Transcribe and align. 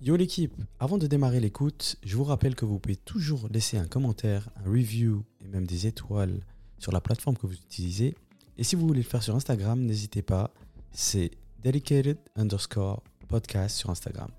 Yo 0.00 0.14
l'équipe, 0.14 0.54
avant 0.78 0.96
de 0.96 1.08
démarrer 1.08 1.40
l'écoute, 1.40 1.96
je 2.04 2.16
vous 2.16 2.22
rappelle 2.22 2.54
que 2.54 2.64
vous 2.64 2.78
pouvez 2.78 2.94
toujours 2.94 3.48
laisser 3.50 3.78
un 3.78 3.88
commentaire, 3.88 4.48
un 4.54 4.70
review 4.70 5.24
et 5.44 5.48
même 5.48 5.66
des 5.66 5.88
étoiles 5.88 6.38
sur 6.78 6.92
la 6.92 7.00
plateforme 7.00 7.36
que 7.36 7.48
vous 7.48 7.54
utilisez. 7.54 8.14
Et 8.56 8.62
si 8.62 8.76
vous 8.76 8.86
voulez 8.86 9.00
le 9.02 9.08
faire 9.08 9.24
sur 9.24 9.34
Instagram, 9.34 9.80
n'hésitez 9.80 10.22
pas, 10.22 10.54
c'est 10.92 11.32
dedicated 11.64 12.16
underscore 12.36 13.02
podcast 13.26 13.76
sur 13.76 13.90
Instagram. 13.90 14.30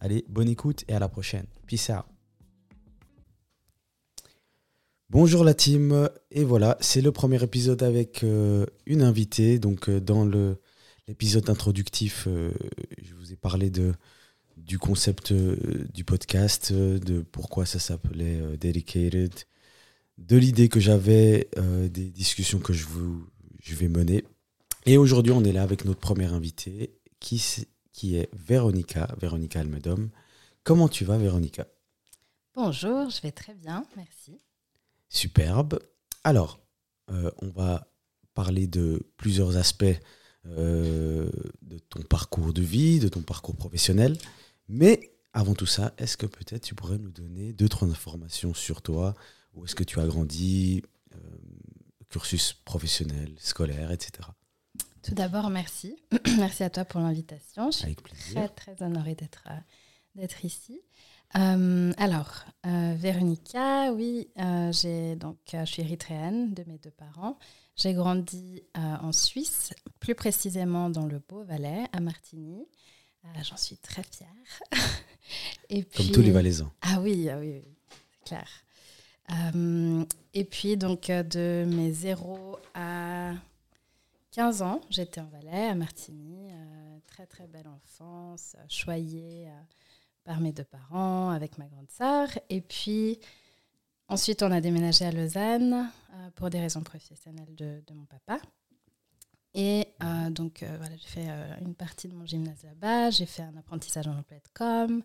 Allez, 0.00 0.24
bonne 0.30 0.48
écoute 0.48 0.84
et 0.88 0.94
à 0.94 0.98
la 0.98 1.10
prochaine. 1.10 1.44
Peace 1.66 1.90
out. 1.90 2.06
Bonjour 5.10 5.44
la 5.44 5.52
team, 5.52 6.08
et 6.30 6.44
voilà, 6.44 6.78
c'est 6.80 7.02
le 7.02 7.12
premier 7.12 7.42
épisode 7.42 7.82
avec 7.82 8.24
euh, 8.24 8.64
une 8.86 9.02
invitée. 9.02 9.58
Donc 9.58 9.90
euh, 9.90 10.00
dans 10.00 10.24
l'épisode 11.06 11.50
introductif, 11.50 12.24
euh, 12.26 12.52
je 13.02 13.14
vous 13.14 13.34
ai 13.34 13.36
parlé 13.36 13.68
de 13.68 13.92
du 14.56 14.78
concept 14.78 15.32
du 15.32 16.04
podcast, 16.04 16.72
de 16.72 17.20
pourquoi 17.22 17.66
ça 17.66 17.78
s'appelait 17.78 18.40
Dedicated, 18.58 19.32
de 20.18 20.36
l'idée 20.36 20.68
que 20.68 20.80
j'avais, 20.80 21.48
des 21.56 22.10
discussions 22.10 22.58
que 22.58 22.72
je, 22.72 22.86
vous, 22.86 23.26
je 23.62 23.74
vais 23.74 23.88
mener. 23.88 24.24
Et 24.86 24.96
aujourd'hui, 24.96 25.32
on 25.32 25.44
est 25.44 25.52
là 25.52 25.62
avec 25.62 25.84
notre 25.84 26.00
première 26.00 26.34
invitée, 26.34 26.98
qui, 27.20 27.42
qui 27.92 28.16
est 28.16 28.28
Véronica, 28.34 29.08
Véronica 29.20 29.60
Almedom. 29.60 30.10
Comment 30.62 30.88
tu 30.88 31.04
vas, 31.04 31.16
Véronica? 31.16 31.66
Bonjour, 32.54 33.10
je 33.10 33.20
vais 33.22 33.32
très 33.32 33.54
bien, 33.54 33.84
merci. 33.96 34.40
Superbe. 35.08 35.78
Alors, 36.22 36.60
euh, 37.10 37.30
on 37.40 37.48
va 37.48 37.90
parler 38.34 38.66
de 38.66 39.02
plusieurs 39.16 39.56
aspects 39.56 39.84
euh, 40.46 41.30
de 41.62 41.78
ton 41.78 42.02
parcours 42.02 42.52
de 42.52 42.62
vie, 42.62 42.98
de 42.98 43.08
ton 43.08 43.22
parcours 43.22 43.56
professionnel. 43.56 44.16
Mais 44.68 45.12
avant 45.32 45.54
tout 45.54 45.66
ça, 45.66 45.94
est-ce 45.98 46.16
que 46.16 46.26
peut-être 46.26 46.62
tu 46.62 46.74
pourrais 46.74 46.98
nous 46.98 47.10
donner 47.10 47.52
deux, 47.52 47.68
trois 47.68 47.88
informations 47.88 48.54
sur 48.54 48.82
toi? 48.82 49.14
Où 49.54 49.64
est-ce 49.64 49.74
que 49.74 49.84
tu 49.84 50.00
as 50.00 50.06
grandi 50.06 50.82
euh, 51.14 51.18
Cursus 52.08 52.52
professionnel, 52.52 53.34
scolaire, 53.38 53.90
etc. 53.90 54.28
Tout 55.02 55.14
d'abord, 55.14 55.50
merci. 55.50 55.96
merci 56.38 56.62
à 56.62 56.70
toi 56.70 56.84
pour 56.84 57.00
l'invitation. 57.00 57.70
Je 57.70 57.78
suis 57.78 57.94
très, 58.34 58.48
très 58.48 58.82
honorée 58.82 59.14
d'être 59.14 60.44
ici. 60.44 60.80
Euh, 61.36 61.92
alors, 61.98 62.44
euh, 62.66 62.94
Véronica, 62.96 63.92
oui, 63.92 64.28
euh, 64.38 64.70
j'ai 64.70 65.16
donc 65.16 65.38
je 65.52 65.64
suis 65.64 65.82
érythréenne 65.82 66.54
de 66.54 66.62
mes 66.66 66.78
deux 66.78 66.92
parents. 66.92 67.38
J'ai 67.76 67.92
grandi 67.92 68.62
en 68.76 69.10
Suisse, 69.10 69.72
plus 69.98 70.14
précisément 70.14 70.90
dans 70.90 71.06
le 71.06 71.18
Beau-Valais, 71.18 71.86
à 71.92 71.98
Martigny. 71.98 72.68
J'en 73.42 73.56
suis 73.56 73.76
très 73.76 74.02
fière. 74.02 74.28
et 75.68 75.82
puis, 75.82 76.04
Comme 76.04 76.14
tous 76.14 76.22
les 76.22 76.30
Valaisans. 76.30 76.70
Ah 76.82 77.00
oui, 77.00 77.28
ah 77.28 77.38
oui, 77.38 77.62
c'est 78.10 78.24
clair. 78.24 78.48
et 80.34 80.44
puis, 80.44 80.76
donc, 80.76 81.08
de 81.08 81.64
mes 81.66 81.92
0 81.92 82.58
à 82.74 83.32
15 84.32 84.62
ans, 84.62 84.80
j'étais 84.90 85.20
en 85.20 85.26
Valais, 85.26 85.68
à 85.68 85.74
Martigny. 85.74 86.50
très, 87.06 87.26
très 87.26 87.46
belle 87.46 87.68
enfance, 87.68 88.56
choyée 88.68 89.48
par 90.24 90.40
mes 90.40 90.52
deux 90.52 90.64
parents, 90.64 91.30
avec 91.30 91.58
ma 91.58 91.66
grande 91.66 91.90
sœur. 91.90 92.28
Et 92.48 92.60
puis, 92.60 93.18
ensuite, 94.08 94.42
on 94.42 94.50
a 94.50 94.60
déménagé 94.60 95.04
à 95.04 95.12
Lausanne 95.12 95.90
euh, 96.14 96.30
pour 96.34 96.50
des 96.50 96.60
raisons 96.60 96.82
professionnelles 96.82 97.54
de, 97.54 97.82
mon 97.94 98.06
papa. 98.06 98.38
Et 99.54 99.86
euh, 100.02 100.30
donc, 100.30 100.62
euh, 100.62 100.76
voilà, 100.78 100.96
j'ai 100.96 101.06
fait 101.06 101.28
une 101.64 101.74
partie 101.74 102.08
de 102.08 102.14
mon 102.14 102.26
gymnase 102.26 102.64
là-bas. 102.64 103.10
J'ai 103.10 103.26
fait 103.26 103.42
un 103.42 103.56
apprentissage 103.56 104.06
en 104.08 104.18
emploi 104.18 104.38
de 104.38 104.48
com. 104.52 105.02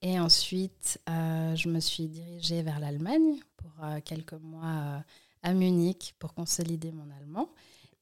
Et 0.00 0.20
ensuite, 0.20 1.00
je 1.08 1.68
me 1.68 1.80
suis 1.80 2.06
dirigée 2.06 2.62
vers 2.62 2.78
l'Allemagne 2.78 3.40
pour 3.56 3.72
quelques 4.04 4.34
mois 4.34 5.02
à 5.42 5.52
Munich 5.54 6.14
pour 6.20 6.34
consolider 6.34 6.92
mon 6.92 7.10
allemand. 7.18 7.48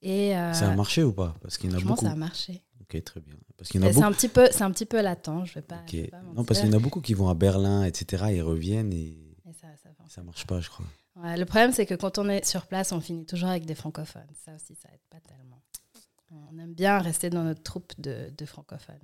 Et 0.03 0.32
ça 0.32 0.71
a 0.71 0.76
marché 0.76 1.03
ou 1.03 1.12
pas? 1.12 1.34
Parce 1.41 1.56
qu'il 1.56 1.71
y 1.71 1.75
en 1.75 1.78
a 1.78 1.81
beaucoup. 1.81 2.04
ça 2.04 2.12
a 2.12 2.15
marché. 2.15 2.62
Ok, 2.82 3.03
très 3.03 3.21
bien. 3.21 3.34
Parce 3.56 3.71
qu'il 3.71 3.81
C'est 3.81 4.03
un 4.03 4.12
petit 4.12 4.28
peu, 4.28 4.48
c'est 4.53 4.62
un 4.62 4.71
petit 4.71 4.84
peu 4.84 5.00
latent. 5.00 5.47
Je 5.47 5.54
vais 5.54 5.62
pas. 5.62 5.82
non, 6.34 6.44
parce 6.44 6.60
qu'il 6.60 6.71
y 6.71 6.75
en 6.75 6.76
a 6.76 6.82
beaucoup 6.82 7.00
qui 7.00 7.15
vont 7.15 7.31
à 7.31 7.34
Berlin, 7.34 7.84
etc. 7.84 8.26
Ils 8.32 8.42
reviennent 8.42 8.92
et, 8.92 9.19
ça, 9.59 9.69
ça, 10.09 10.22
marche 10.22 10.47
pas, 10.47 10.60
je 10.60 10.69
crois. 10.69 10.84
le 11.16 11.44
problème, 11.44 11.72
c'est 11.72 11.87
que 11.87 11.94
quand 11.94 12.19
on 12.19 12.28
est 12.28 12.44
sur 12.44 12.66
place, 12.66 12.92
on 12.92 13.00
finit 13.00 13.25
toujours 13.25 13.48
avec 13.48 13.65
des 13.65 13.75
francophones. 13.75 14.28
Ça 14.44 14.54
aussi, 14.54 14.75
ça 14.75 14.91
aide 14.92 15.00
pas 15.09 15.21
tellement. 15.21 15.62
On 16.31 16.59
aime 16.59 16.75
bien 16.75 16.98
rester 16.98 17.31
dans 17.31 17.44
notre 17.44 17.62
troupe 17.62 17.92
de, 17.98 18.31
de 18.37 18.47
francophones. 18.47 18.97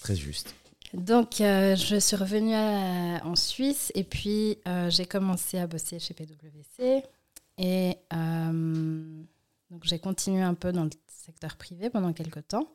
Très, 0.00 0.16
juste. 0.16 0.54
Donc, 0.94 1.40
euh, 1.40 1.76
je 1.76 1.96
suis 1.96 2.16
revenue 2.16 2.54
en 2.54 3.36
Suisse 3.36 3.92
et 3.94 4.04
puis 4.04 4.58
euh, 4.66 4.90
j'ai 4.90 5.06
commencé 5.06 5.58
à 5.58 5.66
bosser 5.66 5.98
chez 5.98 6.14
PwC. 6.14 7.02
Et 7.58 7.96
euh, 8.12 9.22
donc, 9.70 9.84
j'ai 9.84 9.98
continué 9.98 10.42
un 10.42 10.54
peu 10.54 10.72
dans 10.72 10.84
le 10.84 10.90
secteur 11.08 11.56
privé 11.56 11.90
pendant 11.90 12.12
quelques 12.12 12.46
temps. 12.48 12.68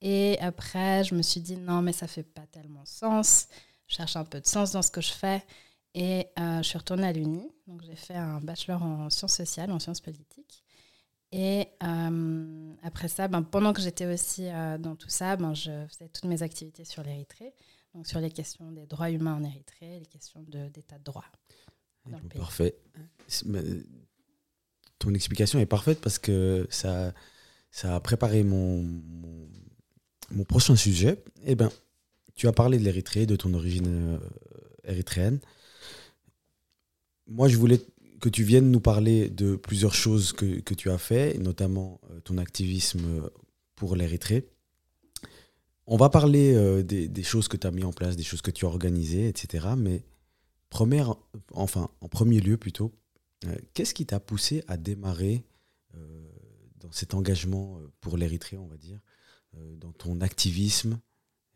Et 0.00 0.38
après, 0.40 1.04
je 1.04 1.14
me 1.14 1.22
suis 1.22 1.40
dit, 1.40 1.56
non, 1.56 1.82
mais 1.82 1.92
ça 1.92 2.06
fait 2.06 2.22
pas 2.22 2.46
tellement 2.46 2.84
sens. 2.84 3.48
Je 3.86 3.96
cherche 3.96 4.16
un 4.16 4.24
peu 4.24 4.40
de 4.40 4.46
sens 4.46 4.72
dans 4.72 4.82
ce 4.82 4.90
que 4.90 5.00
je 5.00 5.12
fais. 5.12 5.44
Et 5.94 6.26
je 6.38 6.62
suis 6.62 6.78
retournée 6.78 7.06
à 7.06 7.12
l'Uni. 7.12 7.50
Donc, 7.66 7.82
j'ai 7.82 7.96
fait 7.96 8.14
un 8.14 8.40
bachelor 8.40 8.82
en 8.82 9.10
sciences 9.10 9.34
sociales, 9.34 9.70
en 9.70 9.78
sciences 9.78 10.00
politiques. 10.00 10.62
Et 11.32 11.68
euh, 11.82 12.72
après 12.82 13.08
ça, 13.08 13.28
ben, 13.28 13.42
pendant 13.42 13.72
que 13.72 13.80
j'étais 13.80 14.06
aussi 14.06 14.48
euh, 14.48 14.78
dans 14.78 14.96
tout 14.96 15.08
ça, 15.08 15.36
ben, 15.36 15.54
je 15.54 15.86
faisais 15.88 16.08
toutes 16.08 16.24
mes 16.24 16.42
activités 16.42 16.84
sur 16.84 17.02
l'Érythrée. 17.02 17.52
Donc, 17.94 18.06
sur 18.06 18.20
les 18.20 18.30
questions 18.30 18.70
des 18.72 18.86
droits 18.86 19.10
humains 19.10 19.34
en 19.34 19.44
Érythrée, 19.44 19.98
les 19.98 20.06
questions 20.06 20.42
d'état 20.42 20.98
de, 20.98 21.04
droit. 21.04 21.24
Parfait. 22.36 22.76
Ton 24.98 25.14
explication 25.14 25.58
est 25.58 25.66
parfaite 25.66 26.00
parce 26.00 26.18
que 26.18 26.66
ça, 26.70 27.12
ça 27.70 27.96
a 27.96 28.00
préparé 28.00 28.44
mon 28.44 28.84
mon 30.30 30.44
prochain 30.44 30.76
sujet, 30.76 31.22
eh 31.44 31.54
ben, 31.54 31.70
tu 32.34 32.46
as 32.48 32.52
parlé 32.52 32.78
de 32.78 32.84
l'Érythrée, 32.84 33.26
de 33.26 33.36
ton 33.36 33.52
origine 33.54 33.86
euh, 33.86 34.18
érythréenne. 34.84 35.40
Moi, 37.26 37.48
je 37.48 37.56
voulais 37.56 37.80
que 38.20 38.28
tu 38.28 38.44
viennes 38.44 38.70
nous 38.70 38.80
parler 38.80 39.30
de 39.30 39.56
plusieurs 39.56 39.94
choses 39.94 40.32
que, 40.32 40.60
que 40.60 40.74
tu 40.74 40.90
as 40.90 40.98
fait, 40.98 41.38
notamment 41.38 42.00
euh, 42.10 42.20
ton 42.20 42.38
activisme 42.38 43.30
pour 43.74 43.96
l'Érythrée. 43.96 44.48
On 45.86 45.96
va 45.96 46.08
parler 46.08 46.54
euh, 46.54 46.82
des, 46.82 47.22
choses 47.22 47.48
que 47.48 47.56
tu 47.56 47.66
as 47.66 47.70
mis 47.70 47.84
en 47.84 47.92
place, 47.92 48.16
des 48.16 48.22
choses 48.22 48.42
que 48.42 48.50
tu 48.50 48.64
as 48.64 48.68
organisées, 48.68 49.28
etc. 49.28 49.68
Mais 49.76 50.04
première, 50.68 51.14
enfin, 51.52 51.90
en 52.00 52.08
premier 52.08 52.40
lieu 52.40 52.56
plutôt, 52.56 52.92
qu'est-ce 53.74 53.94
qui 53.94 54.06
t'a 54.06 54.20
poussé 54.20 54.62
à 54.68 54.76
démarrer 54.76 55.42
dans 56.76 56.92
cet 56.92 57.14
engagement 57.14 57.80
pour 58.00 58.16
l'Érythrée, 58.16 58.56
on 58.56 58.66
va 58.66 58.76
dire 58.76 59.00
euh, 59.56 59.76
dans 59.76 59.92
ton 59.92 60.20
activisme? 60.20 61.00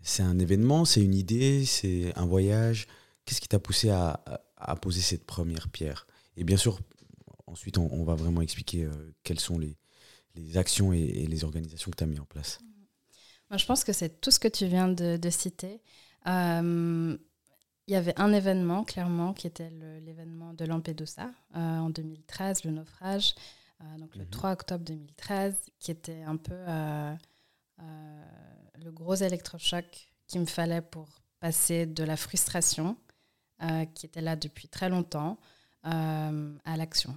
C'est 0.03 0.23
un 0.23 0.39
événement, 0.39 0.85
c'est 0.85 1.03
une 1.03 1.15
idée, 1.15 1.65
c'est 1.65 2.13
un 2.17 2.27
voyage 2.27 2.87
Qu'est-ce 3.25 3.41
qui 3.41 3.49
t'a 3.49 3.59
poussé 3.59 3.91
à, 3.91 4.23
à, 4.57 4.77
poser 4.77 5.01
cette 5.01 5.25
première 5.25 5.69
pierre? 5.69 6.07
Et 6.37 6.45
bien 6.45 6.57
sûr, 6.57 6.79
ensuite, 7.47 7.79
on, 7.79 8.05
va 8.05 8.15
vraiment 8.15 8.43
expliquer 8.43 8.85
euh, 8.85 8.91
quelles 9.23 9.41
sont 9.41 9.59
les, 9.59 9.77
les 10.35 10.57
actions 10.57 10.93
et, 10.93 11.27
les 11.27 11.45
organisations 11.45 11.91
que 11.91 11.97
tu 11.97 12.05
as 12.05 12.07
mis 12.07 12.19
en 12.19 12.25
place. 12.25 12.59
Moi, 13.51 13.59
je 13.59 13.67
pense 13.67 13.85
que 13.85 13.93
c'est 13.93 14.21
tout 14.21 14.31
ce 14.31 14.39
que 14.39 14.49
tu 14.49 14.67
viens 14.67 14.89
de, 14.89 15.31
citer. 15.31 15.81
Euh, 16.27 17.17
il 17.87 17.93
y 17.93 17.97
avait 17.97 18.19
un 18.19 18.33
événement, 18.33 18.85
clairement, 18.85 19.35
qui 19.35 19.47
était 19.47 19.71
l'événement 20.01 20.55
de 20.55 20.65
Lampedusa 20.65 21.31
en 21.53 21.91
2013, 21.91 22.65
le 22.65 22.71
naufrage, 22.71 23.35
donc 23.99 24.17
le 24.17 24.25
3 24.25 24.49
mhm. 24.49 24.55
octobre 24.55 24.85
2013, 24.85 25.55
qui 25.79 25.91
était 25.91 26.23
un 26.23 26.39
peu 26.39 26.57
euh, 27.83 28.25
le 28.83 28.91
gros 28.91 29.15
électrochoc 29.15 30.09
qu'il 30.27 30.41
me 30.41 30.47
fallait 30.47 30.83
pour 30.83 31.09
passer 31.41 31.87
de 31.87 32.05
la 32.05 32.17
frustration, 32.17 32.97
euh, 33.63 33.85
qui 33.87 34.07
était 34.07 34.21
là 34.21 34.37
depuis 34.37 34.69
très 34.69 34.89
longtemps, 34.89 35.33
euh, 35.33 35.54
à 35.85 36.77
l'action. 36.77 37.17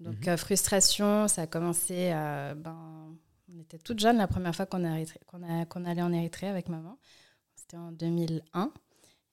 Donc, 0.00 0.26
mhm. 0.26 0.36
frustration, 0.36 1.28
ça 1.28 1.42
a 1.42 1.46
commencé, 1.46 2.10
ben, 2.56 3.16
on 3.52 3.60
était 3.60 3.78
toute 3.78 4.00
jeune 4.00 4.16
la 4.16 4.26
première 4.26 4.54
fois 4.54 4.66
qu'on 4.66 4.84
allait 4.84 6.02
en 6.02 6.12
Érythrée 6.12 6.48
avec 6.48 6.68
maman. 6.68 6.98
C'était 7.54 7.76
en 7.76 7.92
2001. 7.92 8.72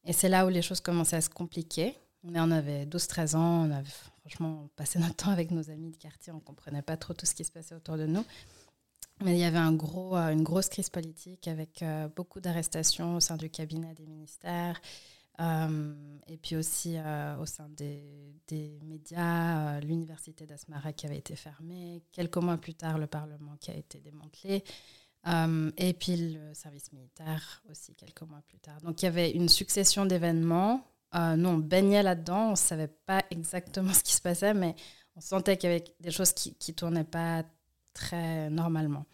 Et 0.05 0.13
c'est 0.13 0.29
là 0.29 0.45
où 0.45 0.49
les 0.49 0.61
choses 0.61 0.81
commençaient 0.81 1.17
à 1.17 1.21
se 1.21 1.29
compliquer. 1.29 1.95
On 2.23 2.35
en 2.35 2.51
avait 2.51 2.85
12-13 2.85 3.35
ans, 3.35 3.67
on 3.67 3.71
avait 3.71 3.89
franchement 4.19 4.69
passé 4.75 4.99
notre 4.99 5.15
temps 5.15 5.31
avec 5.31 5.51
nos 5.51 5.69
amis 5.69 5.91
de 5.91 5.97
quartier, 5.97 6.31
on 6.31 6.37
ne 6.37 6.41
comprenait 6.41 6.83
pas 6.83 6.97
trop 6.97 7.13
tout 7.13 7.25
ce 7.25 7.33
qui 7.33 7.43
se 7.43 7.51
passait 7.51 7.75
autour 7.75 7.97
de 7.97 8.05
nous. 8.05 8.23
Mais 9.23 9.33
il 9.35 9.39
y 9.39 9.43
avait 9.43 9.57
un 9.57 9.73
gros, 9.73 10.17
euh, 10.17 10.31
une 10.31 10.43
grosse 10.43 10.69
crise 10.69 10.89
politique 10.89 11.47
avec 11.47 11.83
euh, 11.83 12.07
beaucoup 12.15 12.39
d'arrestations 12.39 13.15
au 13.15 13.19
sein 13.19 13.37
du 13.37 13.49
cabinet 13.49 13.93
des 13.93 14.05
ministères 14.05 14.79
euh, 14.79 15.20
et 16.27 16.37
puis 16.37 16.55
aussi 16.55 16.97
au 17.39 17.45
sein 17.45 17.67
des, 17.69 18.35
des 18.47 18.79
médias, 18.83 19.79
l'université 19.79 20.45
d'Asmara 20.45 20.93
qui 20.93 21.05
avait 21.05 21.17
été 21.17 21.35
fermée, 21.35 22.03
quelques 22.11 22.37
mois 22.37 22.57
plus 22.57 22.75
tard 22.75 22.97
le 22.97 23.07
Parlement 23.07 23.55
qui 23.59 23.71
a 23.71 23.75
été 23.75 23.99
démantelé. 23.99 24.63
Euh, 25.27 25.71
et 25.77 25.93
puis 25.93 26.33
le 26.33 26.53
service 26.53 26.91
militaire 26.91 27.61
aussi 27.69 27.93
quelques 27.93 28.23
mois 28.23 28.41
plus 28.47 28.59
tard. 28.59 28.81
Donc 28.81 29.01
il 29.01 29.05
y 29.05 29.07
avait 29.07 29.31
une 29.31 29.49
succession 29.49 30.05
d'événements. 30.05 30.83
Euh, 31.13 31.35
nous, 31.35 31.49
on 31.49 31.57
baignait 31.57 32.01
là-dedans, 32.01 32.47
on 32.47 32.51
ne 32.51 32.55
savait 32.55 32.87
pas 32.87 33.23
exactement 33.29 33.93
ce 33.93 34.03
qui 34.03 34.13
se 34.13 34.21
passait, 34.21 34.53
mais 34.53 34.75
on 35.15 35.21
sentait 35.21 35.57
qu'il 35.57 35.69
y 35.69 35.73
avait 35.73 35.83
des 35.99 36.11
choses 36.11 36.33
qui 36.33 36.55
ne 36.67 36.73
tournaient 36.73 37.03
pas 37.03 37.43
très 37.93 38.49
normalement. 38.49 39.05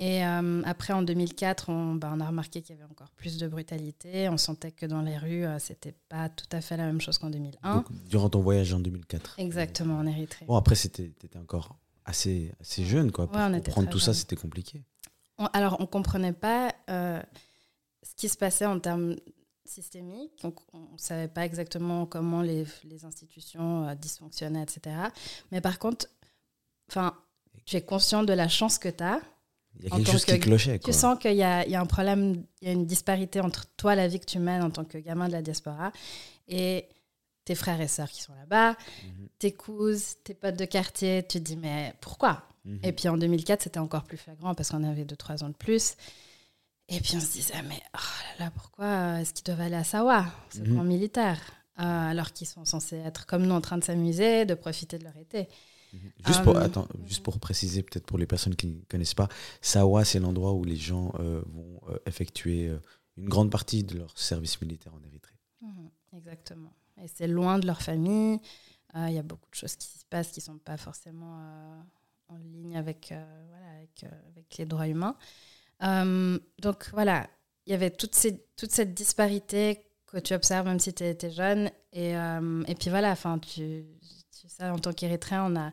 Et 0.00 0.24
euh, 0.24 0.62
après, 0.64 0.92
en 0.92 1.02
2004, 1.02 1.70
on, 1.70 1.94
bah, 1.94 2.10
on 2.12 2.20
a 2.20 2.26
remarqué 2.26 2.62
qu'il 2.62 2.74
y 2.74 2.78
avait 2.78 2.90
encore 2.90 3.10
plus 3.10 3.38
de 3.38 3.46
brutalité. 3.46 4.28
On 4.28 4.36
sentait 4.36 4.72
que 4.72 4.86
dans 4.86 5.02
les 5.02 5.16
rues, 5.16 5.44
ce 5.58 5.66
c'était 5.66 5.94
pas 6.08 6.28
tout 6.28 6.48
à 6.52 6.60
fait 6.60 6.76
la 6.76 6.86
même 6.86 7.00
chose 7.00 7.18
qu'en 7.18 7.30
2001. 7.30 7.76
Donc, 7.76 7.86
durant 8.08 8.28
ton 8.28 8.40
voyage 8.40 8.72
en 8.72 8.80
2004 8.80 9.36
Exactement, 9.38 9.98
en 9.98 10.06
Érythrée. 10.06 10.46
Bon, 10.46 10.56
après, 10.56 10.74
tu 10.74 10.86
étais 10.86 11.38
encore 11.38 11.76
assez, 12.04 12.52
assez 12.60 12.84
jeune, 12.84 13.12
quoi. 13.12 13.28
Pour 13.28 13.40
comprendre 13.40 13.88
tout 13.88 14.00
ça, 14.00 14.14
c'était 14.14 14.36
compliqué 14.36 14.82
alors, 15.52 15.76
on 15.80 15.82
ne 15.82 15.88
comprenait 15.88 16.32
pas 16.32 16.74
euh, 16.90 17.20
ce 18.02 18.14
qui 18.14 18.28
se 18.28 18.36
passait 18.36 18.66
en 18.66 18.78
termes 18.78 19.16
systémiques. 19.64 20.44
On 20.72 20.78
ne 20.92 20.98
savait 20.98 21.28
pas 21.28 21.44
exactement 21.44 22.06
comment 22.06 22.42
les, 22.42 22.64
les 22.84 23.04
institutions 23.04 23.88
euh, 23.88 23.94
dysfonctionnaient, 23.94 24.62
etc. 24.62 24.96
Mais 25.50 25.60
par 25.60 25.78
contre, 25.78 26.06
tu 27.64 27.76
es 27.76 27.82
conscient 27.82 28.22
de 28.22 28.32
la 28.32 28.48
chance 28.48 28.78
que 28.78 28.88
tu 28.88 29.02
as. 29.02 29.20
Il 29.78 29.84
y 29.84 29.86
a 29.92 29.96
quelque 29.96 30.10
chose 30.10 30.24
qui 30.24 30.38
clochait. 30.38 30.78
Tu 30.78 30.92
sens 30.92 31.18
qu'il 31.18 31.32
y, 31.32 31.36
y 31.36 31.42
a, 31.42 31.80
un 31.80 31.86
problème, 31.86 32.44
il 32.60 32.68
y 32.68 32.70
a 32.70 32.72
une 32.72 32.86
disparité 32.86 33.40
entre 33.40 33.66
toi, 33.76 33.94
la 33.94 34.08
vie 34.08 34.20
que 34.20 34.24
tu 34.24 34.38
mènes 34.38 34.62
en 34.62 34.70
tant 34.70 34.84
que 34.84 34.98
gamin 34.98 35.28
de 35.28 35.32
la 35.32 35.42
diaspora, 35.42 35.92
et 36.48 36.88
tes 37.44 37.54
frères 37.54 37.80
et 37.80 37.88
sœurs 37.88 38.10
qui 38.10 38.22
sont 38.22 38.34
là-bas, 38.34 38.70
mhm. 38.70 39.28
tes 39.38 39.52
cousines, 39.52 40.16
tes 40.24 40.34
potes 40.34 40.56
de 40.56 40.64
quartier. 40.64 41.22
Tu 41.28 41.38
te 41.38 41.44
dis, 41.44 41.56
mais 41.56 41.94
pourquoi? 42.00 42.42
Mhm. 42.64 42.80
Et 42.82 42.92
puis 42.92 43.08
en 43.08 43.16
2004, 43.16 43.62
c'était 43.62 43.78
encore 43.78 44.04
plus 44.04 44.16
flagrant 44.16 44.54
parce 44.54 44.70
qu'on 44.70 44.84
avait 44.84 45.04
2-3 45.04 45.44
ans 45.44 45.48
de 45.48 45.54
plus. 45.54 45.96
Et 46.88 47.00
puis 47.00 47.16
on 47.16 47.20
se 47.20 47.32
disait, 47.32 47.62
mais 47.68 47.80
oh 47.94 47.98
là 48.38 48.44
là, 48.44 48.50
pourquoi 48.54 49.20
est-ce 49.20 49.32
qu'ils 49.32 49.44
doivent 49.44 49.60
aller 49.60 49.76
à 49.76 49.84
Sawa, 49.84 50.26
ce 50.50 50.60
mhm. 50.60 50.76
camp 50.76 50.84
militaire, 50.84 51.40
euh, 51.80 51.82
alors 51.82 52.32
qu'ils 52.32 52.46
sont 52.46 52.64
censés 52.64 52.96
être 52.96 53.26
comme 53.26 53.46
nous 53.46 53.54
en 53.54 53.60
train 53.60 53.78
de 53.78 53.84
s'amuser, 53.84 54.44
de 54.44 54.54
profiter 54.54 54.98
de 54.98 55.04
leur 55.04 55.16
été 55.16 55.48
mhm. 55.94 56.10
Juste, 56.26 56.42
pour, 56.42 56.56
euh, 56.56 56.60
attends, 56.60 56.88
juste 57.06 57.22
pour 57.22 57.38
préciser, 57.38 57.82
peut-être 57.82 58.06
pour 58.06 58.18
les 58.18 58.26
personnes 58.26 58.56
qui 58.56 58.68
ne 58.68 58.80
connaissent 58.88 59.14
pas, 59.14 59.28
Sawa, 59.60 60.04
c'est 60.04 60.20
l'endroit 60.20 60.52
où 60.52 60.64
les 60.64 60.76
gens 60.76 61.12
euh, 61.18 61.42
vont 61.46 61.80
effectuer 62.06 62.70
une 63.16 63.28
grande 63.28 63.50
partie 63.50 63.84
de 63.84 63.98
leur 63.98 64.16
service 64.18 64.60
militaire 64.60 64.92
en 64.94 65.02
Érythrée. 65.06 65.34
exactement. 66.16 66.72
Et 67.02 67.08
c'est 67.08 67.26
loin 67.26 67.58
de 67.58 67.66
leur 67.66 67.82
famille. 67.82 68.38
Il 68.94 69.12
y 69.12 69.18
a 69.18 69.22
beaucoup 69.22 69.50
de 69.50 69.56
choses 69.56 69.74
qui 69.74 69.88
se 69.88 70.04
passent 70.08 70.30
qui 70.30 70.38
ne 70.38 70.44
sont 70.44 70.58
pas 70.58 70.76
forcément 70.76 71.82
en 72.28 72.36
ligne 72.36 72.76
avec, 72.76 73.12
euh, 73.12 73.44
voilà, 73.48 73.76
avec, 73.76 74.04
euh, 74.04 74.30
avec, 74.32 74.56
les 74.58 74.66
droits 74.66 74.88
humains. 74.88 75.16
Euh, 75.82 76.38
donc 76.60 76.88
voilà, 76.92 77.28
il 77.66 77.72
y 77.72 77.74
avait 77.74 77.90
toute, 77.90 78.14
ces, 78.14 78.44
toute 78.56 78.72
cette 78.72 78.94
disparité 78.94 79.86
que 80.06 80.18
tu 80.18 80.34
observes 80.34 80.66
même 80.66 80.80
si 80.80 80.92
tu 80.92 81.04
étais 81.04 81.30
jeune. 81.30 81.70
Et, 81.92 82.10
et 82.12 82.74
puis 82.74 82.90
voilà, 82.90 83.12
enfin, 83.12 83.38
tu, 83.38 83.84
en 84.60 84.78
tant 84.78 84.92
qu'Érythréen, 84.92 85.52
on 85.52 85.56
a, 85.56 85.72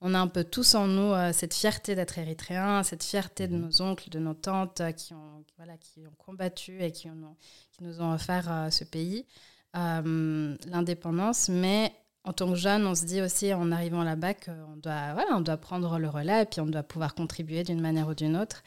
on 0.00 0.14
a 0.14 0.18
un 0.18 0.26
peu 0.26 0.44
tous 0.44 0.74
en 0.74 0.86
nous 0.86 1.12
cette 1.32 1.54
fierté 1.54 1.94
d'être 1.94 2.18
érythréen, 2.18 2.82
cette 2.82 3.04
fierté 3.04 3.46
de 3.46 3.56
mhm. 3.56 3.62
nos 3.62 3.82
oncles, 3.82 4.10
de 4.10 4.18
nos 4.18 4.34
tantes 4.34 4.82
qui, 4.96 5.14
ont, 5.14 5.44
voilà, 5.56 5.76
qui 5.76 6.06
ont 6.06 6.14
combattu 6.18 6.82
et 6.82 6.90
qui, 6.92 7.08
ont, 7.08 7.36
qui 7.72 7.84
nous 7.84 8.00
ont 8.00 8.12
offert 8.12 8.68
ce 8.70 8.84
pays, 8.84 9.26
l'indépendance. 9.74 11.48
Mais 11.48 11.92
en 12.24 12.32
tant 12.32 12.48
que 12.50 12.56
jeune, 12.56 12.86
on 12.86 12.94
se 12.94 13.04
dit 13.04 13.20
aussi 13.20 13.52
en 13.52 13.72
arrivant 13.72 14.04
là-bas 14.04 14.34
qu'on 14.34 14.76
doit, 14.76 15.12
voilà, 15.14 15.36
on 15.36 15.40
doit 15.40 15.56
prendre 15.56 15.98
le 15.98 16.08
relais 16.08 16.42
et 16.42 16.46
puis 16.46 16.60
on 16.60 16.66
doit 16.66 16.82
pouvoir 16.82 17.14
contribuer 17.14 17.64
d'une 17.64 17.80
manière 17.80 18.08
ou 18.08 18.14
d'une 18.14 18.36
autre. 18.36 18.62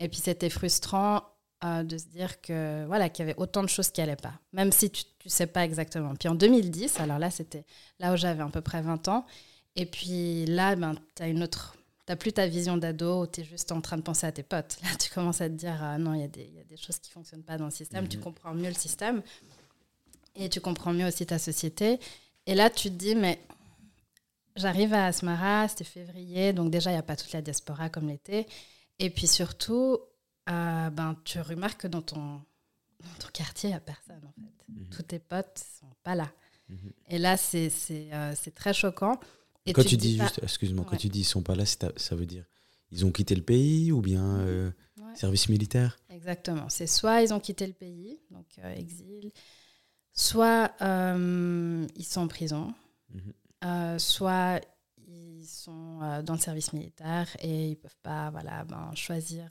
Et 0.00 0.08
puis 0.08 0.20
c'était 0.20 0.50
frustrant 0.50 1.22
euh, 1.64 1.82
de 1.82 1.98
se 1.98 2.06
dire 2.06 2.40
que 2.40 2.84
voilà 2.86 3.08
qu'il 3.08 3.26
y 3.26 3.30
avait 3.30 3.38
autant 3.38 3.62
de 3.62 3.68
choses 3.68 3.90
qui 3.90 4.00
n'allaient 4.00 4.16
pas, 4.16 4.34
même 4.52 4.72
si 4.72 4.90
tu 4.90 5.04
ne 5.24 5.30
sais 5.30 5.46
pas 5.46 5.64
exactement. 5.64 6.14
Puis 6.14 6.28
en 6.28 6.34
2010, 6.34 7.00
alors 7.00 7.18
là 7.18 7.30
c'était 7.30 7.64
là 7.98 8.12
où 8.12 8.16
j'avais 8.16 8.42
à 8.42 8.48
peu 8.48 8.60
près 8.60 8.82
20 8.82 9.08
ans, 9.08 9.26
et 9.76 9.86
puis 9.86 10.46
là 10.46 10.76
ben, 10.76 10.94
tu 11.14 11.22
as 11.22 11.28
une 11.28 11.42
autre 11.42 11.74
T'as 12.06 12.16
plus 12.16 12.32
ta 12.32 12.46
vision 12.46 12.78
d'ado 12.78 13.26
tu 13.26 13.42
es 13.42 13.44
juste 13.44 13.70
en 13.70 13.82
train 13.82 13.98
de 13.98 14.02
penser 14.02 14.26
à 14.26 14.32
tes 14.32 14.42
potes. 14.42 14.78
Là, 14.82 14.88
tu 14.98 15.10
commences 15.10 15.42
à 15.42 15.48
te 15.50 15.52
dire, 15.52 15.78
ah 15.82 15.98
non, 15.98 16.14
il 16.14 16.20
y, 16.20 16.22
y, 16.22 16.58
a 16.58 16.64
des 16.64 16.76
choses 16.78 16.98
qui 16.98 17.10
fonctionnent 17.10 17.42
pas 17.42 17.58
dans 17.58 17.66
le 17.66 17.70
système. 17.70 18.08
Tu 18.08 18.16
mhm. 18.16 18.22
comprends 18.22 18.54
mieux 18.54 18.68
le 18.68 18.74
système 18.74 19.20
et 20.38 20.48
tu 20.48 20.60
comprends 20.60 20.94
mieux 20.94 21.06
aussi 21.06 21.26
ta 21.26 21.38
société. 21.38 21.98
Et 22.46 22.54
là, 22.54 22.70
tu 22.70 22.88
te 22.88 22.94
dis, 22.94 23.14
mais 23.14 23.38
j'arrive 24.56 24.94
à 24.94 25.06
Asmara, 25.06 25.68
c'était 25.68 25.84
février, 25.84 26.52
donc 26.52 26.70
déjà, 26.70 26.90
il 26.90 26.94
n'y 26.94 26.98
a 26.98 27.02
pas 27.02 27.16
toute 27.16 27.32
la 27.32 27.42
diaspora 27.42 27.88
comme 27.88 28.08
l'été. 28.08 28.46
Et 28.98 29.10
puis 29.10 29.26
surtout, 29.26 29.98
euh, 30.48 30.90
ben, 30.90 31.16
tu 31.24 31.40
remarques 31.40 31.82
que 31.82 31.88
dans 31.88 32.02
ton, 32.02 32.42
ton 33.18 33.28
quartier, 33.32 33.70
il 33.70 33.72
n'y 33.72 33.76
a 33.76 33.80
personne, 33.80 34.24
en 34.24 34.32
fait. 34.32 34.72
Mhm. 34.72 34.88
Tous 34.90 35.02
tes 35.02 35.18
potes 35.18 35.60
ne 35.60 35.86
sont 35.86 35.94
pas 36.02 36.14
là. 36.14 36.30
Mhm. 36.68 36.92
Et 37.08 37.18
là, 37.18 37.36
c'est 37.36 37.70
euh, 37.90 38.34
très 38.54 38.74
choquant. 38.74 39.18
Et 39.66 39.72
quand 39.72 39.84
tu, 39.84 39.96
dis 39.96 40.18
juste, 40.18 40.40
excuse-moi, 40.42 40.86
quand 40.88 40.96
tu 40.96 41.08
dis 41.08 41.20
ils 41.20 41.24
sont 41.24 41.42
pas 41.42 41.54
là, 41.54 41.64
ça 41.66 42.16
veut 42.16 42.26
dire 42.26 42.44
ils 42.90 43.04
ont 43.04 43.12
quitté 43.12 43.34
le 43.34 43.42
pays 43.42 43.92
ou 43.92 44.00
bien 44.00 44.38
euh, 44.38 44.70
service 45.14 45.50
militaire? 45.50 45.98
Exactement. 46.08 46.70
C'est 46.70 46.86
soit 46.86 47.20
ils 47.20 47.34
ont 47.34 47.40
quitté 47.40 47.66
le 47.66 47.74
pays, 47.74 48.18
donc 48.30 48.46
exil, 48.76 49.30
soit 50.14 50.72
euh, 50.80 51.86
ils 51.96 52.04
sont 52.04 52.22
en 52.22 52.28
prison, 52.28 52.72
mhm. 53.10 53.98
soit 53.98 54.62
ils 55.06 55.44
sont 55.46 56.22
dans 56.24 56.34
le 56.34 56.40
service 56.40 56.72
militaire 56.72 57.28
et 57.40 57.66
ils 57.66 57.70
ne 57.70 57.74
peuvent 57.74 57.98
pas 58.02 58.30
voilà, 58.30 58.64
ben, 58.64 58.90
choisir 58.94 59.50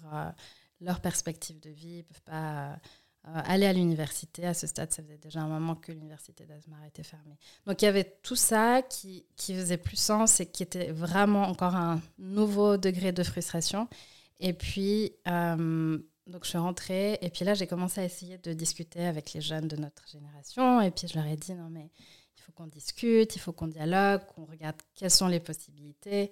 leur 0.81 1.01
perspective 1.01 1.59
de 1.59 1.69
vie, 1.69 1.88
ils 1.89 1.97
ne 1.97 2.01
peuvent 2.03 2.21
pas 2.24 2.79
aller 3.24 3.65
à 3.65 3.74
l'université. 3.74 4.45
À 4.45 4.53
ce 4.53 4.68
stade, 4.68 4.91
ça 4.91 5.03
faisait 5.03 5.18
déjà 5.18 5.41
un 5.41 5.47
moment 5.47 5.75
que 5.75 5.91
l'université 5.91 6.45
d'Azmar 6.45 6.83
était 6.85 7.03
fermée. 7.03 7.38
Donc 7.65 7.81
il 7.81 7.85
y 7.85 7.88
avait 7.88 8.18
tout 8.24 8.35
ça 8.35 8.81
qui, 8.81 9.25
qui 9.35 9.53
faisait 9.53 9.77
plus 9.77 9.97
sens 9.97 10.39
et 10.39 10.45
qui 10.45 10.63
était 10.63 10.91
vraiment 10.91 11.44
encore 11.44 11.75
un 11.75 12.01
nouveau 12.18 12.77
degré 12.77 13.12
de 13.12 13.24
frustration. 13.24 13.88
Et 14.39 14.53
puis, 14.53 15.13
donc 15.25 16.44
je 16.44 16.50
suis 16.50 16.57
rentrée 16.57 17.18
et 17.21 17.29
puis 17.29 17.45
là 17.45 17.53
j'ai 17.53 17.68
commencé 17.68 18.01
à 18.01 18.03
essayer 18.03 18.38
de 18.38 18.53
discuter 18.53 19.06
avec 19.06 19.33
les 19.33 19.41
jeunes 19.41 19.68
de 19.68 19.77
notre 19.77 20.07
génération 20.09 20.81
et 20.81 20.91
puis 20.91 21.07
je 21.07 21.15
leur 21.15 21.25
ai 21.25 21.38
dit 21.38 21.53
non 21.53 21.69
mais 21.69 21.89
il 22.35 22.41
faut 22.41 22.51
qu'on 22.51 22.68
discute, 22.68 23.35
il 23.35 23.39
faut 23.39 23.53
qu'on 23.53 23.68
dialogue, 23.68 24.21
qu'on 24.35 24.45
regarde 24.45 24.75
quelles 24.94 25.12
sont 25.12 25.27
les 25.27 25.39
possibilités. 25.39 26.31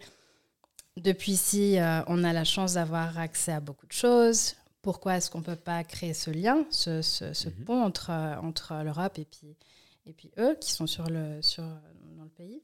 Depuis 0.97 1.33
ici, 1.33 1.77
euh, 1.77 2.01
on 2.07 2.24
a 2.24 2.33
la 2.33 2.44
chance 2.44 2.74
d'avoir 2.75 3.18
accès 3.18 3.51
à 3.51 3.59
beaucoup 3.59 3.86
de 3.86 3.92
choses. 3.92 4.56
Pourquoi 4.81 5.18
est-ce 5.18 5.30
qu'on 5.30 5.39
ne 5.39 5.44
peut 5.44 5.56
pas 5.56 5.83
créer 5.83 6.13
ce 6.13 6.31
lien, 6.31 6.65
ce, 6.69 7.01
ce, 7.01 7.50
mhm. 7.50 7.65
pont 7.65 7.83
entre, 7.83 8.12
entre 8.12 8.81
l'Europe 8.83 9.18
et 9.19 9.25
puis, 9.25 9.56
et 10.06 10.14
puis 10.14 10.31
eux 10.37 10.56
qui 10.61 10.71
sont 10.71 10.87
sur 10.87 11.09
le, 11.09 11.42
sur, 11.42 11.64
dans 11.64 12.23
le 12.23 12.30
pays? 12.30 12.61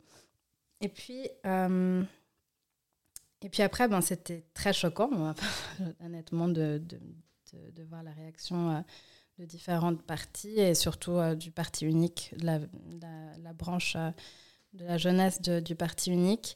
Et 0.81 0.88
puis, 0.88 1.27
euh, 1.45 2.03
et 3.41 3.50
puis 3.50 3.63
après, 3.63 3.88
ben, 3.88 4.01
c'était 4.01 4.43
très 4.53 4.73
choquant, 4.73 5.33
honnêtement, 6.03 6.47
de, 6.47 6.81
de, 6.83 7.00
de, 7.71 7.83
voir 7.83 8.03
la 8.03 8.11
réaction 8.11 8.71
euh, 8.71 8.79
de 9.39 9.45
différentes 9.45 10.03
parties 10.03 10.59
et 10.59 10.75
surtout 10.75 11.13
euh, 11.13 11.35
du 11.35 11.51
parti 11.51 11.85
unique, 11.85 12.33
la, 12.39 12.59
la, 13.41 13.53
branche 13.53 13.95
euh, 13.95 14.11
de 14.73 14.85
la 14.85 14.97
jeunesse 14.97 15.41
du 15.41 15.75
parti 15.75 16.11
unique. 16.11 16.55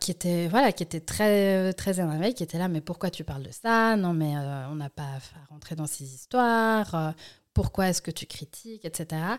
Qui 0.00 0.10
était 0.10 0.48
voilà 0.48 0.72
qui 0.72 0.82
était 0.82 1.00
très 1.00 1.72
très 1.74 2.00
énervé 2.00 2.34
qui 2.34 2.42
était 2.42 2.58
là 2.58 2.66
mais 2.68 2.80
pourquoi 2.80 3.10
tu 3.10 3.22
parles 3.24 3.44
de 3.44 3.52
ça? 3.52 3.96
Non 3.96 4.12
mais 4.12 4.36
on 4.70 4.74
n'a 4.74 4.90
pas 4.90 5.04
à 5.04 5.44
rentrer 5.48 5.76
dans 5.76 5.86
ces 5.86 6.04
histoires 6.04 7.14
pourquoi 7.54 7.88
est-ce 7.88 8.02
que 8.02 8.10
tu 8.10 8.26
critiques 8.26 8.84
etc 8.84 9.36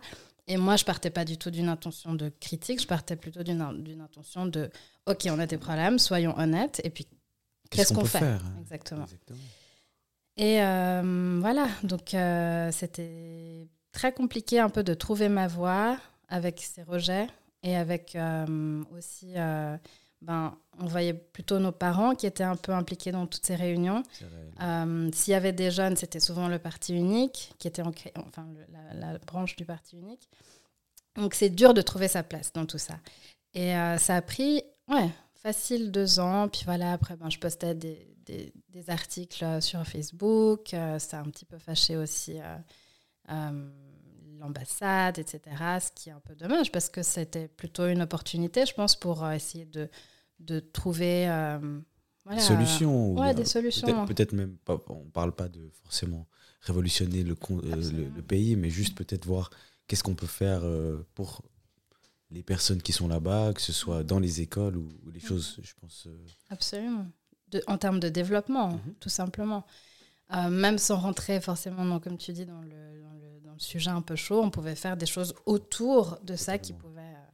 et 0.47 0.57
moi, 0.57 0.75
je 0.75 0.83
partais 0.83 1.09
pas 1.09 1.23
du 1.23 1.37
tout 1.37 1.51
d'une 1.51 1.69
intention 1.69 2.13
de 2.13 2.29
critique, 2.41 2.81
je 2.81 2.87
partais 2.87 3.15
plutôt 3.15 3.43
d'une 3.43 4.01
intention 4.01 4.45
de 4.45 4.69
OK, 5.05 5.27
on 5.29 5.39
a 5.39 5.45
des 5.45 5.57
problèmes, 5.57 5.99
soyons 5.99 6.37
honnêtes, 6.37 6.81
et 6.83 6.89
puis 6.89 7.07
qu'est-ce 7.69 7.93
qu'on 7.93 8.03
fait? 8.03 8.37
Exactement. 8.59 9.05
Et 10.37 10.61
euh, 10.61 11.37
voilà, 11.39 11.67
donc 11.83 12.13
euh, 12.13 12.69
c'était 12.71 13.67
très 13.91 14.11
compliqué 14.11 14.59
un 14.59 14.69
peu 14.69 14.83
de 14.83 14.93
trouver 14.93 15.29
ma 15.29 15.47
voie 15.47 15.97
avec 16.27 16.59
ces 16.59 16.83
rejets 16.83 17.27
et 17.63 17.75
avec 17.75 18.15
euh, 18.15 18.83
aussi 18.97 19.35
ben, 20.21 20.55
on 20.79 20.85
voyait 20.85 21.13
plutôt 21.13 21.59
nos 21.59 21.71
parents 21.71 22.13
qui 22.15 22.27
étaient 22.27 22.43
un 22.43 22.55
peu 22.55 22.71
impliqués 22.73 23.11
dans 23.11 23.25
toutes 23.25 23.45
ces 23.45 23.55
réunions. 23.55 24.03
Euh, 24.61 25.09
s'il 25.13 25.31
y 25.31 25.35
avait 25.35 25.51
des 25.51 25.71
jeunes, 25.71 25.95
c'était 25.95 26.19
souvent 26.19 26.47
le 26.47 26.59
parti 26.59 26.95
unique, 26.95 27.53
qui 27.57 27.67
était 27.67 27.81
en, 27.81 27.91
enfin 28.27 28.47
la, 28.93 29.17
branche 29.19 29.55
du 29.55 29.65
parti 29.65 29.97
unique. 29.97 30.29
Donc 31.15 31.33
c'est 31.33 31.49
dur 31.49 31.73
de 31.73 31.81
trouver 31.81 32.07
sa 32.07 32.23
place 32.23 32.53
dans 32.53 32.65
tout 32.65 32.77
ça. 32.77 32.99
Et 33.53 33.75
euh, 33.75 33.97
ça 33.97 34.15
a 34.15 34.21
pris, 34.21 34.63
ouais, 34.87 35.09
facile 35.33 35.91
deux 35.91 36.19
ans. 36.19 36.47
Puis 36.47 36.61
voilà, 36.65 36.93
après, 36.93 37.15
ben, 37.15 37.29
je 37.29 37.39
postais 37.39 37.73
des, 37.73 38.07
des, 38.25 38.89
articles 38.89 39.61
sur 39.61 39.85
Facebook. 39.85 40.73
Euh, 40.73 40.99
ça 40.99 41.17
a 41.17 41.21
un 41.21 41.29
petit 41.29 41.45
peu 41.45 41.57
fâché 41.57 41.97
aussi 41.97 42.37
l'ambassade, 44.41 45.17
etc. 45.19 45.39
Ce 45.79 45.91
qui 45.95 46.09
est 46.09 46.11
un 46.13 46.19
peu 46.19 46.35
dommage 46.35 46.71
parce 46.71 46.89
que 46.89 47.03
c'était 47.03 47.47
plutôt 47.47 47.87
une 47.87 48.01
opportunité, 48.01 48.65
je 48.65 48.73
pense, 48.73 48.95
pour 48.95 49.27
essayer 49.29 49.65
de 49.65 49.89
de 50.39 50.59
trouver 50.59 51.29
euh, 51.29 51.79
voilà, 52.25 52.41
solutions. 52.41 53.13
ouais, 53.13 53.31
ou, 53.31 53.33
des 53.35 53.41
euh, 53.43 53.45
solutions. 53.45 53.85
Peut-être 53.87 54.05
peut-être 54.07 54.33
même 54.33 54.57
pas, 54.65 54.77
on 54.89 55.05
parle 55.09 55.33
pas 55.33 55.47
de 55.49 55.69
forcément 55.83 56.27
révolutionner 56.61 57.23
le, 57.23 57.35
euh, 57.51 58.09
le, 58.15 58.21
pays, 58.23 58.55
mais 58.55 58.69
juste 58.71 58.95
peut-être 58.95 59.25
voir 59.25 59.51
qu'est-ce 59.87 60.03
qu'on 60.03 60.15
peut 60.15 60.27
faire 60.27 60.61
euh, 60.63 61.05
pour 61.13 61.43
les 62.31 62.43
personnes 62.43 62.81
qui 62.81 62.91
sont 62.91 63.07
là-bas, 63.07 63.53
que 63.53 63.61
ce 63.61 63.73
soit 63.73 64.03
dans 64.03 64.19
les 64.19 64.41
écoles 64.41 64.77
ou, 64.77 64.87
ou 65.05 65.11
les 65.11 65.19
choses, 65.19 65.59
je 65.61 65.73
pense. 65.79 66.07
euh, 66.07 66.17
Absolument. 66.49 67.05
De- 67.49 67.63
en 67.67 67.77
termes 67.77 67.99
de 67.99 68.09
développement, 68.09 68.69
Mhm. 68.71 68.93
tout 68.99 69.09
simplement. 69.09 69.65
Euh, 70.33 70.49
même 70.49 70.77
sans 70.77 70.97
rentrer 70.97 71.41
forcément, 71.41 71.85
dans, 71.85 71.99
comme 71.99 72.17
tu 72.17 72.31
dis, 72.31 72.45
dans 72.45 72.61
le, 72.61 73.03
sujet 73.61 73.89
un 73.91 74.01
peu 74.01 74.15
chaud, 74.15 74.41
on 74.41 74.49
pouvait 74.49 74.75
faire 74.75 74.97
des 74.97 75.05
choses 75.05 75.33
autour 75.45 76.19
de 76.23 76.35
ça 76.35 76.57
qui 76.57 76.73
pouvaient, 76.73 77.01
euh, 77.01 77.31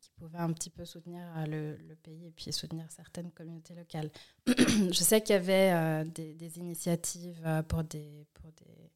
qui 0.00 0.10
pouvaient 0.16 0.38
un 0.38 0.52
petit 0.52 0.70
peu 0.70 0.84
soutenir 0.84 1.22
euh, 1.36 1.46
le, 1.46 1.76
le 1.88 1.94
pays 1.96 2.26
et 2.26 2.30
puis 2.30 2.52
soutenir 2.52 2.86
certaines 2.90 3.30
communautés 3.32 3.74
locales. 3.74 4.10
Je 4.46 4.92
sais 4.92 5.20
qu'il 5.22 5.34
y 5.34 5.38
avait 5.38 5.72
euh, 5.72 6.04
des, 6.04 6.34
des 6.34 6.58
initiatives 6.58 7.64
pour 7.68 7.84
des, 7.84 8.26
pour 8.34 8.50
des 8.52 8.90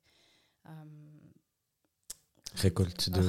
Récolte 2.54 3.10
de- 3.10 3.20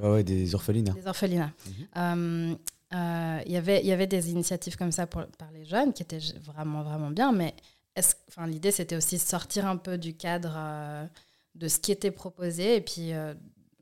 ouais, 0.00 0.08
ouais, 0.10 0.24
des 0.24 0.54
orphelinats. 0.54 0.92
des 0.92 1.06
orphelinats. 1.06 1.52
Mhm. 1.66 1.86
Euh, 1.96 2.54
euh, 2.94 3.40
il 3.46 3.52
y 3.52 3.56
avait- 3.56 3.80
il 3.80 3.86
y 3.86 3.92
avait 3.92 4.06
des 4.06 4.30
initiatives 4.30 4.76
comme 4.76 4.92
ça 4.92 5.06
pour, 5.06 5.26
par 5.38 5.50
les 5.50 5.64
jeunes 5.64 5.92
qui 5.92 6.02
étaient 6.02 6.20
vraiment, 6.40 6.82
vraiment 6.82 7.10
bien, 7.10 7.32
mais 7.32 7.54
est-ce- 7.96 8.14
enfin, 8.28 8.46
l'idée, 8.46 8.70
c'était 8.70 8.96
aussi 8.96 9.18
sortir 9.18 9.66
un 9.66 9.76
peu 9.76 9.98
du 9.98 10.14
cadre 10.14 10.54
euh, 10.56 11.06
de 11.54 11.68
ce 11.68 11.78
qui 11.78 11.92
était 11.92 12.10
proposé 12.10 12.76
et 12.76 12.80
puis 12.80 13.12
euh, 13.12 13.34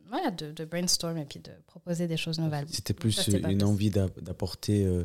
voilà, 0.07 0.31
de, 0.31 0.51
de 0.53 0.65
brainstorm 0.65 1.17
et 1.19 1.25
puis 1.25 1.41
de 1.41 1.53
proposer 1.67 2.07
des 2.09 2.17
choses 2.17 2.39
nouvelles. 2.39 2.67
C'était 2.69 2.95
plus 2.95 3.13
ça, 3.13 3.31
une 3.31 3.41
possible. 3.43 3.65
envie 3.65 3.91
d'a- 3.91 4.09
d'apporter, 4.21 4.85
euh, 4.85 5.05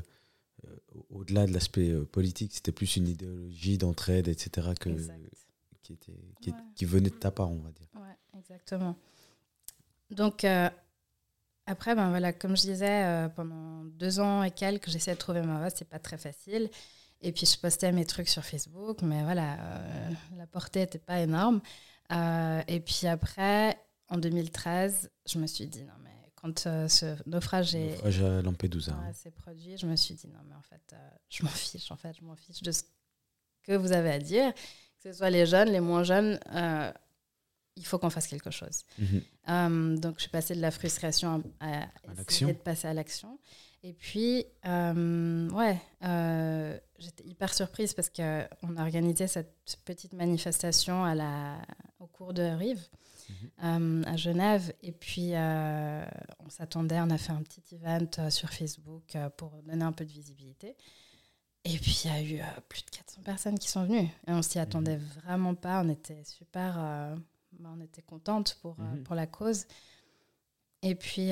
euh, 0.65 0.75
au-delà 1.11 1.45
de 1.45 1.53
l'aspect 1.53 1.93
politique, 2.11 2.53
c'était 2.53 2.71
plus 2.71 2.95
une 2.95 3.07
idéologie 3.07 3.77
d'entraide, 3.77 4.27
etc., 4.27 4.69
que, 4.79 4.89
qui, 5.83 5.93
était, 5.93 6.13
qui, 6.41 6.49
est- 6.49 6.53
Ouais. 6.53 6.59
qui 6.75 6.85
venait 6.85 7.09
de 7.11 7.15
ta 7.15 7.29
part, 7.31 7.51
on 7.51 7.59
va 7.59 7.69
dire. 7.71 7.87
Ouais, 7.95 8.39
exactement. 8.39 8.95
Donc, 10.11 10.43
euh, 10.43 10.69
après, 11.67 11.95
ben 11.95 12.09
voilà, 12.09 12.31
comme 12.33 12.55
je 12.55 12.61
disais, 12.63 13.27
pendant 13.35 13.83
deux 13.85 14.19
ans 14.19 14.43
et 14.43 14.51
quelques, 14.51 14.89
j'essayais 14.89 15.15
de 15.15 15.19
trouver 15.19 15.41
ma 15.41 15.57
voie, 15.59 15.69
c'est 15.69 15.87
pas 15.89 15.99
très 15.99 16.17
facile. 16.17 16.69
Et 17.21 17.31
puis, 17.31 17.45
je 17.45 17.57
postais 17.59 17.91
mes 17.91 18.05
trucs 18.05 18.27
sur 18.29 18.43
Facebook, 18.43 19.01
mais 19.01 19.23
voilà, 19.23 19.53
euh, 19.59 20.09
la 20.37 20.45
portée 20.47 20.81
n'était 20.81 20.99
pas 20.99 21.19
énorme. 21.21 21.61
Euh, 22.11 22.61
et 22.67 22.79
puis 22.79 23.07
après, 23.07 23.77
en 24.09 24.17
2013, 24.17 25.09
je 25.25 25.39
me 25.39 25.47
suis 25.47 25.67
dit, 25.67 25.83
non, 25.83 25.93
mais 26.03 26.11
quand 26.35 26.67
euh, 26.67 26.87
ce 26.87 27.15
naufrage 27.27 27.75
est, 27.75 27.91
Naufrage 27.91 28.21
à 28.21 28.41
Lampedusa. 28.41 28.93
Hein. 28.93 29.11
c'est 29.13 29.31
produit. 29.33 29.77
Je 29.77 29.87
me 29.87 29.95
suis 29.95 30.13
dit 30.13 30.27
non, 30.27 30.39
mais 30.47 30.55
en 30.55 30.61
fait, 30.61 30.93
euh, 30.93 31.09
je 31.29 31.43
m'en 31.43 31.49
fiche. 31.49 31.91
En 31.91 31.97
fait, 31.97 32.15
je 32.19 32.23
m'en 32.23 32.35
fiche 32.35 32.61
de 32.61 32.71
ce 32.71 32.83
que 33.63 33.73
vous 33.73 33.91
avez 33.91 34.11
à 34.11 34.19
dire. 34.19 34.53
Que 34.53 35.11
ce 35.11 35.13
soit 35.13 35.29
les 35.29 35.45
jeunes, 35.45 35.69
les 35.69 35.79
moins 35.79 36.03
jeunes, 36.03 36.39
il 37.77 37.85
faut 37.85 37.99
qu'on 37.99 38.09
fasse 38.09 38.27
quelque 38.27 38.51
chose. 38.51 38.83
Mhm. 38.97 39.99
Donc, 39.99 40.15
je 40.15 40.21
suis 40.21 40.31
passée 40.31 40.55
de 40.55 40.61
la 40.61 40.71
frustration 40.71 41.43
à, 41.59 41.83
à 41.83 41.87
essayer 42.27 42.53
de 42.53 42.57
passer 42.57 42.87
à 42.87 42.93
l'action. 42.93 43.37
Et 43.87 43.93
puis, 43.93 44.47
euh, 44.65 45.47
ouais, 45.51 45.79
euh, 46.03 46.75
j'étais 46.97 47.23
hyper 47.23 47.53
surprise 47.53 47.93
parce 47.93 48.09
qu'on 48.09 48.77
a 48.77 48.81
organisé 48.81 49.27
cette 49.27 49.77
petite 49.85 50.13
manifestation 50.13 51.03
à 51.05 51.13
la, 51.13 51.57
au 51.99 52.07
cours 52.07 52.33
de 52.33 52.41
Rive, 52.41 52.81
euh, 53.63 54.01
à 54.07 54.17
Genève. 54.17 54.73
Et 54.81 54.91
puis, 54.91 55.33
on 55.35 56.49
s'attendait, 56.49 56.99
on 56.99 57.11
a 57.11 57.17
fait 57.19 57.31
un 57.31 57.43
petit 57.43 57.61
event 57.75 58.31
sur 58.31 58.49
Facebook 58.49 59.15
pour 59.37 59.51
donner 59.61 59.85
un 59.85 59.91
peu 59.91 60.03
de 60.03 60.11
visibilité. 60.11 60.75
Et 61.63 61.77
puis, 61.77 62.01
il 62.05 62.11
y 62.11 62.13
a 62.13 62.23
eu 62.23 62.41
plus 62.67 62.83
de 62.85 62.89
400 62.89 63.21
personnes 63.23 63.59
qui 63.59 63.69
sont 63.69 63.83
venues. 63.85 64.09
Et 64.27 64.31
on 64.31 64.41
s'y 64.41 64.57
attendait 64.57 64.97
vraiment 64.97 65.53
pas. 65.53 65.83
On 65.85 65.89
était 65.89 66.23
super. 66.23 66.73
bah, 67.59 67.69
on 67.77 67.81
était 67.81 68.01
contente 68.01 68.57
pour, 68.63 68.79
Mhm. 68.79 69.03
pour 69.03 69.13
la 69.13 69.27
cause. 69.27 69.67
Et 70.81 70.95
puis, 70.95 71.29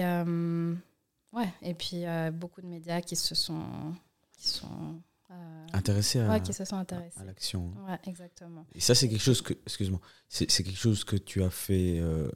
ouais, 1.34 1.50
et 1.62 1.74
puis 1.74 2.06
euh, 2.06 2.32
beaucoup 2.32 2.62
de 2.62 2.68
médias 2.68 3.02
qui 3.02 3.16
se 3.16 3.36
sont, 3.36 3.94
qui 4.38 4.48
sont, 4.50 5.02
euh, 5.32 5.66
Intéressé 5.74 6.20
à, 6.20 6.30
ouais, 6.30 6.42
qui 6.42 6.54
se 6.54 6.64
sont 6.66 6.76
intéressés. 6.78 7.20
à 7.20 7.24
l'action. 7.26 7.74
Ouais, 7.88 8.00
exactement. 8.06 8.66
Et 8.76 8.80
ça, 8.80 8.94
c'est 8.96 9.10
quelque 9.10 9.22
chose 9.22 9.42
que, 9.42 9.54
excuse-moi, 9.66 10.00
c'est 10.30 10.50
c'est 10.52 10.64
quelque 10.64 10.80
chose 10.80 11.04
que 11.04 11.16
tu 11.16 11.42
as 11.44 11.50
fait 11.50 12.00
euh, 12.00 12.30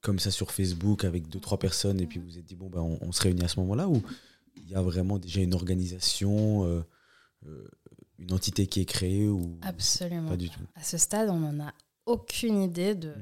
comme 0.00 0.18
ça 0.18 0.30
sur 0.30 0.50
Facebook 0.52 1.04
avec 1.04 1.28
deux, 1.28 1.40
trois 1.40 1.58
personnes 1.58 2.00
et 2.00 2.06
puis 2.06 2.18
vous 2.18 2.26
vous 2.26 2.38
êtes 2.38 2.44
dit, 2.44 2.56
bon, 2.56 2.68
ben, 2.68 2.80
on, 2.80 2.98
on 3.00 3.12
se 3.12 3.22
réunit 3.22 3.44
à 3.44 3.48
ce 3.48 3.58
moment-là 3.60 3.88
ou 3.88 4.02
il 4.56 4.68
y 4.68 4.74
a 4.74 4.82
vraiment 4.82 5.18
déjà 5.18 5.40
une 5.40 5.54
organisation, 5.54 6.84
une 8.18 8.32
entité 8.32 8.66
qui 8.66 8.80
est 8.80 8.84
créée 8.86 9.28
ou 9.28 9.58
Absolument. 9.62 10.28
pas 10.30 10.36
du 10.36 10.48
tout? 10.48 10.60
À 10.74 10.82
ce 10.82 10.96
stade, 10.96 11.28
on 11.28 11.38
n'en 11.40 11.66
a 11.68 11.74
aucune 12.06 12.62
idée 12.62 12.94
de 12.94 13.14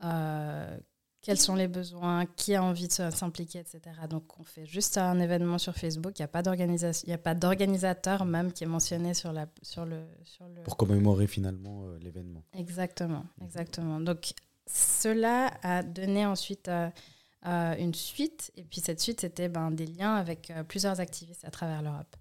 Mhm. 0.00 0.80
Quels 1.26 1.38
sont 1.38 1.56
les 1.56 1.66
besoins, 1.66 2.24
qui 2.24 2.54
a 2.54 2.62
envie 2.62 2.86
de 2.86 2.92
s'impliquer, 2.92 3.58
etc. 3.58 3.80
Donc, 4.08 4.38
on 4.38 4.44
fait 4.44 4.64
juste 4.64 4.96
un 4.96 5.18
événement 5.18 5.58
sur 5.58 5.74
Facebook. 5.74 6.18
Il 6.18 6.22
n'y 6.22 6.24
a 6.24 6.28
pas 6.28 6.42
d'organisation, 6.42 7.04
il 7.06 7.10
n'y 7.10 7.14
a 7.14 7.18
pas 7.18 7.34
d'organisateur 7.34 8.24
même 8.24 8.52
qui 8.52 8.64
est 8.64 8.68
mentionné 8.68 9.12
sur, 9.12 9.32
la, 9.32 9.46
sur 9.62 9.84
le. 9.84 10.04
Sur 10.24 10.46
le... 10.48 10.62
Pour 10.62 10.76
commémorer 10.76 11.26
finalement 11.26 11.82
euh, 11.84 11.98
l'événement. 12.00 12.42
Exactement, 12.54 13.24
exactement. 13.42 14.00
Donc, 14.00 14.32
cela 14.66 15.50
a 15.62 15.82
donné 15.82 16.24
ensuite 16.24 16.68
euh, 16.68 16.88
euh, 17.46 17.74
une 17.76 17.94
suite. 17.94 18.52
Et 18.56 18.64
puis, 18.64 18.80
cette 18.80 19.00
suite, 19.00 19.20
c'était 19.20 19.48
ben, 19.48 19.70
des 19.70 19.86
liens 19.86 20.14
avec 20.14 20.52
plusieurs 20.68 21.00
activistes 21.00 21.44
à 21.44 21.50
travers 21.50 21.82
l'Europe. 21.82 22.16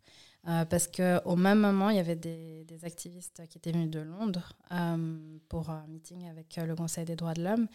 Euh, 0.47 0.63
parce 0.65 0.87
qu'au 0.87 1.35
même 1.35 1.59
moment, 1.59 1.89
il 1.89 1.97
y 1.97 1.99
avait 1.99 2.15
des, 2.15 2.65
des 2.65 2.85
activistes 2.85 3.41
qui 3.49 3.57
étaient 3.57 3.71
venus 3.71 3.89
de 3.89 3.99
Londres 3.99 4.53
euh, 4.71 5.17
pour 5.49 5.71
un 5.71 5.87
meeting 5.87 6.27
avec 6.29 6.57
euh, 6.57 6.65
le 6.65 6.75
Conseil 6.75 7.05
des 7.05 7.15
droits 7.15 7.33
de 7.33 7.43
l'homme. 7.43 7.67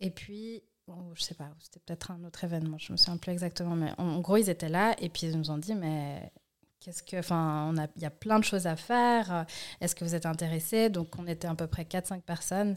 Et 0.00 0.10
puis, 0.10 0.62
oh, 0.88 1.12
je 1.14 1.22
sais 1.22 1.34
pas, 1.34 1.50
c'était 1.60 1.80
peut-être 1.80 2.10
un 2.10 2.22
autre 2.24 2.44
événement, 2.44 2.78
je 2.78 2.92
me 2.92 2.96
souviens 2.96 3.16
plus 3.16 3.32
exactement. 3.32 3.74
Mais 3.76 3.92
en, 3.98 4.20
gros, 4.20 4.36
ils 4.36 4.48
étaient 4.48 4.68
là 4.68 4.94
et 5.00 5.08
puis 5.08 5.26
ils 5.26 5.36
nous 5.36 5.50
ont 5.50 5.58
dit, 5.58 5.74
mais 5.74 6.32
qu'est-ce 6.80 7.02
que. 7.02 7.18
Enfin, 7.18 7.72
il 7.96 8.02
y 8.02 8.06
a 8.06 8.10
plein 8.10 8.38
de 8.38 8.44
choses 8.44 8.66
à 8.66 8.76
faire. 8.76 9.46
Est-ce 9.80 9.94
que 9.94 10.04
vous 10.04 10.14
êtes 10.14 10.26
intéressés? 10.26 10.88
Donc, 10.90 11.18
on 11.18 11.26
était 11.26 11.48
à 11.48 11.54
peu 11.54 11.66
près 11.66 11.84
4-5 11.84 12.20
personnes 12.22 12.76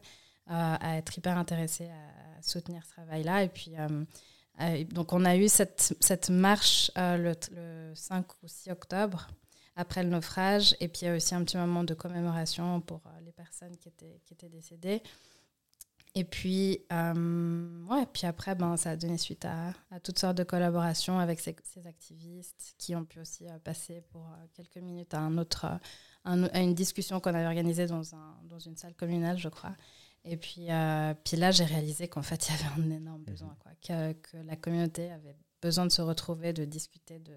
euh, 0.50 0.76
à 0.80 0.98
être 0.98 1.18
hyper 1.18 1.38
intéressés 1.38 1.90
à, 1.90 2.42
soutenir 2.42 2.84
ce 2.86 2.92
travail-là. 2.92 3.44
Et 3.44 3.50
puis. 3.50 3.74
euh, 3.78 4.06
euh, 4.62 4.84
donc, 4.86 5.14
on 5.14 5.26
a 5.26 5.36
eu 5.36 5.48
cette, 5.48 6.30
marche 6.30 6.92
euh, 6.98 7.18
le, 7.18 7.34
le 7.56 7.96
5 7.96 8.26
ou 8.44 8.48
6 8.48 8.72
octobre, 8.72 9.28
après 9.76 10.04
le 10.04 10.10
naufrage. 10.10 10.76
Et 10.80 10.88
puis, 10.88 11.02
il 11.04 11.06
y 11.06 11.10
a 11.10 11.16
aussi 11.16 11.36
un 11.36 11.44
petit 11.44 11.58
moment 11.58 11.84
de 11.84 11.94
commémoration 11.94 12.82
pour 12.82 13.02
euh, 13.06 13.10
les 13.26 13.32
personnes 13.32 13.76
qui 13.78 13.90
étaient 13.90 14.50
décédées. 14.50 15.02
Et 16.20 16.24
puis, 16.24 16.80
euh, 16.92 17.86
ouais, 17.86 18.08
puis 18.12 18.26
après, 18.26 18.56
ben, 18.56 18.76
ça 18.76 18.90
a 18.92 18.96
donné 18.96 19.20
suite 19.20 19.46
à, 19.46 19.72
à 19.92 20.00
toutes 20.00 20.18
sortes 20.18 20.36
de 20.36 20.44
collaborations 20.44 21.20
avec 21.20 21.40
ces, 21.40 21.56
ces 21.64 21.86
activistes 21.86 22.74
qui 22.80 22.96
ont 22.96 23.06
pu 23.06 23.20
aussi 23.20 23.48
euh, 23.48 23.60
passer 23.60 24.02
pour 24.10 24.24
euh, 24.26 24.46
quelques 24.56 24.78
minutes 24.78 25.14
à, 25.14 25.20
un 25.20 25.38
autre, 25.38 25.68
un- 26.26 26.46
à 26.46 26.60
une 26.62 26.74
discussion 26.74 27.20
qu'on 27.20 27.36
avait 27.36 27.46
organisée 27.46 27.86
dans, 27.86 28.16
un, 28.16 28.36
dans 28.46 28.58
une 28.58 28.76
salle 28.76 28.96
communale, 28.96 29.38
je 29.38 29.48
crois. 29.50 29.76
Et 30.24 30.38
puis, 30.38 30.70
puis 31.24 31.38
là, 31.38 31.52
j'ai 31.52 31.66
réalisé 31.66 32.08
qu'en 32.08 32.24
fait, 32.24 32.50
il 32.50 32.52
y 32.52 32.56
avait 32.56 32.82
un 32.82 32.90
énorme 32.90 33.22
besoin, 33.24 33.56
quoi, 33.62 33.72
que, 33.88 34.14
que 34.14 34.38
la 34.38 34.56
communauté 34.56 35.12
avait 35.12 35.36
besoin 35.62 35.86
de 35.86 35.92
se 35.92 36.02
retrouver, 36.02 36.52
de 36.52 36.66
discuter 36.66 37.20
de, 37.20 37.36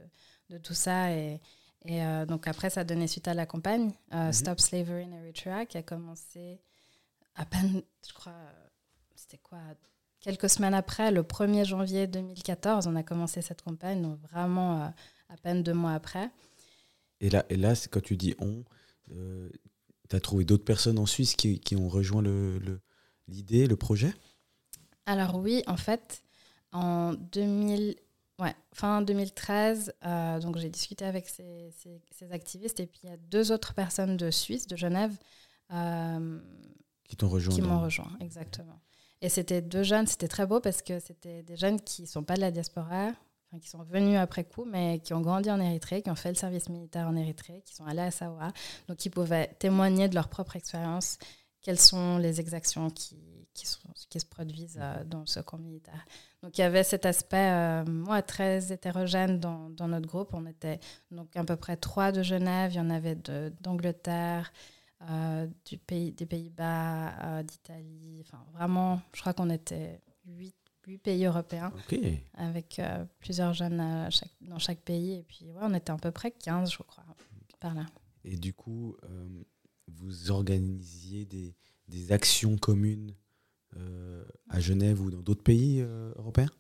de 0.49 0.57
tout 0.59 0.73
ça. 0.75 1.13
Et, 1.13 1.39
et 1.85 2.01
donc 2.27 2.49
après, 2.49 2.71
ça 2.71 2.81
a 2.81 2.85
donné 2.85 3.07
suite 3.07 3.29
à 3.29 3.35
la 3.35 3.45
campagne 3.47 3.93
Mhm. 4.11 4.33
Stop 4.33 4.59
Slavery 4.59 5.05
in 5.05 5.13
Eritrea, 5.13 5.67
qui 5.67 5.77
a 5.77 5.83
commencé 5.83 6.61
à 7.37 7.45
peine, 7.47 7.83
je 8.09 8.13
crois, 8.13 8.33
c'était 9.31 9.43
quoi 9.43 9.59
Quelques 10.21 10.51
semaines 10.51 10.75
après, 10.75 11.11
le 11.13 11.23
1er 11.23 11.65
janvier 11.65 12.07
2014, 12.07 12.87
on 12.89 12.97
a 12.97 13.03
commencé 13.03 13.41
cette 13.41 13.63
campagne, 13.63 14.03
donc 14.03 14.21
vraiment 14.21 14.83
euh, 14.83 14.89
à 15.31 15.37
peine 15.39 15.63
deux 15.63 15.73
mois 15.73 15.93
après. 15.95 16.31
Et 17.21 17.31
là, 17.31 17.47
et 17.49 17.57
là 17.57 17.75
c'est 17.75 17.89
quand 17.91 18.03
tu 18.03 18.17
dis 18.17 18.35
on, 18.39 18.65
tu 19.09 20.17
as 20.17 20.21
trouvé 20.21 20.45
d'autres 20.45 20.65
personnes 20.65 20.99
en 20.99 21.07
Suisse 21.07 21.37
qui, 21.37 21.59
qui 21.61 21.77
ont 21.77 21.89
rejoint 21.89 22.23
le- 22.23 22.59
le- 22.59 22.81
l'idée, 23.29 23.67
le, 23.67 23.77
projet? 23.77 24.13
Alors 25.07 25.37
oui, 25.37 25.63
en 25.67 25.77
fait, 25.77 26.23
en 26.73 27.15
2000, 27.15 27.97
ouais, 28.41 28.55
fin 28.75 29.01
2013, 29.03 29.95
euh, 30.05 30.41
donc 30.41 30.59
j'ai 30.59 30.69
discuté 30.71 31.05
avec 31.05 31.29
ces, 31.29 31.71
ces- 31.79 32.03
ces 32.11 32.33
activistes 32.33 32.81
et 32.81 32.87
puis 32.87 33.01
il 33.05 33.11
y 33.11 33.13
a 33.13 33.17
deux 33.17 33.53
autres 33.53 33.73
personnes 33.75 34.17
de 34.19 34.31
Suisse, 34.31 34.67
de 34.67 34.77
Genève, 34.77 35.17
euh, 35.73 36.41
qui 37.05 37.17
t'ont 37.17 37.29
rejoint 37.29 37.55
qui 37.55 37.63
m'ont 37.63 37.81
rejoint, 37.81 38.11
exactement. 38.21 38.81
Et 39.23 39.29
c'était 39.29 39.61
deux 39.61 39.83
jeunes, 39.83 40.07
c'était 40.07 40.29
très 40.29 40.47
beau 40.47 40.61
parce 40.61 40.83
que 40.83 40.99
c'était 40.99 41.43
des 41.43 41.57
jeunes 41.57 41.81
qui 41.81 42.03
ne 42.03 42.07
sont 42.07 42.23
pas 42.23 42.37
de 42.37 42.41
la 42.41 42.51
diaspora, 42.51 43.13
qui 43.61 43.69
sont 43.69 43.83
venus 43.83 44.19
après 44.19 44.45
coup, 44.45 44.65
mais 44.65 45.01
qui 45.01 45.13
ont 45.13 45.21
grandi 45.21 45.51
en 45.51 45.61
Érythrée, 45.61 46.03
qui 46.03 46.11
ont 46.11 46.15
fait 46.15 46.29
le 46.29 46.37
service 46.37 46.69
militaire 46.69 47.09
en 47.09 47.17
Érythrée, 47.17 47.63
qui 47.67 47.75
sont 47.75 47.85
allés 47.85 48.01
à 48.01 48.11
Sawa, 48.11 48.49
donc 48.89 48.97
qui 48.97 49.11
pouvaient 49.11 49.49
témoigner 49.59 50.09
de 50.09 50.15
leur 50.15 50.29
propre 50.29 50.57
expérience, 50.57 51.19
quelles 51.61 51.81
sont 51.81 52.19
les 52.19 52.41
exactions 52.41 52.91
qui 52.91 53.67
se 53.67 54.27
produisent 54.27 54.79
euh, 54.81 55.05
dans 55.05 55.27
ce 55.27 55.41
camp 55.41 55.59
militaire. 55.59 56.05
Donc 56.43 56.57
il 56.57 56.63
y 56.63 56.65
avait 56.65 56.85
cet 56.85 57.05
aspect 57.05 57.51
euh, 57.51 57.85
moi, 57.85 58.23
très 58.23 58.73
hétérogène 58.73 59.39
dans, 59.39 59.69
dans, 59.71 59.89
notre 59.89 60.09
groupe. 60.09 60.31
On 60.33 60.47
était 60.47 60.81
donc 61.11 61.37
à 61.37 61.45
peu 61.45 61.57
près 61.57 61.77
trois 61.77 62.13
de 62.13 62.23
Genève, 62.23 62.73
il 62.73 62.77
y 62.77 62.81
en 62.81 62.89
avait 62.89 63.17
d'Angleterre, 63.61 64.53
euh, 65.09 65.47
du 65.65 65.79
pays, 65.79 66.13
des 66.13 66.27
Pays-Bas, 66.27 67.43
d'Italie. 67.43 68.23
Enfin, 68.27 68.45
vraiment, 68.53 69.01
je 69.15 69.21
crois 69.21 69.33
qu'on 69.33 69.51
était 69.51 70.01
huit, 70.27 70.55
huit 70.87 70.99
pays 70.99 71.25
européens 71.25 71.73
avec 72.35 72.81
plusieurs 73.19 73.55
jeunes 73.55 74.09
chaque, 74.11 74.33
dans 74.41 74.59
chaque 74.59 74.81
pays. 74.81 75.15
Et 75.15 75.23
puis 75.23 75.51
ouais, 75.51 75.61
on 75.63 75.75
était 75.75 75.93
à 75.93 75.97
peu 75.97 76.11
près 76.11 76.31
15, 76.31 76.73
je 76.73 76.79
crois, 76.79 77.05
par 77.59 77.75
là. 77.75 77.87
Et 78.25 78.37
du 78.37 78.53
coup, 78.53 78.97
vous 79.89 80.31
organisiez 80.31 81.25
des, 81.25 81.55
des 81.89 82.13
actions 82.13 82.57
communes 82.57 83.15
euh, 83.77 84.25
à 84.49 84.59
Genève 84.59 85.01
ou 85.01 85.11
dans 85.11 85.21
d'autres 85.21 85.43
pays 85.43 85.81
euh, 85.81 86.13
européens? 86.17 86.51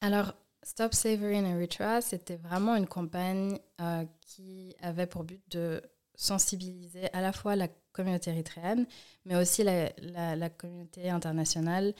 Alors, 0.00 0.34
Stop 0.62 0.94
Slavery 0.94 1.38
in 1.38 1.44
Eritrea, 1.44 2.00
c'était 2.02 2.36
vraiment 2.36 2.76
une 2.76 2.86
campagne 2.86 3.58
euh, 3.80 4.04
qui 4.20 4.76
avait 4.80 5.06
pour 5.06 5.24
but 5.24 5.42
de 5.50 5.82
sensibiliser 6.20 7.12
à 7.12 7.20
la 7.20 7.32
fois 7.32 7.56
la 7.56 7.68
communauté 7.92 8.30
érythréenne, 8.30 8.86
mais 9.24 9.36
aussi 9.36 9.64
la, 9.64 10.50
communauté 10.50 11.10
internationale 11.10 11.94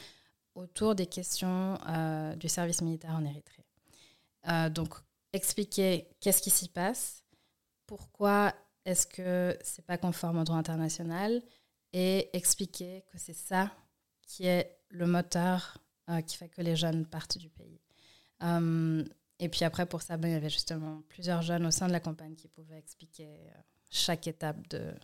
autour 0.55 0.95
des 0.95 1.07
questions 1.07 1.79
du 2.37 2.49
service 2.49 2.83
militaire 2.83 3.15
en 3.15 3.25
Érythrée. 3.25 3.65
donc, 4.71 4.95
expliquer 5.33 6.09
qu'est-ce 6.21 6.43
qui 6.43 6.51
s'y 6.51 6.69
passe, 6.69 7.25
pourquoi 7.87 8.53
est-ce 8.85 9.07
que 9.07 9.57
c'est 9.63 9.85
pas 9.85 9.97
conforme 9.97 10.39
au 10.39 10.45
droit 10.45 10.59
international, 10.59 11.43
et 11.93 12.31
expliquer 12.37 13.05
que 13.11 13.19
c'est 13.19 13.35
ça 13.35 13.73
qui 14.27 14.47
est 14.47 14.79
le 14.89 15.07
moteur 15.07 15.79
euh, 16.09 16.21
qui 16.23 16.37
fait 16.37 16.49
que 16.49 16.63
les 16.63 16.77
jeunes 16.77 17.07
partent 17.07 17.39
du 17.39 17.51
pays. 17.51 17.81
Euh, 18.43 19.05
et 19.39 19.49
puis 19.49 19.65
après, 19.65 19.87
pour 19.87 20.03
ça, 20.03 20.17
ben, 20.17 20.29
il 20.29 20.33
y 20.33 20.37
avait 20.37 20.51
justement 20.51 21.03
plusieurs 21.09 21.43
jeunes 21.43 21.67
au 21.67 21.71
sein 21.71 21.87
de 21.87 21.93
la 21.93 22.01
campagne 22.01 22.35
qui 22.35 22.49
pouvaient 22.49 22.79
expliquer 22.79 23.29
euh, 23.29 23.61
chaque 23.91 24.27
étape 24.27 24.69
de, 24.69 24.95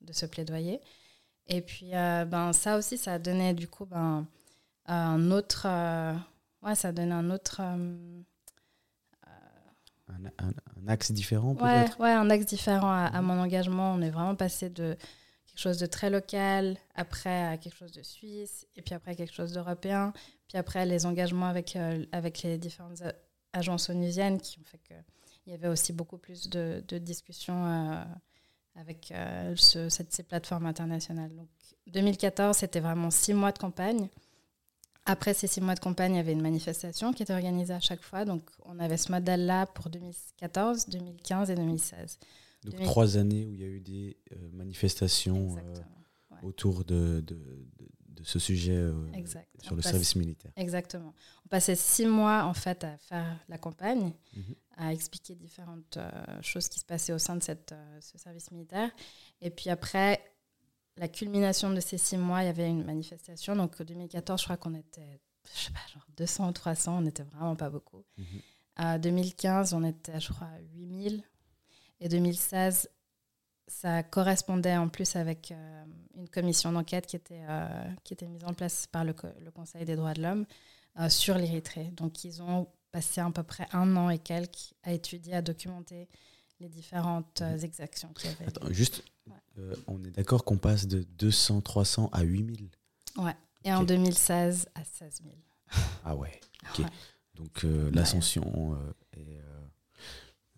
de 0.00 0.12
ce 0.12 0.26
plaidoyer. 0.26 0.80
Et 1.48 1.60
puis, 1.60 1.92
ben, 1.92 2.52
ça 2.52 2.76
aussi, 2.76 2.98
ça 2.98 3.14
a 3.14 3.18
donné 3.18 3.54
du 3.54 3.68
coup 3.68 3.86
ben, 3.86 4.26
un 4.86 5.30
autre... 5.30 5.66
ouais, 6.62 6.74
ça 6.74 6.88
a 6.88 6.92
donné 6.92 7.12
un 7.12 7.30
autre... 7.30 7.60
Un, 7.60 7.96
un, 10.38 10.88
axe 10.88 11.10
différent 11.12 11.54
peut-être? 11.54 11.98
ouais, 12.00 12.12
un 12.12 12.30
axe 12.30 12.46
différent 12.46 12.90
à, 12.90 13.06
à, 13.06 13.22
mon 13.22 13.38
engagement. 13.40 13.92
On 13.94 14.02
est 14.02 14.10
vraiment 14.10 14.36
passé 14.36 14.70
de 14.70 14.96
quelque 15.56 15.62
chose 15.62 15.78
de 15.78 15.86
très 15.86 16.10
local, 16.10 16.76
après 16.94 17.44
à 17.46 17.56
quelque 17.56 17.76
chose 17.76 17.92
de 17.92 18.02
suisse, 18.02 18.66
et 18.76 18.82
puis 18.82 18.94
après 18.94 19.16
quelque 19.16 19.32
chose 19.32 19.52
d'européen, 19.52 20.12
puis 20.48 20.58
après 20.58 20.84
les 20.84 21.06
engagements 21.06 21.46
avec, 21.46 21.76
euh, 21.76 22.04
avec 22.12 22.42
les 22.42 22.58
différentes 22.58 23.02
agences 23.54 23.88
onusiennes 23.88 24.38
qui 24.38 24.58
ont 24.58 24.64
fait 24.64 24.80
qu'il 25.46 25.52
y 25.52 25.56
avait 25.56 25.68
aussi 25.68 25.92
beaucoup 25.92 26.18
plus 26.18 26.50
de, 26.50 26.82
de 26.88 26.98
discussions 26.98 27.66
euh, 27.66 28.04
avec 28.74 29.12
euh, 29.12 29.54
ce, 29.54 29.88
cette, 29.88 30.12
ces 30.12 30.24
plateformes 30.24 30.66
internationales. 30.66 31.32
Donc 31.36 31.48
2014, 31.86 32.56
c'était 32.56 32.80
vraiment 32.80 33.12
six 33.12 33.32
mois 33.32 33.52
de 33.52 33.58
campagne. 33.58 34.08
Après 35.04 35.34
ces 35.34 35.46
six 35.46 35.60
mois 35.60 35.76
de 35.76 35.80
campagne, 35.80 36.14
il 36.14 36.16
y 36.16 36.20
avait 36.20 36.32
une 36.32 36.42
manifestation 36.42 37.12
qui 37.12 37.22
était 37.22 37.32
organisée 37.32 37.74
à 37.74 37.78
chaque 37.78 38.02
fois. 38.02 38.24
Donc 38.24 38.42
on 38.64 38.80
avait 38.80 38.96
ce 38.96 39.12
modèle-là 39.12 39.66
pour 39.66 39.88
2014, 39.88 40.88
2015 40.88 41.50
et 41.50 41.54
2016. 41.54 42.18
Donc 42.64 42.82
trois 42.82 43.16
années 43.16 43.44
où 43.44 43.52
il 43.52 43.60
y 43.60 43.64
a 43.64 43.68
eu 43.68 43.80
des 43.80 44.16
euh, 44.32 44.50
manifestations 44.52 45.56
euh, 45.56 45.76
autour 46.42 46.84
de, 46.84 47.20
de, 47.20 47.36
de, 47.78 47.86
ce 48.22 48.38
sujet 48.38 48.76
euh, 48.76 48.92
sur 49.62 49.76
le 49.76 49.82
service 49.82 50.16
militaire. 50.16 50.52
Exactement. 50.56 51.14
On 51.44 51.48
passait 51.48 51.76
six 51.76 52.06
mois 52.06 52.44
en 52.44 52.54
fait 52.54 52.84
à 52.84 52.96
faire 52.98 53.38
la 53.48 53.58
campagne, 53.58 54.12
mhm. 54.34 54.54
à 54.76 54.92
expliquer 54.92 55.34
différentes 55.34 55.98
choses 56.42 56.68
qui 56.68 56.78
se 56.80 56.84
passaient 56.84 57.12
au 57.12 57.18
sein 57.18 57.36
de 57.36 57.42
cette, 57.42 57.74
ce 58.00 58.18
service 58.18 58.50
militaire. 58.50 58.90
Et 59.40 59.50
puis 59.50 59.70
après, 59.70 60.20
la 60.96 61.08
culmination 61.08 61.72
de 61.72 61.80
ces 61.80 61.98
six 61.98 62.16
mois, 62.16 62.42
il 62.42 62.46
y 62.46 62.48
avait 62.48 62.68
une 62.68 62.84
manifestation. 62.84 63.54
Donc 63.54 63.80
en 63.80 63.84
2014, 63.84 64.40
je 64.40 64.44
crois 64.44 64.56
qu'on 64.56 64.74
était, 64.74 65.20
je 65.54 65.64
sais 65.64 65.72
pas, 65.72 65.80
genre 65.92 66.06
200 66.16 66.48
ou 66.48 66.52
300, 66.52 66.98
on 66.98 67.00
n'était 67.02 67.24
vraiment 67.24 67.56
pas 67.56 67.70
beaucoup. 67.70 68.04
En 68.76 68.98
2015, 68.98 69.74
on 69.74 69.84
était, 69.84 70.20
je 70.20 70.32
crois, 70.32 70.50
8000 70.74 71.22
et 72.00 72.08
2016, 72.08 72.90
ça 73.68 74.02
correspondait 74.02 74.76
en 74.76 74.88
plus 74.88 75.16
avec 75.16 75.50
euh, 75.50 75.84
une 76.16 76.28
commission 76.28 76.72
d'enquête 76.72 77.06
qui, 77.06 77.16
était 77.16 77.44
euh, 77.48 77.84
qui 78.04 78.14
était 78.14 78.26
mise 78.26 78.44
en 78.44 78.54
place 78.54 78.86
par 78.86 79.04
le, 79.04 79.14
le 79.44 79.50
Conseil 79.50 79.84
des 79.84 79.96
droits 79.96 80.14
de 80.14 80.22
l'homme 80.22 80.46
euh, 81.00 81.08
sur 81.08 81.36
l'Érythrée. 81.36 81.90
Donc, 81.96 82.24
ils 82.24 82.42
ont 82.42 82.68
passé 82.92 83.20
à 83.20 83.30
peu 83.30 83.42
près 83.42 83.66
un 83.72 83.96
an 83.96 84.10
et 84.10 84.18
quelques 84.18 84.72
à 84.82 84.92
étudier, 84.92 85.34
à 85.34 85.42
documenter 85.42 86.08
les 86.60 86.68
différentes 86.68 87.42
mhm. 87.42 87.64
exactions 87.64 88.08
qu'il 88.14 88.30
y 88.30 88.32
avait. 88.32 88.46
Attends, 88.46 88.72
juste, 88.72 89.02
on 89.86 90.02
est 90.04 90.10
d'accord 90.10 90.44
qu'on 90.44 90.58
passe 90.58 90.86
de 90.86 91.02
200, 91.18 91.60
300 91.60 92.10
à 92.12 92.22
8000 92.22 92.70
Ouais, 93.18 93.36
et 93.64 93.72
en 93.72 93.82
2016 93.82 94.68
à 94.74 94.84
16 94.84 95.22
000. 95.22 95.34
Ah 96.04 96.14
ouais, 96.14 96.40
ok. 96.78 96.86
Donc, 97.34 97.66
l'ascension 97.92 98.78
est 99.12 99.40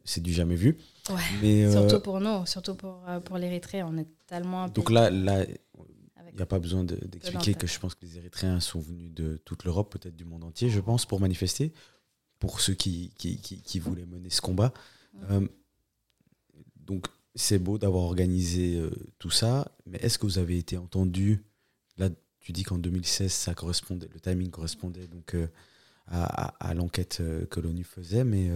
c'est 0.09 0.23
du 0.23 0.33
jamais 0.33 0.57
vu. 0.57 0.79
Mais, 1.43 1.65
euh, 1.65 1.73
surtout 1.73 2.01
pour 2.01 2.21
nous, 2.21 2.47
surtout 2.47 2.75
pour, 2.75 3.05
euh, 3.09 3.21
pour 3.21 3.37
l'Érythrée, 3.37 3.83
on 3.83 3.97
est 3.99 4.09
tellement. 4.27 4.69
Donc 4.69 4.91
là, 4.91 5.11
là 5.11 5.45
il 5.45 6.37
n'y 6.37 6.43
a 6.43 6.47
pas 6.47 6.59
besoin 6.59 6.85
d'expliquer 6.85 7.55
que 7.55 7.67
je 7.67 7.79
pense 7.79 7.95
que 7.95 8.05
les 8.07 8.17
Érythréens 8.17 8.61
sont 8.61 8.81
venus 8.81 9.13
de 9.13 9.41
toute 9.45 9.65
l'Europe, 9.65 9.93
peut-être 9.93 10.17
du 10.17 10.25
monde 10.25 10.45
entier, 10.45 10.71
je 10.71 10.81
pense, 10.81 11.05
pour 11.05 11.21
manifester, 11.21 11.73
pour 12.39 12.61
ceux 12.61 12.75
qui, 12.75 13.13
qui, 13.19 13.39
qui, 13.39 13.79
voulaient 13.81 14.07
mener 14.07 14.31
ce 14.31 14.41
combat. 14.41 14.73
Euh, 15.31 15.47
donc 16.77 17.07
c'est 17.35 17.59
beau 17.59 17.77
d'avoir 17.77 18.05
organisé 18.05 18.81
tout 19.19 19.31
ça, 19.31 19.73
mais 19.87 19.99
est-ce 19.99 20.19
que 20.19 20.27
vous 20.27 20.39
avez 20.39 20.59
été 20.59 20.77
entendu? 20.77 21.45
Là, 21.97 22.09
tu 22.41 22.53
dis 22.53 22.63
qu'en 22.63 22.79
2016, 22.79 23.33
ça 23.33 23.55
correspondait, 23.55 24.09
le 24.13 24.21
timing 24.21 24.51
correspondait 24.51 25.07
donc 25.09 25.37
à, 26.07 26.25
à, 26.25 26.75
l'enquête 26.75 27.23
que 27.51 27.61
l'ONU 27.61 27.85
faisait, 27.85 28.25
mais 28.25 28.51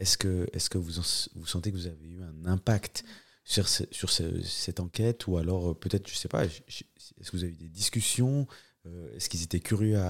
est-ce 0.00 0.18
que, 0.18 0.48
est 0.52 0.68
que 0.68 0.78
vous, 0.78 1.02
vous 1.34 1.46
sentez 1.46 1.70
que 1.70 1.76
vous 1.76 1.86
avez 1.86 2.08
eu 2.08 2.22
un 2.22 2.46
impact 2.46 3.04
sur, 3.44 3.68
sur 3.68 4.10
cette 4.10 4.80
enquête 4.80 5.26
ou 5.26 5.36
alors 5.36 5.70
euh, 5.70 5.74
peut-être, 5.74 6.08
je 6.08 6.14
ne 6.14 6.18
sais 6.18 6.28
pas, 6.28 6.44
est-ce 6.44 7.30
que 7.30 7.36
vous 7.36 7.44
avez 7.44 7.52
eu 7.52 7.56
des 7.56 7.68
discussions 7.68 8.46
euh, 8.86 9.14
Est-ce 9.14 9.28
qu'ils 9.28 9.42
étaient 9.42 9.60
curieux 9.60 10.00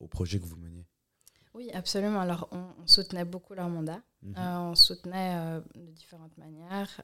au 0.00 0.06
projet 0.06 0.38
que 0.38 0.44
vous 0.44 0.56
meniez? 0.56 0.86
Oui, 1.54 1.70
absolument. 1.72 2.20
Alors, 2.20 2.48
on, 2.52 2.86
soutenait 2.86 3.24
beaucoup 3.24 3.54
leur 3.54 3.68
mandat. 3.68 4.00
Mhm. 4.22 4.34
Euh, 4.36 4.58
on 4.58 4.74
soutenait 4.76 5.60
de 5.74 5.90
différentes 5.90 6.36
manières. 6.38 7.02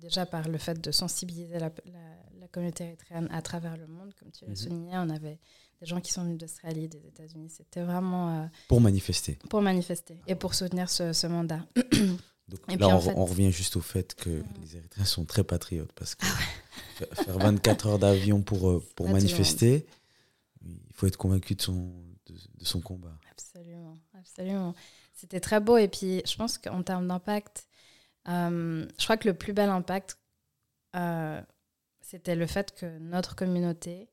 déjà 0.00 0.26
par 0.26 0.48
le 0.48 0.58
fait 0.58 0.80
de 0.80 0.90
sensibiliser 0.90 1.58
la, 1.60 1.70
la, 2.40 2.48
communauté 2.48 2.84
érythréenne 2.84 3.28
à 3.30 3.40
travers 3.40 3.76
le 3.76 3.86
monde, 3.86 4.12
comme 4.18 4.32
tu 4.32 4.44
l'as 4.44 4.50
mhm. 4.50 4.56
souligné. 4.56 4.92
On 4.94 5.10
avait 5.10 5.38
des 5.82 5.88
gens 5.88 6.00
qui 6.00 6.12
sont 6.12 6.22
venus 6.22 6.38
d'Australie, 6.38 6.88
des 6.88 7.04
États-Unis. 7.08 7.50
C'était 7.50 7.82
vraiment. 7.82 8.42
Euh, 8.42 8.46
pour 8.68 8.80
manifester. 8.80 9.36
Pour 9.50 9.62
manifester 9.62 10.16
et 10.28 10.36
pour 10.36 10.54
soutenir 10.54 10.88
ce, 10.88 11.26
mandat. 11.26 11.66
Donc, 12.48 12.60
là, 12.78 12.88
on, 13.16 13.24
revient 13.24 13.50
juste 13.50 13.76
au 13.76 13.80
fait 13.80 14.14
que 14.14 14.44
les 14.60 14.76
Érythréens 14.76 15.04
sont 15.04 15.24
très 15.24 15.42
patriotes 15.42 15.92
parce 15.92 16.14
que 16.14 16.24
ah 16.26 17.14
faire 17.24 17.38
24 17.38 17.86
heures 17.86 17.98
d'avion 17.98 18.42
pour, 18.42 18.70
euh, 18.70 18.84
pour 18.94 19.08
manifester, 19.08 19.86
il 20.64 20.92
faut 20.92 21.06
être 21.06 21.16
convaincu 21.16 21.54
de 21.54 21.62
son, 21.62 21.92
de, 22.26 22.64
son 22.64 22.80
combat. 22.80 23.16
Absolument, 23.30 23.98
absolument. 24.16 24.74
C'était 25.14 25.40
très 25.40 25.60
beau 25.60 25.78
et 25.78 25.88
puis 25.88 26.22
je 26.26 26.36
pense 26.36 26.58
qu'en 26.58 26.82
termes 26.82 27.08
d'impact, 27.08 27.66
euh, 28.28 28.86
je 28.98 29.04
crois 29.04 29.16
que 29.16 29.28
le 29.28 29.34
plus 29.34 29.52
bel 29.52 29.70
impact, 29.70 30.18
c'était 32.02 32.36
le 32.36 32.46
fait 32.46 32.72
que 32.74 32.98
notre 32.98 33.34
communauté 33.34 34.11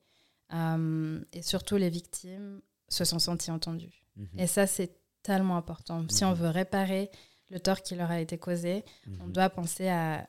euh, 0.53 1.21
et 1.33 1.41
surtout, 1.41 1.77
les 1.77 1.89
victimes 1.89 2.61
se 2.87 3.05
sont 3.05 3.19
senties 3.19 3.51
entendues. 3.51 4.03
Mhm. 4.15 4.27
Et 4.39 4.47
ça, 4.47 4.67
c'est 4.67 4.91
tellement 5.23 5.57
important. 5.57 6.05
Si 6.09 6.23
on 6.25 6.31
mhm. 6.31 6.35
veut 6.35 6.49
réparer 6.49 7.11
le 7.49 7.59
tort 7.59 7.81
qui 7.81 7.95
leur 7.95 8.11
a 8.11 8.19
été 8.19 8.37
causé, 8.37 8.83
on 9.21 9.25
mhm. 9.25 9.31
doit 9.31 9.49
penser 9.49 9.89
à 9.89 10.27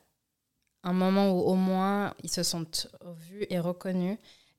un 0.83 0.93
moment 0.93 1.31
où 1.31 1.41
au 1.41 1.55
moins 1.55 2.13
ils 2.23 2.31
se 2.31 2.43
sont 2.43 2.65
vus 3.29 3.45
et 3.49 3.59
reconnus 3.59 4.17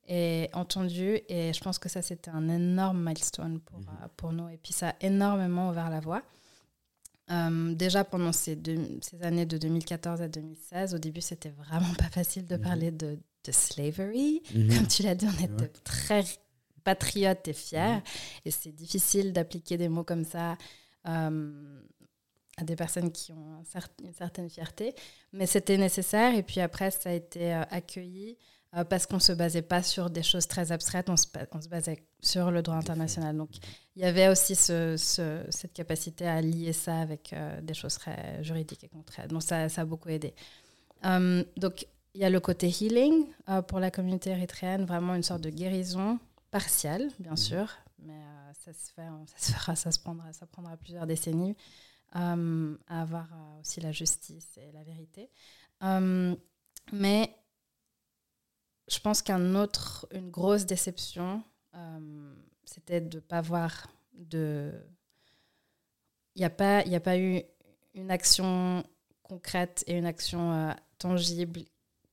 et 0.09 0.49
entendus. 0.53 1.21
Et 1.29 1.53
je 1.53 1.61
pense 1.61 1.79
que 1.79 1.89
ça, 1.89 2.03
c'était 2.03 2.31
un 2.31 2.49
énorme 2.49 3.05
milestone 3.05 3.61
pour, 3.61 3.79
euh, 3.79 4.09
pour 4.17 4.33
nous. 4.33 4.49
Et 4.49 4.57
puis, 4.57 4.73
ça 4.73 4.91
a 4.91 4.95
énormément 5.01 5.71
ouvert 5.71 5.91
la 5.91 6.01
voie. 6.01 6.23
Euh, 7.31 7.73
déjà 7.75 8.05
pendant 8.05 8.33
ces, 8.33 8.59
ces, 9.01 9.23
années 9.23 9.47
de 9.47 9.57
2014 9.57 10.21
à 10.23 10.29
2016, 10.29 10.95
au 10.95 10.99
début, 10.99 11.21
c'était 11.21 11.51
vraiment 11.51 11.95
pas 11.99 12.11
facile 12.11 12.47
de 12.47 12.57
parler 12.57 12.91
de, 12.91 13.19
de 13.45 13.53
slavery. 13.53 14.43
Mhm. 14.55 14.75
Comme 14.75 14.87
tu 14.87 15.03
l'as 15.03 15.15
dit, 15.15 15.27
on 15.27 15.45
était 15.45 15.69
très 15.85 16.25
patriotes 16.85 17.47
et 17.49 17.53
fiers. 17.53 17.97
Mhm. 17.97 18.03
Et 18.45 18.51
c'est 18.51 18.73
difficile 18.73 19.33
d'appliquer 19.33 19.77
des 19.77 19.89
mots 19.89 20.05
comme 20.05 20.25
ça 20.25 20.57
euh, 21.09 21.81
à 22.57 22.65
des 22.65 22.77
personnes 22.77 23.11
qui 23.11 23.33
ont 23.33 23.63
une 24.03 24.13
certaine 24.13 24.51
fierté. 24.51 24.95
Mais 25.33 25.47
c'était 25.47 25.79
nécessaire. 25.79 26.35
Et 26.35 26.43
puis 26.43 26.61
après, 26.61 26.91
ça 26.91 27.11
a 27.11 27.13
été 27.13 27.55
euh, 27.55 27.63
accueilli 27.71 28.37
euh, 28.75 28.85
parce 28.85 29.07
qu'on 29.07 29.17
ne 29.17 29.21
se 29.21 29.33
basait 29.33 29.63
pas 29.63 29.83
sur 29.83 30.09
des 30.09 30.23
choses 30.23 30.47
très 30.47 30.73
abstraites, 30.73 31.11
on 31.11 31.17
se, 31.17 31.27
on 31.53 31.61
se 31.61 31.69
basait 31.69 31.99
sur 32.21 32.51
le 32.51 32.63
droit 32.63 32.77
international. 32.77 33.37
Donc 33.37 33.51
il 33.97 34.03
y 34.03 34.05
avait 34.07 34.29
aussi 34.29 34.55
ce, 34.55 34.97
ce, 34.97 35.45
cette 35.51 35.75
capacité 35.75 36.27
à 36.27 36.41
lier 36.41 36.73
ça 36.73 37.01
avec 37.01 37.35
euh, 37.35 37.61
des 37.61 37.75
choses 37.75 37.95
très 37.95 38.43
juridiques 38.43 38.83
et 38.85 38.89
concrètes. 38.89 39.29
Donc 39.29 39.43
ça, 39.43 39.69
ça 39.69 39.83
a 39.83 39.85
beaucoup 39.85 40.09
aidé. 40.09 40.35
Euh, 41.05 41.45
donc 41.59 41.87
il 42.15 42.21
y 42.21 42.25
a 42.25 42.31
le 42.31 42.41
côté 42.41 42.69
healing 42.69 43.27
pour 43.69 43.81
la 43.81 43.91
communauté 43.91 44.31
érythréenne, 44.31 44.85
vraiment 44.85 45.15
une 45.15 45.23
sorte 45.23 45.41
de 45.41 45.51
guérison 45.51 46.19
partielle, 46.51 47.11
bien 47.19 47.33
mmh. 47.33 47.37
sûr, 47.39 47.73
mais 47.99 48.21
ça 48.53 48.73
se 48.73 48.93
fait, 48.93 49.09
ça 49.27 49.47
se 49.47 49.53
fera, 49.53 49.77
ça 49.77 49.91
se 49.91 49.99
prendra, 49.99 50.33
ça 50.33 50.47
prendra 50.47 50.77
plusieurs 50.77 51.07
décennies 51.07 51.57
à 52.13 52.35
avoir 52.89 53.29
aussi 53.61 53.81
la 53.81 53.93
justice 53.93 54.59
et 54.59 54.71
la 54.73 54.83
vérité. 54.85 55.31
mais 56.93 57.35
je 58.89 58.99
pense 58.99 59.23
qu'un 59.23 59.55
autre, 59.55 60.07
une 60.13 60.31
grosse 60.31 60.67
déception, 60.67 61.43
euh, 61.75 62.35
c'était 62.65 63.01
de 63.01 63.17
ne 63.17 63.21
pas 63.21 63.41
voir 63.41 63.89
de. 64.13 64.73
Il 66.35 66.41
n'y 66.41 66.45
a, 66.45 66.51
pas, 66.51 66.79
a 66.79 67.01
pas 67.01 67.19
eu 67.19 67.43
une 67.95 68.11
action 68.11 68.85
concrète 69.23 69.85
et 69.87 69.97
une 69.99 70.07
action 70.07 70.53
euh, 70.53 70.73
tangible 70.99 71.61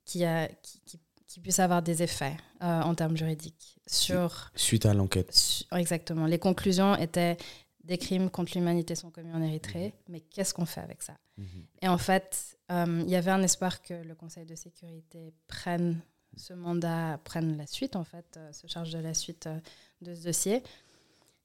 qui, 0.09 0.25
a, 0.25 0.47
qui, 0.47 0.81
qui, 1.27 1.39
puisse 1.39 1.59
avoir 1.59 1.81
des 1.81 2.01
effets 2.03 2.35
euh, 2.61 2.81
en 2.81 2.95
termes 2.95 3.15
juridiques. 3.15 3.79
Sur, 3.87 4.51
Suite 4.55 4.85
à 4.85 4.93
l'enquête. 4.93 5.65
exactement. 5.75 6.25
Les 6.25 6.39
conclusions 6.39 6.95
étaient 6.95 7.37
des 7.83 7.97
crimes 7.97 8.29
contre 8.29 8.51
l'humanité 8.55 8.93
sont 8.93 9.09
commis 9.09 9.31
en 9.31 9.41
Érythrée, 9.41 9.87
mhm. 9.87 9.93
mais 10.09 10.19
qu'est-ce 10.19 10.53
qu'on 10.53 10.65
fait 10.65 10.81
avec 10.81 11.01
ça? 11.01 11.13
Mhm. 11.37 11.65
Et 11.81 11.87
en 11.87 11.97
fait, 11.97 12.57
il 12.69 13.09
y 13.09 13.15
avait 13.15 13.31
un 13.31 13.41
espoir 13.41 13.81
que 13.81 13.95
le 13.95 14.13
Conseil 14.13 14.45
de 14.45 14.53
sécurité 14.55 15.33
prenne 15.47 15.99
ce 16.35 16.53
mandat 16.53 17.19
prenne 17.23 17.57
la 17.57 17.67
suite, 17.67 17.95
en 17.95 18.03
fait, 18.03 18.37
euh, 18.37 18.51
se 18.51 18.67
charge 18.67 18.91
de 18.91 18.99
la 18.99 19.13
suite 19.13 19.47
euh, 19.47 19.59
de 20.01 20.15
ce 20.15 20.23
dossier. 20.23 20.63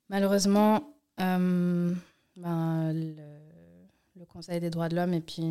Malheureusement, 0.08 0.94
euh, 1.20 1.94
ben, 2.36 2.92
le, 2.92 4.24
Conseil 4.28 4.58
des 4.58 4.70
droits 4.70 4.88
de 4.88 4.96
l'homme 4.96 5.14
et 5.14 5.20
puis 5.20 5.44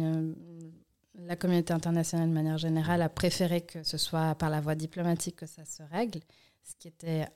la 1.16 1.36
communauté 1.36 1.74
internationale 1.74 2.30
de 2.30 2.34
manière 2.34 2.58
générale 2.58 3.02
a 3.02 3.10
préféré 3.10 3.62
que 3.62 3.84
ce 3.84 3.98
soit 3.98 4.36
par 4.36 4.50
la 4.50 4.62
voie 4.62 4.76
diplomatique 4.76 5.38
que 5.38 5.46
ça 5.46 5.66
se 5.66 5.84
règle, 5.84 6.20
ce 6.64 6.74
qui 6.80 6.88
était 6.88 7.28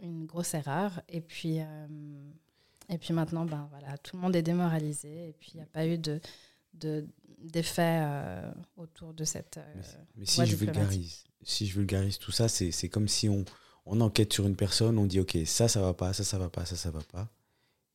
une 0.00 0.26
grosse 0.26 0.54
erreur. 0.54 1.00
Et 1.08 1.20
puis, 1.20 1.58
et 2.88 2.98
puis 2.98 3.14
maintenant, 3.14 3.46
ben, 3.46 3.68
voilà, 3.70 3.96
tout 3.98 4.16
le 4.16 4.22
monde 4.22 4.36
est 4.36 4.42
démoralisé 4.42 5.28
et 5.28 5.32
puis 5.32 5.52
il 5.54 5.56
n'y 5.56 5.62
a 5.62 5.66
pas 5.66 5.86
eu 5.86 5.98
de, 5.98 6.20
d'effets 7.38 8.04
autour 8.76 9.14
de 9.14 9.24
cette. 9.24 9.58
mais, 10.14 10.26
si 10.26 10.44
je 10.44 10.56
vulgarise, 10.56 11.24
si 11.42 11.66
je 11.66 11.78
vulgarise 11.78 12.18
tout 12.18 12.32
ça, 12.32 12.48
c'est 12.48 12.88
comme 12.88 13.08
si 13.08 13.28
on, 13.28 13.44
on 13.86 14.00
enquête 14.00 14.32
sur 14.32 14.46
une 14.46 14.56
personne, 14.56 14.98
on 14.98 15.06
dit 15.06 15.20
ok, 15.20 15.38
ça, 15.46 15.68
ça 15.68 15.80
va 15.80 15.94
pas, 15.94 16.12
ça, 16.12 16.24
ça 16.24 16.38
va 16.38 16.50
pas, 16.50 16.66
ça, 16.66 16.76
ça 16.76 16.90
va 16.90 17.02
pas. 17.02 17.30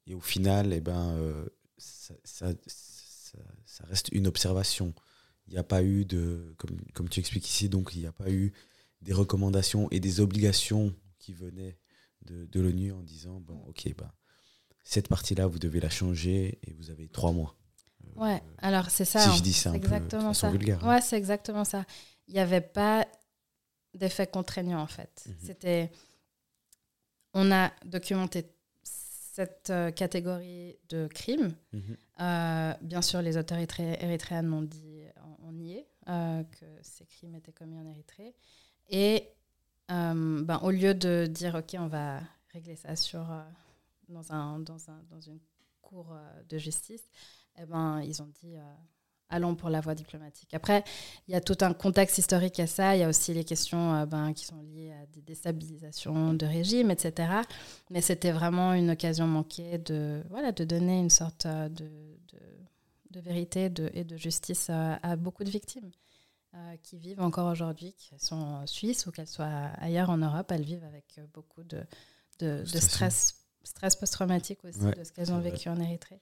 Et 0.07 0.15
au 0.15 0.21
final, 0.21 0.73
eh 0.73 0.79
ben, 0.79 1.11
euh, 1.17 1.45
ça, 1.77 2.13
ça, 2.23 2.53
ça, 3.65 3.83
reste 3.85 4.09
une 4.11 4.27
observation. 4.27 4.93
Il 5.47 5.53
n'y 5.53 5.59
a 5.59 5.63
pas 5.63 5.83
eu 5.83 6.05
de, 6.05 6.53
comme, 6.57 6.79
comme 6.93 7.09
tu 7.09 7.19
expliques 7.19 7.47
ici, 7.47 7.67
donc 7.69 7.91
il 7.95 8.01
n'y 8.01 8.07
a 8.07 8.11
pas 8.11 8.29
eu 8.29 8.53
des 9.01 9.13
recommandations 9.13 9.87
et 9.91 9.99
des 9.99 10.19
obligations 10.19 10.93
qui 11.19 11.33
venaient 11.33 11.77
de, 12.25 12.45
de 12.45 12.59
l'ONU 12.59 12.91
en 12.91 13.01
disant 13.01 13.39
bon, 13.39 13.61
ok, 13.67 13.93
ben, 13.97 14.11
cette 14.83 15.07
partie-là, 15.07 15.47
vous 15.47 15.59
devez 15.59 15.79
la 15.79 15.89
changer 15.89 16.59
et 16.63 16.73
vous 16.73 16.89
avez 16.89 17.07
trois 17.07 17.31
mois. 17.31 17.55
Ouais, 18.15 18.41
alors 18.57 18.89
c'est 18.89 19.05
ça. 19.05 19.19
Si 19.19 19.37
je 19.37 19.43
dis 19.43 19.53
ça 19.53 19.71
un 19.71 19.73
exactement 19.73 20.29
peu 20.29 20.33
ça. 20.33 20.49
Vulgaire, 20.49 20.83
hein. 20.83 20.89
Ouais, 20.89 21.01
c'est 21.01 21.17
exactement 21.17 21.63
ça. 21.63 21.85
Il 22.27 22.33
n'y 22.33 22.39
avait 22.39 22.61
pas 22.61 23.07
d'effets 23.93 24.27
contraignants 24.27 24.81
en 24.81 24.87
fait. 24.87 25.23
Mhm. 25.27 25.35
C'était, 25.39 25.91
on 27.33 27.51
a 27.51 27.71
documenté 27.85 28.45
cette 28.83 29.69
euh, 29.69 29.91
catégorie 29.91 30.77
de 30.89 31.07
crimes. 31.07 31.53
Mhm. 31.73 31.97
Euh, 32.19 32.73
bien 32.81 33.01
sûr, 33.01 33.21
les 33.21 33.37
autorités 33.37 34.03
érythréennes 34.03 34.51
ont 34.53 34.61
dit, 34.61 35.00
euh, 36.09 36.43
que 36.43 36.65
ces 36.81 37.05
crimes 37.05 37.35
étaient 37.35 37.51
commis 37.51 37.77
en 37.77 37.85
Érythrée. 37.85 38.35
Et 38.89 39.27
ben, 39.89 40.59
au 40.63 40.71
lieu 40.71 40.93
de 40.93 41.25
dire, 41.25 41.55
OK, 41.55 41.75
on 41.77 41.87
va 41.87 42.21
régler 42.53 42.77
ça 42.77 42.95
sur, 42.95 43.27
dans, 44.07 44.31
un, 44.31 44.59
dans, 44.59 44.89
un, 44.89 45.03
dans 45.09 45.19
une 45.19 45.39
cour 45.81 46.15
de 46.47 46.57
justice, 46.57 47.03
eh 47.57 47.65
ben, 47.65 48.01
ils 48.01 48.21
ont 48.21 48.31
dit 48.41 48.55
allons 49.31 49.55
pour 49.55 49.69
la 49.69 49.81
voie 49.81 49.95
diplomatique. 49.95 50.53
Après, 50.53 50.83
il 51.27 51.31
y 51.33 51.35
a 51.35 51.41
tout 51.41 51.57
un 51.61 51.73
contexte 51.73 52.17
historique 52.17 52.59
à 52.59 52.67
ça. 52.67 52.95
Il 52.95 52.99
y 52.99 53.03
a 53.03 53.09
aussi 53.09 53.33
les 53.33 53.43
questions 53.43 53.95
euh, 53.95 54.05
ben, 54.05 54.33
qui 54.33 54.45
sont 54.45 54.61
liées 54.61 54.91
à 54.91 55.05
des 55.07 55.21
déstabilisations 55.21 56.33
de 56.33 56.45
régime, 56.45 56.91
etc. 56.91 57.33
Mais 57.89 58.01
c'était 58.01 58.31
vraiment 58.31 58.73
une 58.73 58.91
occasion 58.91 59.25
manquée 59.25 59.77
de, 59.79 60.21
voilà, 60.29 60.51
de 60.51 60.63
donner 60.63 60.99
une 60.99 61.09
sorte 61.09 61.45
euh, 61.45 61.69
de, 61.69 61.89
de, 63.11 63.19
vérité 63.19 63.69
de, 63.69 63.89
et 63.93 64.03
de 64.03 64.17
justice 64.17 64.69
à, 64.69 65.15
beaucoup 65.15 65.43
de 65.43 65.49
victimes 65.49 65.91
euh, 66.53 66.75
qui 66.83 66.97
vivent 66.97 67.21
encore 67.21 67.51
aujourd'hui, 67.51 67.93
qui 67.93 68.11
sont 68.17 68.35
en 68.35 68.67
Suisse 68.67 69.05
ou 69.05 69.11
qu'elles 69.11 69.27
soient 69.27 69.71
ailleurs 69.77 70.09
en 70.09 70.17
Europe. 70.17 70.51
Elles 70.51 70.63
vivent 70.63 70.83
avec 70.83 71.19
beaucoup 71.33 71.63
de, 71.63 71.83
de, 72.39 72.63
stress, 72.65 73.45
stress 73.63 73.95
post-traumatique 73.95 74.63
aussi 74.65 74.79
de 74.79 75.03
ce 75.03 75.11
qu'elles 75.11 75.31
ont 75.31 75.39
vécu 75.39 75.69
en 75.69 75.79
Érythrée. 75.79 76.21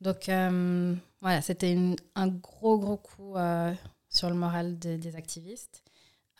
Donc 0.00 0.28
euh, 0.28 0.94
voilà, 1.20 1.40
c'était 1.40 1.96
un 2.14 2.28
gros, 2.28 2.78
gros 2.78 2.96
coup 2.96 3.36
euh, 3.36 3.72
sur 4.08 4.28
le 4.28 4.36
moral 4.36 4.78
des 4.78 5.16
activistes 5.16 5.82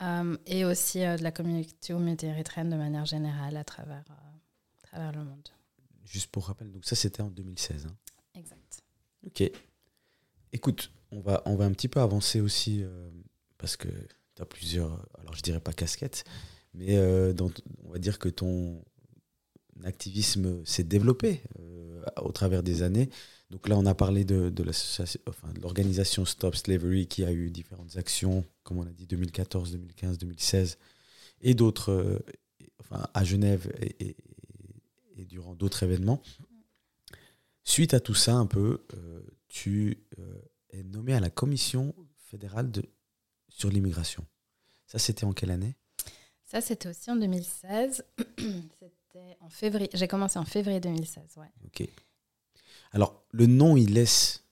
euh, 0.03 0.37
et 0.47 0.65
aussi 0.65 0.99
de 0.99 1.23
la 1.23 1.31
communauté 1.31 2.27
érythréenne 2.27 2.69
de 2.69 2.77
manière 2.77 3.07
générale 3.07 3.57
à 3.57 3.65
travers, 3.65 4.05
travers 4.83 5.13
le 5.13 5.25
monde. 5.25 5.49
Juste 6.05 6.31
pour 6.31 6.47
rappel, 6.47 6.71
donc 6.71 6.85
ça 6.85 6.97
c'était 6.97 7.23
en 7.23 7.31
2016. 7.31 7.87
Hein. 7.87 7.97
Exact. 8.35 8.83
Ok. 9.27 9.51
Écoute, 10.55 10.91
on 11.11 11.21
va, 11.21 11.43
on 11.45 11.57
va 11.57 11.67
un 11.67 11.73
petit 11.73 11.89
peu 11.89 12.01
avancer 12.01 12.41
aussi 12.41 12.83
parce 13.59 13.77
que 13.77 13.89
tu 14.35 14.43
as 14.43 14.47
plusieurs, 14.47 15.07
alors 15.21 15.35
je 15.35 15.43
dirais 15.43 15.61
pas 15.61 15.73
casquettes, 15.73 16.25
mais 16.73 16.99
on 16.99 17.91
va 17.91 17.99
dire 17.99 18.19
que 18.19 18.31
ton 18.31 18.83
activisme 19.85 20.65
s'est 20.65 20.85
développé 20.85 21.43
au 22.23 22.33
travers 22.33 22.63
des 22.63 22.83
années. 22.83 23.11
Donc 23.51 23.69
là, 23.69 23.77
on 23.79 23.87
a 23.87 23.95
parlé 23.95 24.25
de, 24.25 24.53
l'organisation 25.61 26.25
Stop 26.25 26.57
Slavery 26.57 27.07
qui 27.07 27.25
a 27.25 27.33
eu 27.33 27.51
différentes 27.51 27.97
actions, 27.97 28.45
comme 28.63 28.79
on 28.79 28.87
a 28.87 28.91
dit, 28.91 29.07
2014, 29.07 29.73
2015, 29.73 30.19
2016, 30.19 30.79
et 31.43 31.55
d'autres, 31.55 31.93
euh, 31.93 32.19
enfin, 32.81 33.07
à 33.13 33.23
Genève 33.23 33.73
et, 34.01 34.17
durant 35.27 35.55
d'autres 35.55 35.83
événements. 35.83 36.21
Suite 37.63 37.95
à 37.95 38.01
tout 38.01 38.15
ça, 38.15 38.35
un 38.35 38.47
peu, 38.47 38.81
euh, 38.95 39.23
tu 39.55 40.05
euh, 40.19 40.43
es 40.71 40.83
nommé 40.83 41.15
à 41.15 41.21
la 41.21 41.31
Commission 41.31 41.95
fédérale 42.17 42.73
de, 42.73 42.83
sur 43.49 43.71
l'immigration. 43.71 44.27
Ça, 44.85 44.99
c'était 44.99 45.25
en 45.25 45.33
quelle 45.33 45.53
année? 45.53 45.77
Ça, 46.45 46.61
c'était 46.61 46.89
aussi 46.89 47.09
en 47.09 47.17
2016. 47.17 48.05
c'était 48.81 49.37
en 49.41 49.49
février. 49.49 49.89
J'ai 49.95 50.09
commencé 50.09 50.41
en 50.41 50.45
février 50.45 50.81
2016, 50.81 51.37
ouais. 51.37 51.47
Ok. 51.67 51.89
Alors, 52.91 53.25
le 53.31 53.47
nom, 53.47 53.77
il 53.77 53.95
laisse 53.95 54.45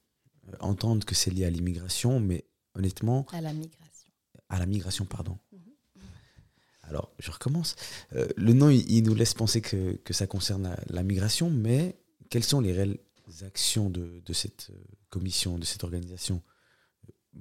euh, 0.49 0.53
entendre 0.61 1.05
que 1.05 1.17
c'est 1.17 1.31
lié 1.31 1.47
à 1.47 1.51
l'immigration, 1.51 2.21
mais 2.21 2.45
honnêtement. 2.77 3.27
À 3.33 3.41
la 3.41 3.53
migration. 3.53 4.13
À 4.51 4.61
la 4.61 4.67
migration, 4.67 5.05
pardon. 5.05 5.37
Mhm. 5.51 5.61
Alors, 6.83 7.13
je 7.19 7.33
recommence. 7.33 7.75
Euh, 8.13 8.29
le 8.37 8.53
nom, 8.53 8.71
il, 8.71 9.03
nous 9.03 9.15
laisse 9.15 9.35
penser 9.35 9.63
que, 9.63 9.99
ça 10.13 10.29
concerne 10.29 10.77
la, 10.87 11.03
migration, 11.03 11.51
mais 11.51 11.99
quelles 12.31 12.45
sont 12.45 12.61
les 12.61 12.73
réelles 12.73 12.99
actions 13.43 13.91
de, 13.91 14.33
cette 14.33 14.71
euh, 14.71 14.85
commission, 15.11 15.59
de 15.59 15.65
cette 15.65 15.85
organisation 15.85 16.43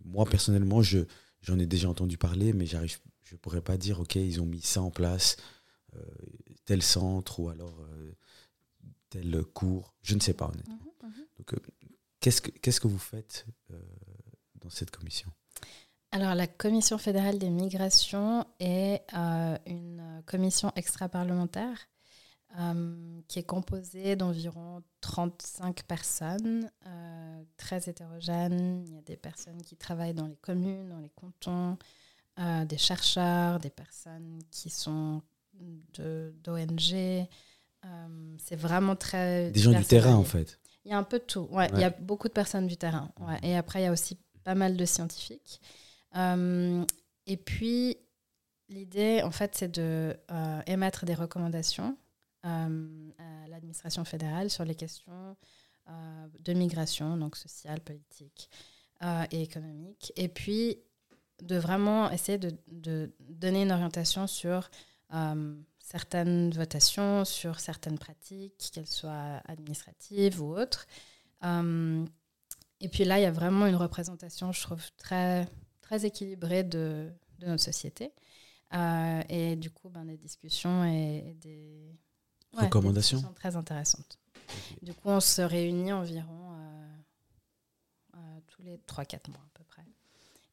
Moi, 0.05 0.25
personnellement, 0.25 0.81
je, 0.81 0.99
j'en 1.41 1.59
ai 1.59 1.65
déjà 1.65 1.89
entendu 1.89 2.17
parler, 2.17 2.53
mais 2.53 2.65
j'arrive, 2.65 2.99
je 3.23 3.35
ne 3.35 3.39
pourrais 3.39 3.61
pas 3.61 3.77
dire, 3.77 3.99
OK, 3.99 4.15
ils 4.15 4.41
ont 4.41 4.45
mis 4.45 4.61
ça 4.61 4.81
en 4.81 4.91
place, 4.91 5.37
tel 6.65 6.81
centre, 6.81 7.41
ou 7.41 7.49
alors 7.49 7.85
tel 9.11 9.43
cours. 9.53 9.93
Je 10.01 10.15
ne 10.15 10.19
sais 10.19 10.33
pas, 10.33 10.47
honnêtement. 10.47 10.79
Mhm. 11.03 11.25
Donc, 11.37 11.53
euh, 11.53 11.57
qu'est-ce 12.19 12.41
que, 12.41 12.49
qu'est-ce 12.49 12.81
que 12.81 12.87
vous 12.87 12.97
faites 12.97 13.45
euh, 13.71 13.79
dans 14.55 14.71
cette 14.71 14.89
commission? 14.89 15.29
Alors, 16.11 16.35
la 16.35 16.47
Commission 16.47 16.97
fédérale 16.97 17.37
des 17.37 17.49
migrations 17.49 18.45
est 18.59 19.01
euh, 19.13 19.57
une 19.65 20.23
commission 20.25 20.71
extra-parlementaire 20.75 21.77
qui 23.27 23.39
est 23.39 23.43
composée 23.43 24.15
d'environ 24.15 24.83
35 25.01 25.83
personnes, 25.83 26.69
très 27.57 27.89
hétérogènes. 27.89 28.83
Il 28.85 28.93
y 28.93 28.97
a 28.97 29.01
des 29.01 29.17
personnes 29.17 29.61
qui 29.61 29.75
travaillent 29.75 30.13
dans 30.13 30.27
les 30.27 30.35
communes, 30.37 30.89
dans 30.89 30.99
les 30.99 31.09
cantons, 31.09 31.77
des 32.65 32.77
chercheurs, 32.77 33.59
des 33.59 33.69
personnes 33.69 34.39
qui 34.51 34.69
sont 34.69 35.21
d'ONG. 35.93 37.27
c'est 38.37 38.55
vraiment 38.55 38.95
très... 38.95 39.51
Des 39.51 39.59
gens 39.59 39.71
du 39.71 39.85
terrain, 39.85 40.15
en 40.15 40.23
fait. 40.23 40.59
Il 40.85 40.91
y 40.91 40.93
a 40.93 40.97
un 40.97 41.03
peu 41.03 41.19
de 41.19 41.23
tout. 41.23 41.47
Ouais, 41.51 41.69
Il 41.73 41.79
y 41.79 41.83
a 41.83 41.91
beaucoup 41.91 42.27
de 42.27 42.33
personnes 42.33 42.67
du 42.67 42.77
terrain. 42.77 43.11
Et 43.43 43.55
après, 43.55 43.81
il 43.81 43.83
y 43.83 43.87
a 43.87 43.91
aussi 43.91 44.17
pas 44.43 44.55
mal 44.55 44.77
de 44.77 44.85
scientifiques. 44.85 45.61
Euh, 46.15 46.83
et 47.27 47.37
puis, 47.37 47.97
l'idée, 48.69 49.21
en 49.23 49.31
fait, 49.31 49.55
c'est 49.55 49.71
de 49.71 50.17
émettre 50.65 51.05
des 51.05 51.13
recommandations 51.13 51.95
à 52.43 52.67
l'administration 53.47 54.03
fédérale 54.05 54.49
sur 54.49 54.65
les 54.65 54.75
questions 54.75 55.37
de 56.39 56.53
migration, 56.53 57.17
donc 57.17 57.35
sociale, 57.35 57.81
politique 57.81 58.49
et 59.31 59.41
économique. 59.41 60.11
Et 60.15 60.27
puis, 60.27 60.77
de 61.41 61.57
vraiment 61.57 62.09
essayer 62.11 62.37
de, 62.37 62.55
de 62.67 63.11
donner 63.19 63.63
une 63.63 63.71
orientation 63.71 64.27
sur 64.27 64.69
certaines 65.91 66.51
votations 66.51 67.25
sur 67.25 67.59
certaines 67.59 67.97
pratiques, 67.97 68.71
qu'elles 68.73 68.87
soient 68.87 69.41
administratives 69.45 70.41
ou 70.41 70.55
autres. 70.55 70.87
Euh, 71.43 72.05
et 72.79 72.87
puis 72.87 73.03
là, 73.03 73.19
il 73.19 73.23
y 73.23 73.25
a 73.25 73.31
vraiment 73.31 73.67
une 73.67 73.75
représentation, 73.75 74.51
je 74.51 74.61
trouve, 74.61 74.83
très, 74.97 75.47
très 75.81 76.05
équilibrée 76.05 76.63
de, 76.63 77.11
de 77.39 77.45
notre 77.45 77.63
société. 77.63 78.13
Euh, 78.73 79.21
et 79.27 79.57
du 79.57 79.69
coup, 79.69 79.89
ben, 79.89 80.05
des 80.05 80.17
discussions 80.17 80.85
et, 80.85 81.35
des, 81.41 81.93
recommandations 82.53 83.21
très 83.35 83.55
intéressantes. 83.55 84.19
Du 84.81 84.93
coup, 84.93 85.09
on 85.09 85.19
se 85.19 85.41
réunit 85.41 85.93
environ 85.93 86.55
euh, 88.15 88.17
tous 88.47 88.61
les 88.63 88.77
3-4 88.77 89.29
mois 89.29 89.39
à 89.39 89.57
peu 89.57 89.63
près. 89.63 89.85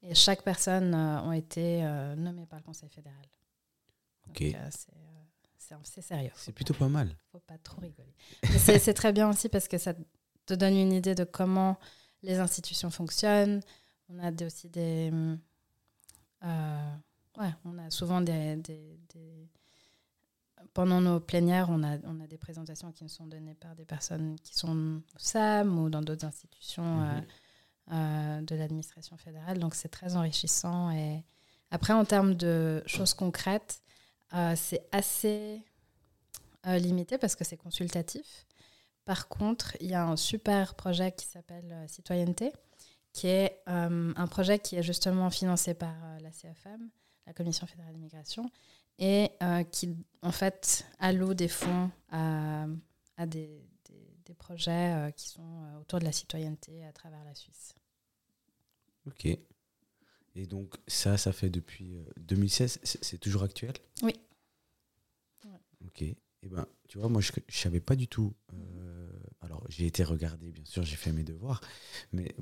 Et 0.03 0.15
chaque 0.15 0.43
personne 0.43 0.95
a 0.95 1.37
été 1.37 1.83
nommée 2.17 2.47
par 2.47 2.61
le 2.61 2.65
Conseil 2.65 2.89
fédéral. 2.89 3.27
Ok. 4.29 4.45
c'est 5.83 6.03
sérieux. 6.03 6.31
C'est 6.37 6.53
plutôt 6.53 6.75
pas 6.75 6.89
mal. 6.89 7.17
Faut 7.33 7.41
pas 7.41 7.59
trop 7.59 7.81
rigoler. 7.81 8.15
c'est 8.59 8.95
très 8.95 9.13
bien 9.13 9.29
aussi 9.29 9.49
parce 9.49 9.67
que 9.67 9.79
ça 9.79 9.95
te 10.47 10.55
donne 10.55 10.75
une 10.75 10.93
idée 10.93 11.15
de 11.15 11.25
comment 11.25 11.79
les 12.23 12.39
institutions 12.39 12.91
fonctionnent. 12.91 13.61
On 14.09 14.19
a 14.19 14.33
aussi 14.45 14.69
des. 14.69 15.13
Euh, 16.45 16.97
ouais, 17.39 17.53
on 17.65 17.79
a 17.79 17.91
souvent 17.91 18.21
des, 18.21 18.57
des, 18.57 19.49
Pendant 20.75 21.01
nos 21.01 21.21
plénières, 21.21 21.69
on 21.71 21.83
a, 21.83 21.99
on 22.05 22.21
a 22.21 22.27
des 22.27 22.39
présentations 22.39 22.93
qui 22.93 23.03
nous 23.05 23.11
sont 23.11 23.27
données 23.27 23.55
par 23.55 23.75
des 23.75 23.85
personnes 23.85 24.37
qui 24.43 24.57
sont 24.57 25.01
au 25.15 25.19
SAM 25.19 25.79
ou 25.79 25.91
dans 25.91 26.03
d'autres 26.03 26.27
institutions 26.27 26.83
mhm. 26.83 27.25
euh, 27.91 27.95
euh, 27.95 28.41
de 28.43 28.55
l'administration 28.55 29.17
fédérale. 29.17 29.59
Donc 29.59 29.75
c'est 29.75 29.89
très 29.89 30.17
enrichissant. 30.17 30.91
Et 30.91 31.25
après, 31.71 31.93
en 31.93 32.05
termes 32.05 32.35
de 32.35 32.83
choses 32.87 33.15
concrètes, 33.15 33.83
euh, 34.35 34.55
c'est 34.57 34.87
assez 34.93 35.63
limité 36.65 37.17
parce 37.17 37.35
que 37.35 37.45
c'est 37.45 37.57
consultatif. 37.57 38.47
Par 39.07 39.29
contre, 39.29 39.75
il 39.81 39.87
y 39.87 39.95
a 39.95 40.05
un 40.05 40.17
super 40.17 40.75
projet 40.75 41.13
qui 41.13 41.25
s'appelle 41.25 41.87
Citoyenneté, 41.87 42.53
qui 43.15 43.29
est 43.29 43.63
un 43.67 44.27
projet 44.27 44.59
qui 44.59 44.77
est 44.77 44.83
justement 44.83 45.31
financé 45.31 45.73
par 45.73 45.95
la 46.21 46.31
CFM, 46.31 46.91
la 47.27 47.33
Commission 47.33 47.67
fédérale 47.67 47.95
d'immigration, 47.95 48.51
et 48.99 49.31
qui 49.71 49.97
en 50.23 50.33
fait 50.33 50.87
alloue 50.99 51.35
des 51.35 51.49
fonds 51.49 51.91
à, 52.11 52.67
des, 53.27 53.63
des, 54.25 54.35
projets 54.35 55.13
qui 55.17 55.29
sont 55.29 55.79
autour 55.81 55.99
de 55.99 56.05
la 56.05 56.13
citoyenneté 56.13 56.85
à 56.85 56.93
travers 56.93 57.25
la 57.25 57.35
Suisse. 57.35 57.75
Ok. 59.07 59.27
Et 60.39 60.47
donc 60.47 60.77
ça, 60.87 61.17
ça 61.17 61.33
fait 61.33 61.51
depuis 61.51 61.99
2016, 62.19 62.79
euh, 62.79 62.99
c'est 63.03 63.19
toujours 63.19 63.43
actuel? 63.43 63.73
Oui. 64.03 64.13
Ok. 65.85 66.03
Eh 66.03 66.49
ben, 66.49 66.67
tu 66.89 66.99
vois, 66.99 67.09
moi, 67.09 67.21
je 67.21 67.33
ne 67.33 67.53
savais 67.53 67.81
pas 67.81 67.97
du 67.97 68.07
tout. 68.07 68.33
Euh, 68.53 69.11
alors, 69.41 69.65
j'ai 69.69 69.87
été 69.87 70.05
regardé, 70.05 70.53
bien 70.53 70.65
sûr, 70.65 70.85
j'ai 70.85 70.95
fait 70.95 71.11
mes 71.11 71.25
devoirs, 71.25 71.61
mais 72.13 72.37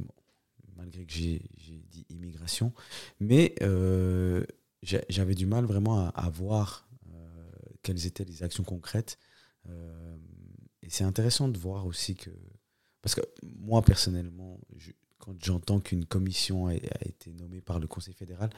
malgré 0.77 1.07
que 1.07 1.13
j'ai 1.13 1.41
dit 1.57 2.05
immigration, 2.11 2.75
mais 3.19 3.55
euh, 3.63 4.45
j'avais 4.83 5.35
du 5.35 5.47
mal 5.47 5.65
vraiment 5.65 6.09
à, 6.09 6.31
voir 6.31 6.89
quelles 7.83 8.07
étaient 8.07 8.25
les 8.25 8.43
actions 8.43 8.65
concrètes. 8.65 9.19
et 9.67 10.91
c'est 10.91 11.05
intéressant 11.05 11.49
de 11.49 11.59
voir 11.59 11.87
aussi 11.87 12.15
que, 12.15 12.31
parce 13.03 13.15
que 13.15 13.23
moi, 13.43 13.83
personnellement, 13.83 14.61
quand 15.19 15.35
j'entends 15.43 15.81
qu'une 15.81 16.05
commission 16.05 16.67
a, 16.69 16.75
été 16.75 17.33
nommée 17.33 17.61
par 17.61 17.79
le 17.79 17.87
Conseil 17.87 18.15
fédéral, 18.15 18.51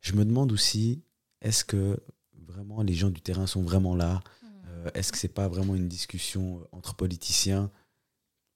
je 0.00 0.14
me 0.14 0.24
demande 0.24 0.52
aussi, 0.52 1.02
est-ce 1.40 1.64
que 1.64 1.98
vraiment 2.46 2.82
les 2.82 2.94
gens 2.94 3.10
du 3.10 3.20
terrain 3.20 3.46
sont 3.46 3.62
vraiment 3.62 3.94
là? 3.94 4.22
Euh, 4.66 4.90
Est-ce 4.94 5.12
que 5.12 5.18
c'est 5.18 5.28
pas 5.28 5.48
vraiment 5.48 5.74
une 5.74 5.88
discussion 5.88 6.66
entre 6.72 6.94
politiciens 6.94 7.70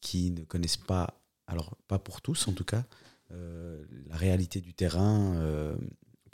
qui 0.00 0.30
ne 0.30 0.44
connaissent 0.44 0.76
pas, 0.76 1.22
alors 1.46 1.76
pas 1.88 1.98
pour 1.98 2.20
tous 2.20 2.48
en 2.48 2.52
tout 2.52 2.64
cas, 2.64 2.84
euh, 3.30 3.84
la 4.06 4.16
réalité 4.16 4.60
du 4.60 4.74
terrain 4.74 5.34
euh, 5.36 5.76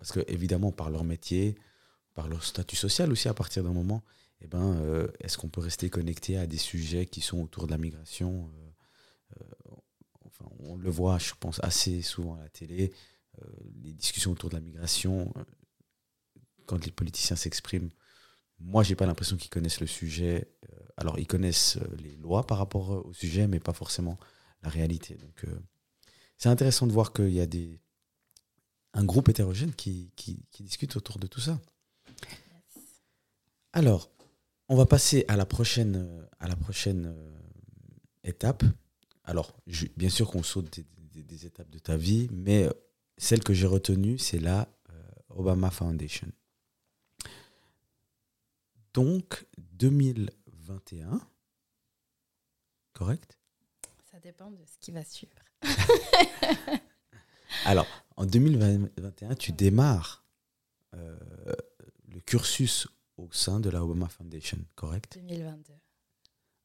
Parce 0.00 0.10
que 0.12 0.20
évidemment, 0.26 0.72
par 0.72 0.90
leur 0.90 1.04
métier, 1.04 1.54
par 2.14 2.26
leur 2.26 2.42
statut 2.42 2.76
social 2.76 3.12
aussi, 3.12 3.28
à 3.28 3.34
partir 3.34 3.62
d'un 3.62 3.72
moment, 3.72 4.02
eh 4.40 4.48
ben, 4.48 4.82
est-ce 5.20 5.36
qu'on 5.38 5.50
peut 5.50 5.60
rester 5.60 5.90
connecté 5.90 6.36
à 6.38 6.46
des 6.46 6.56
sujets 6.56 7.06
qui 7.06 7.20
sont 7.20 7.42
autour 7.42 7.66
de 7.66 7.70
la 7.70 7.78
migration 7.78 8.50
on 10.60 10.76
le 10.76 10.90
voit, 10.90 11.18
je 11.18 11.32
pense, 11.38 11.62
assez 11.62 12.02
souvent 12.02 12.34
à 12.34 12.40
la 12.40 12.48
télé, 12.48 12.92
euh, 13.40 13.46
les 13.82 13.92
discussions 13.92 14.32
autour 14.32 14.50
de 14.50 14.54
la 14.54 14.60
migration, 14.60 15.32
euh, 15.36 15.44
quand 16.66 16.84
les 16.84 16.92
politiciens 16.92 17.36
s'expriment, 17.36 17.90
moi, 18.58 18.82
j'ai 18.82 18.94
pas 18.94 19.06
l'impression 19.06 19.36
qu'ils 19.36 19.50
connaissent 19.50 19.80
le 19.80 19.86
sujet. 19.86 20.52
Euh, 20.70 20.76
alors, 20.98 21.18
ils 21.18 21.26
connaissent 21.26 21.78
les 21.98 22.16
lois 22.16 22.46
par 22.46 22.58
rapport 22.58 23.06
au 23.06 23.12
sujet, 23.12 23.46
mais 23.46 23.58
pas 23.58 23.72
forcément 23.72 24.18
la 24.62 24.68
réalité. 24.68 25.14
Donc, 25.14 25.46
c'est 26.36 26.50
intéressant 26.50 26.86
de 26.86 26.92
voir 26.92 27.14
qu'il 27.14 27.32
y 27.32 27.40
a 27.40 27.46
des, 27.46 27.80
un 28.92 29.04
groupe 29.04 29.28
hétérogène 29.28 29.72
qui, 29.74 30.10
qui, 30.16 30.42
discute 30.60 30.96
autour 30.96 31.18
de 31.18 31.26
tout 31.26 31.40
ça. 31.40 31.60
Alors, 33.72 34.10
on 34.68 34.76
va 34.76 34.86
passer 34.86 35.24
à 35.28 35.36
la 35.36 35.46
prochaine, 35.46 36.26
à 36.38 36.48
la 36.48 36.56
prochaine 36.56 37.14
étape 38.24 38.64
alors, 39.30 39.54
bien 39.96 40.08
sûr 40.08 40.28
qu'on 40.28 40.42
saute 40.42 40.80
des, 40.96 41.46
étapes 41.46 41.70
de 41.70 41.78
ta 41.78 41.96
vie, 41.96 42.28
mais 42.32 42.64
euh, 42.64 42.72
celle 43.16 43.44
que 43.44 43.54
j'ai 43.54 43.68
retenue, 43.68 44.18
c'est 44.18 44.40
la 44.40 44.68
euh, 44.90 45.02
Obama 45.28 45.70
Foundation. 45.70 46.26
Donc, 48.92 49.46
2021, 49.56 51.20
correct? 52.92 53.38
Ça 54.10 54.18
dépend 54.18 54.50
de 54.50 54.64
ce 54.66 54.78
qui 54.80 54.90
va 54.90 55.04
suivre. 55.04 55.36
Alors, 57.66 57.86
en 58.20 58.26
2021, 58.26 59.34
tu 59.34 59.52
démarres 59.52 60.22
euh, 60.94 61.16
le 62.08 62.20
cursus 62.20 62.86
au 63.16 63.28
sein 63.32 63.60
de 63.60 63.70
la 63.70 63.82
Obama 63.82 64.08
Foundation, 64.08 64.58
correct? 64.74 65.18
2022. 65.26 65.72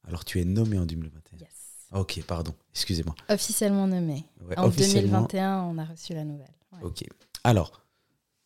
Alors, 0.03 0.25
tu 0.25 0.41
es 0.41 0.43
nommé 0.43 0.77
en 0.77 0.85
2021. 0.85 1.39
Yes. 1.39 1.49
Ok, 1.93 2.21
pardon, 2.27 2.53
excusez-moi. 2.71 3.15
Officiellement 3.29 3.87
nommé. 3.87 4.25
en 4.57 4.67
2021, 4.67 5.63
on 5.63 5.77
a 5.77 5.85
reçu 5.85 6.13
la 6.13 6.25
nouvelle. 6.25 6.53
Ok. 6.81 7.05
Alors, 7.45 7.85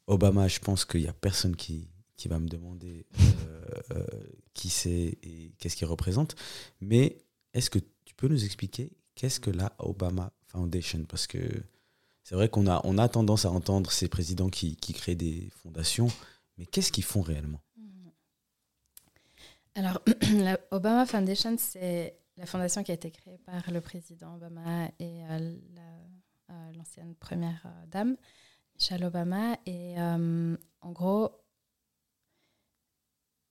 Obama, 0.06 0.48
je 0.48 0.60
pense 0.60 0.86
qu'il 0.86 1.02
n'y 1.02 1.08
a 1.08 1.14
personne 1.14 1.56
qui, 1.56 1.90
qui 2.16 2.28
va 2.28 2.38
me 2.38 2.48
demander 2.48 3.08
euh, 3.20 3.66
euh, 3.92 4.06
qui 4.54 4.70
c'est 4.70 5.18
et 5.24 5.56
qu'est-ce 5.58 5.76
qu'il 5.76 5.88
représente. 5.88 6.36
Mais 6.80 7.18
est-ce 7.56 7.72
que 7.72 7.80
tu 8.06 8.14
peux 8.16 8.28
nous 8.28 8.46
expliquer 8.46 8.96
qu'est-ce 9.16 9.40
que 9.40 9.50
la 9.50 9.74
Obama 9.80 10.32
Foundation? 10.46 11.06
Parce 11.06 11.26
que 11.26 11.40
c'est 12.30 12.36
vrai 12.36 12.48
qu'on 12.48 12.68
a, 12.68 12.80
on 12.84 13.00
a 13.00 13.10
tendance 13.10 13.46
à 13.46 13.50
entendre 13.50 13.92
ces 13.92 14.08
présidents 14.08 14.50
qui, 14.50 14.76
qui 14.76 14.94
créent 14.94 15.16
des 15.16 15.50
fondations, 15.64 16.10
mais 16.60 16.68
qu'est-ce 16.68 16.92
qu'ils 16.92 17.04
font 17.04 17.24
réellement? 17.24 17.60
Alors, 19.74 20.00
la 20.36 20.60
Obama 20.70 21.08
Foundation, 21.08 21.56
c'est 21.58 22.20
la 22.38 22.46
fondation 22.46 22.84
qui 22.84 22.92
a 22.92 22.94
été 22.94 23.10
créée 23.10 23.40
par 23.40 23.72
le 23.72 23.82
président 23.82 24.36
Obama 24.36 24.92
et 25.00 25.26
euh, 25.26 25.58
euh, 26.52 26.72
l'ancienne 26.78 27.16
première 27.16 27.64
euh, 27.66 27.86
dame, 27.88 28.16
Michelle 28.76 29.06
Obama. 29.06 29.58
Et 29.66 29.96
en 30.00 30.92
gros, 30.92 31.32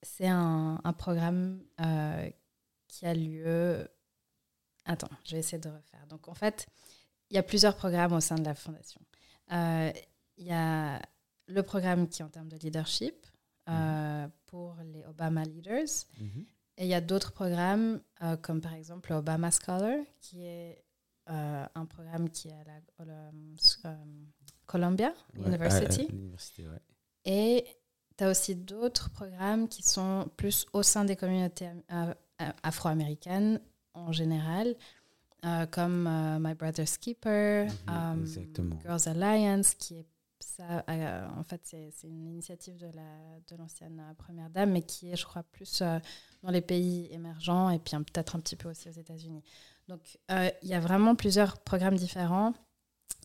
c'est 0.03 0.29
un, 0.29 0.81
programme 0.97 1.65
qui 2.87 3.07
a 3.07 3.13
lieu. 3.13 3.89
Attends, 4.85 5.11
je 5.25 5.33
vais 5.33 5.41
essayer 5.41 5.59
de 5.59 5.69
refaire. 5.69 6.07
Donc 6.07 6.29
en 6.29 6.35
fait, 6.35 6.69
il 7.31 7.35
y 7.35 7.39
a 7.39 7.43
plusieurs 7.43 7.77
programmes 7.77 8.13
au 8.13 8.21
sein 8.21 8.37
de 8.37 8.45
la 8.45 8.55
fondation. 8.55 9.01
Il 9.51 10.47
y 10.47 10.53
a 10.53 11.01
le 11.47 11.63
programme 11.63 12.09
qui 12.09 12.23
est 12.23 12.25
en 12.25 12.29
termes 12.29 12.49
de 12.49 12.57
leadership 12.57 13.27
mhm. 13.67 14.31
pour 14.47 14.77
les 14.93 15.05
Obama 15.05 15.45
Leaders. 15.45 16.07
Mhm. 16.21 16.47
Et 16.79 16.85
il 16.85 16.89
y 16.89 16.95
a 16.95 17.01
d'autres 17.01 17.33
programmes, 17.33 18.01
euh, 18.23 18.37
comme 18.37 18.61
par 18.61 18.75
exemple 18.75 19.13
Obama 19.13 19.51
Scholar, 19.51 19.97
qui 20.21 20.45
est 20.45 20.85
euh, 21.29 21.67
un 21.75 21.85
programme 21.87 22.31
qui 22.31 22.49
est 22.49 22.53
à 22.53 23.05
la, 23.05 23.15
euh, 23.85 23.95
Columbia 24.67 25.13
University. 25.35 26.09
Et 27.25 27.65
tu 28.17 28.25
as 28.25 28.31
aussi 28.31 28.55
d'autres 28.55 29.11
programmes 29.11 29.69
qui 29.69 29.83
sont 29.83 30.31
plus 30.37 30.67
au 30.73 30.85
sein 30.85 31.05
des 31.05 31.17
communautés 31.17 31.69
afro-américaines 32.63 33.61
en 33.95 34.13
général, 34.13 34.77
comme 35.71 36.09
My 36.41 36.55
Brother's 36.55 36.99
Keeper, 36.99 37.69
mhm, 37.87 38.79
Girls 38.83 39.09
Alliance, 39.09 39.75
qui 39.75 39.95
est 39.97 40.07
ça, 40.41 40.85
en 41.37 41.45
fait, 41.45 41.61
c'est 41.65 41.93
une 42.05 42.27
initiative 42.27 42.77
de 42.79 43.57
l'ancienne 43.57 44.03
de 44.11 44.15
première 44.17 44.51
dame, 44.51 44.73
mais 44.73 44.83
qui 44.83 45.11
est, 45.11 45.17
je 45.17 45.25
crois, 45.25 45.43
plus 45.43 45.83
dans 46.43 46.51
les 46.51 46.61
pays 46.61 47.09
émergents 47.13 47.71
et 47.71 47.79
puis 47.79 47.97
peut-être 47.97 48.37
un 48.37 48.41
petit 48.41 48.57
peu 48.57 48.69
aussi 48.69 48.89
aux 48.89 48.93
États-Unis. 48.93 49.43
Donc, 49.89 50.19
il 50.29 50.69
y 50.69 50.75
a 50.75 50.81
vraiment 50.81 51.15
plusieurs 51.15 51.59
programmes 51.59 51.97
différents 51.97 52.55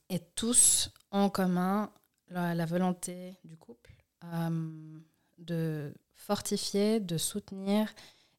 et 0.10 0.19
tous 0.36 0.91
ont 1.12 1.21
en 1.21 1.30
commun 1.30 1.91
la, 2.30 2.65
volonté 2.65 3.36
du 3.43 3.58
couple 3.58 3.91
de 5.38 5.93
fortifier, 6.13 6.99
de 6.99 7.17
soutenir 7.17 7.93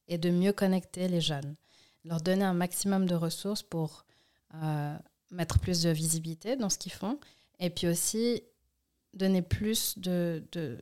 et 0.08 0.18
de 0.18 0.30
mieux 0.30 0.52
connecter 0.52 1.08
les 1.08 1.20
jeunes. 1.20 1.54
Leur 2.04 2.20
donner 2.20 2.44
un 2.44 2.54
maximum 2.54 3.06
de 3.06 3.14
ressources 3.14 3.62
pour 3.62 4.04
euh, 4.54 4.96
mettre 5.30 5.58
plus 5.58 5.82
de 5.82 5.90
visibilité 5.90 6.56
dans 6.56 6.68
ce 6.68 6.78
qu'ils 6.78 6.92
font 6.92 7.18
et 7.58 7.70
puis 7.70 7.86
aussi 7.86 8.42
donner 9.14 9.42
plus 9.42 9.98
de, 9.98 10.44
de, 10.52 10.78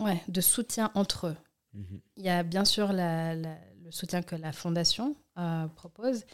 ouais, 0.00 0.22
de 0.28 0.40
soutien 0.40 0.90
entre 0.94 1.28
eux. 1.28 1.36
Mhm. 1.74 2.00
Il 2.16 2.24
y 2.24 2.28
a 2.28 2.42
bien 2.42 2.64
sûr 2.64 2.92
le 2.92 3.90
soutien 3.90 4.22
que 4.22 4.36
la 4.36 4.52
fondation 4.52 5.16
euh, 5.38 5.66
propose, 5.68 6.24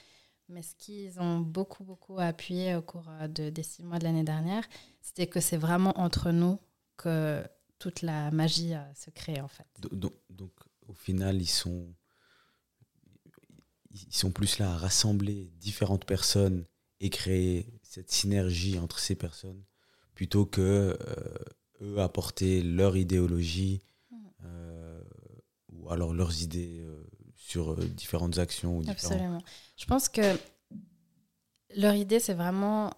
mais 0.48 0.62
ce 0.62 0.74
qu'ils 0.74 1.20
ont 1.20 1.38
beaucoup, 1.40 1.84
beaucoup 1.84 2.18
appuyé 2.18 2.74
au 2.74 2.82
cours 2.82 3.08
euh, 3.08 3.28
de, 3.28 3.50
des 3.50 3.62
six 3.62 3.82
mois 3.82 3.98
de 3.98 4.04
l'année 4.04 4.24
dernière, 4.24 4.64
c'était 5.00 5.26
que 5.26 5.40
c'est 5.40 5.56
vraiment 5.56 5.98
entre 5.98 6.30
nous 6.30 6.58
que 6.96 7.42
toute 7.78 8.02
la 8.02 8.30
magie 8.30 8.74
euh, 8.74 8.94
se 8.94 9.10
crée 9.10 9.40
en 9.40 9.48
fait. 9.48 9.66
Donc, 9.92 10.12
donc, 10.28 10.52
au 10.86 10.92
final, 10.92 11.40
ils 11.40 11.46
sont, 11.48 11.86
ils 13.90 14.14
sont 14.14 14.30
plus 14.30 14.58
là 14.58 14.72
à 14.72 14.76
rassembler 14.76 15.50
différentes 15.58 16.04
personnes 16.04 16.64
et 17.00 17.10
créer 17.10 17.66
cette 17.82 18.10
synergie 18.10 18.78
entre 18.78 18.98
ces 18.98 19.14
personnes 19.14 19.62
plutôt 20.14 20.44
que 20.44 20.60
euh, 21.00 21.34
eux 21.82 21.98
apporter 22.00 22.62
leur 22.62 22.96
idéologie 22.96 23.80
mmh. 24.10 24.16
euh, 24.44 25.02
ou 25.72 25.90
alors 25.90 26.12
leurs 26.12 26.42
idées 26.42 26.84
sur 27.34 27.76
différentes 27.76 28.38
actions. 28.38 28.78
Ou 28.78 28.84
Absolument. 28.88 29.42
Je 29.76 29.86
pense 29.86 30.08
que 30.08 30.36
leur 31.76 31.94
idée, 31.94 32.20
c'est 32.20 32.34
vraiment 32.34 32.90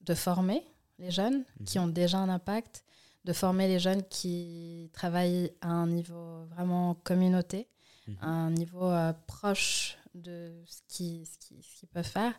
de 0.00 0.14
former 0.14 0.62
les 0.98 1.10
jeunes 1.10 1.44
qui 1.64 1.78
mmh. 1.78 1.82
ont 1.82 1.88
déjà 1.88 2.18
un 2.18 2.28
impact 2.28 2.84
de 3.26 3.32
former 3.32 3.66
les 3.66 3.80
jeunes 3.80 4.04
qui 4.04 4.88
travaillent 4.92 5.52
à 5.60 5.68
un 5.68 5.88
niveau 5.88 6.44
vraiment 6.46 6.94
communauté, 6.94 7.68
mhm. 8.06 8.16
un 8.20 8.50
niveau 8.50 8.90
euh, 8.90 9.12
proche 9.26 9.98
de 10.14 10.52
ce 10.66 10.80
qu'ils 10.88 11.88
peuvent 11.92 12.04
faire. 12.04 12.32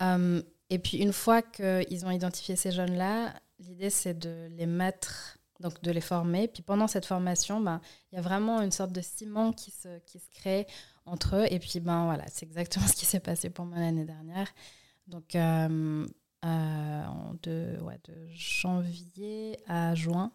Euh, 0.00 0.42
et 0.70 0.78
puis 0.78 0.98
une 0.98 1.12
fois 1.12 1.42
qu'ils 1.42 2.06
ont 2.06 2.10
identifié 2.10 2.56
ces 2.56 2.70
jeunes-là, 2.70 3.34
l'idée 3.58 3.90
c'est 3.90 4.18
de 4.18 4.48
les 4.50 4.66
mettre, 4.66 5.38
donc 5.60 5.82
de 5.82 5.90
les 5.90 6.00
former. 6.00 6.48
Puis 6.48 6.62
pendant 6.62 6.86
cette 6.86 7.06
formation, 7.06 7.60
ben, 7.60 7.80
il 8.10 8.16
y 8.16 8.18
a 8.18 8.22
vraiment 8.22 8.60
une 8.60 8.70
sorte 8.72 8.92
de 8.92 9.00
ciment 9.00 9.52
qui 9.52 9.70
se, 9.70 9.88
crée 10.34 10.66
entre 11.04 11.36
eux. 11.36 11.46
Et 11.50 11.58
puis 11.58 11.80
ben, 11.80 12.04
voilà, 12.04 12.24
c'est 12.32 12.46
exactement 12.46 12.86
ce 12.88 12.94
qui 12.94 13.06
s'est 13.06 13.20
passé 13.20 13.50
pour 13.50 13.64
moi 13.64 13.78
l'année 13.78 14.04
dernière. 14.04 14.48
Donc 15.08 15.34
euh, 15.34 16.06
de, 17.42 17.78
janvier 18.30 19.58
à 19.66 19.94
juin, 19.94 20.32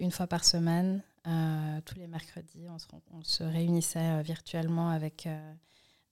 une 0.00 0.10
fois 0.10 0.26
par 0.26 0.44
semaine, 0.44 1.02
tous 1.24 1.96
les 1.96 2.06
mercredis. 2.06 2.68
On 2.68 2.78
se, 2.78 2.86
on 3.12 3.22
se 3.22 3.44
réunissait 3.44 4.22
virtuellement 4.22 4.90
avec 4.90 5.28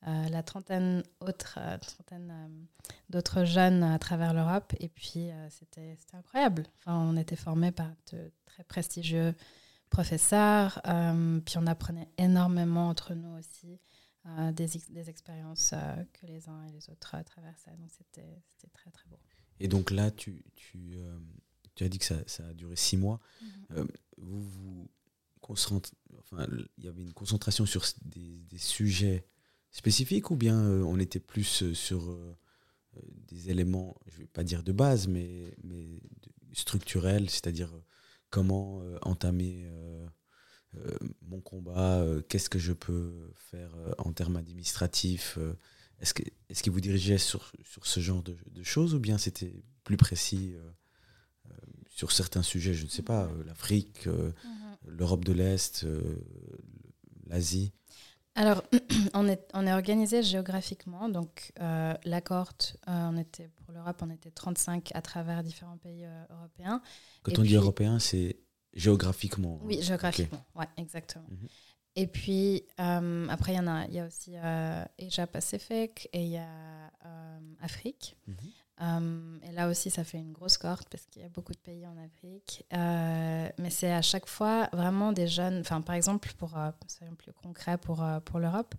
la 0.06 0.42
trentaine, 0.42 1.02
autre, 1.20 1.58
trentaine 1.80 2.66
d'autres 3.08 3.44
jeunes 3.44 3.82
à 3.82 3.98
travers 3.98 4.32
l'Europe. 4.34 4.72
Et 4.80 4.88
puis, 4.88 5.30
c'était 5.48 5.96
incroyable. 6.12 6.64
Enfin, 6.78 6.96
on 6.96 7.16
était 7.16 7.36
formés 7.36 7.72
par 7.72 7.90
de 8.12 8.32
très 8.46 8.64
prestigieux 8.64 9.34
professeurs. 9.90 10.80
puis, 11.44 11.58
on 11.58 11.66
apprenait 11.66 12.08
énormément 12.18 12.88
entre 12.88 13.14
nous 13.14 13.36
aussi. 13.38 13.80
Euh, 14.26 14.52
des, 14.52 14.66
des, 14.90 15.08
expériences 15.08 15.72
euh, 15.72 16.04
que 16.12 16.26
les 16.26 16.46
uns 16.46 16.62
et 16.64 16.72
les 16.72 16.90
autres 16.90 17.16
traversaient. 17.24 17.74
Donc 17.78 17.90
c'était 17.90 18.42
très 18.74 18.90
très 18.90 19.08
beau. 19.08 19.18
Et 19.60 19.66
donc 19.66 19.90
là, 19.90 20.10
tu, 20.10 20.44
tu, 20.56 20.92
euh, 20.96 21.18
tu 21.74 21.84
as 21.84 21.88
dit 21.88 21.98
que 21.98 22.04
ça, 22.04 22.16
ça, 22.26 22.46
a 22.48 22.52
duré 22.52 22.76
six 22.76 22.98
mois. 22.98 23.18
Mhm. 23.70 23.88
vous 24.18 24.42
vous 24.42 24.90
il 26.78 26.84
y 26.84 26.88
avait 26.88 27.02
une 27.02 27.12
concentration 27.12 27.66
sur 27.66 27.84
des, 28.04 28.58
sujets 28.58 29.26
spécifiques 29.70 30.30
ou 30.30 30.36
bien 30.36 30.58
on 30.58 30.98
était 30.98 31.20
plus 31.20 31.72
sur 31.74 32.16
des 33.28 33.50
éléments, 33.50 33.96
je 34.06 34.16
ne 34.16 34.20
vais 34.22 34.26
pas 34.26 34.44
dire 34.44 34.62
de 34.62 34.72
base, 34.72 35.06
mais, 35.08 35.54
mais 35.62 36.02
structurels, 36.52 37.30
c'est-à-dire 37.30 37.72
comment 38.30 38.82
entamer 39.02 39.68
euh, 40.76 40.96
mon 41.22 41.40
combat, 41.40 41.98
euh, 41.98 42.22
qu'est-ce 42.28 42.48
que 42.48 42.58
je 42.58 42.72
peux 42.72 43.32
faire 43.34 43.74
euh, 43.76 43.92
en 43.98 44.12
termes 44.12 44.36
administratifs 44.36 45.38
Est-ce 46.00 46.14
que 46.14 46.22
est 46.48 46.62
qu'il 46.62 46.72
vous 46.72 46.80
dirigeait 46.80 47.18
sur, 47.18 47.50
sur 47.64 47.86
ce 47.86 47.98
genre 47.98 48.22
de, 48.22 48.36
choses 48.62 48.94
ou 48.94 49.00
bien 49.00 49.18
c'était 49.18 49.64
plus 49.84 49.96
précis 49.96 50.54
sur 51.88 52.12
certains 52.12 52.42
sujets, 52.42 52.74
je 52.74 52.84
ne 52.84 52.90
sais 52.90 53.02
pas, 53.02 53.28
l'Afrique. 53.46 54.08
l'Europe 54.96 55.24
de 55.24 55.32
l'Est, 55.32 55.86
l'Asie 57.26 57.72
alors, 58.36 58.62
on 59.14 59.26
est, 59.26 59.42
on 59.54 59.66
est 59.66 59.72
organisé 59.72 60.22
géographiquement. 60.22 61.08
Donc, 61.08 61.52
la 61.58 62.20
cohorte, 62.20 62.76
on 62.86 63.16
était, 63.16 63.48
pour 63.48 63.74
l'Europe, 63.74 64.00
on 64.02 64.08
était 64.08 64.30
35 64.30 64.90
à 64.94 65.02
travers 65.02 65.42
différents 65.42 65.76
pays 65.76 66.06
européens. 66.30 66.80
Quand 67.24 67.38
on 67.40 67.42
dit 67.42 67.56
européen, 67.56 67.98
c'est 67.98 68.36
Géographiquement. 68.74 69.58
Oui, 69.64 69.82
géographiquement, 69.82 70.44
ouais, 70.54 70.68
exactement. 70.76 71.26
Mhm. 71.28 71.48
Et 71.96 72.06
puis, 72.06 72.64
euh, 72.78 73.26
après, 73.28 73.52
il 73.52 73.56
y, 73.56 73.60
en 73.60 73.66
a, 73.66 73.84
il 73.86 73.94
y 73.94 73.98
a 73.98 74.06
aussi 74.06 74.36
euh, 74.36 74.84
Asia 75.00 75.26
Pacific 75.26 76.08
et 76.12 76.22
il 76.22 76.30
y 76.30 76.36
a 76.36 76.46
euh, 77.04 77.38
Afrique. 77.60 78.16
Mhm. 78.80 79.40
et 79.42 79.52
là 79.52 79.68
aussi, 79.68 79.90
ça 79.90 80.04
fait 80.04 80.18
une 80.18 80.32
grosse 80.32 80.58
cohorte 80.58 80.88
parce 80.88 81.04
qu'il 81.06 81.22
y 81.22 81.24
a 81.24 81.28
beaucoup 81.28 81.52
de 81.52 81.58
pays 81.58 81.86
en 81.86 81.96
Afrique. 81.98 82.64
mais 82.72 83.70
c'est 83.70 83.92
à 83.92 84.02
chaque 84.02 84.26
fois 84.26 84.68
vraiment 84.72 85.12
des 85.12 85.26
jeunes. 85.26 85.60
Enfin, 85.60 85.80
par 85.80 85.94
exemple, 85.94 86.32
pour 86.38 86.56
soyons 86.88 87.14
plus 87.14 87.32
concret 87.32 87.78
pour, 87.78 88.04
pour 88.24 88.38
l'Europe, 88.38 88.74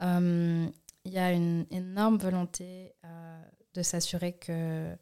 il 0.00 0.72
y 1.12 1.18
a 1.18 1.32
une 1.32 1.66
énorme 1.70 2.18
volonté 2.18 2.94
de 3.74 3.82
s'assurer 3.82 4.32
que 4.32 4.96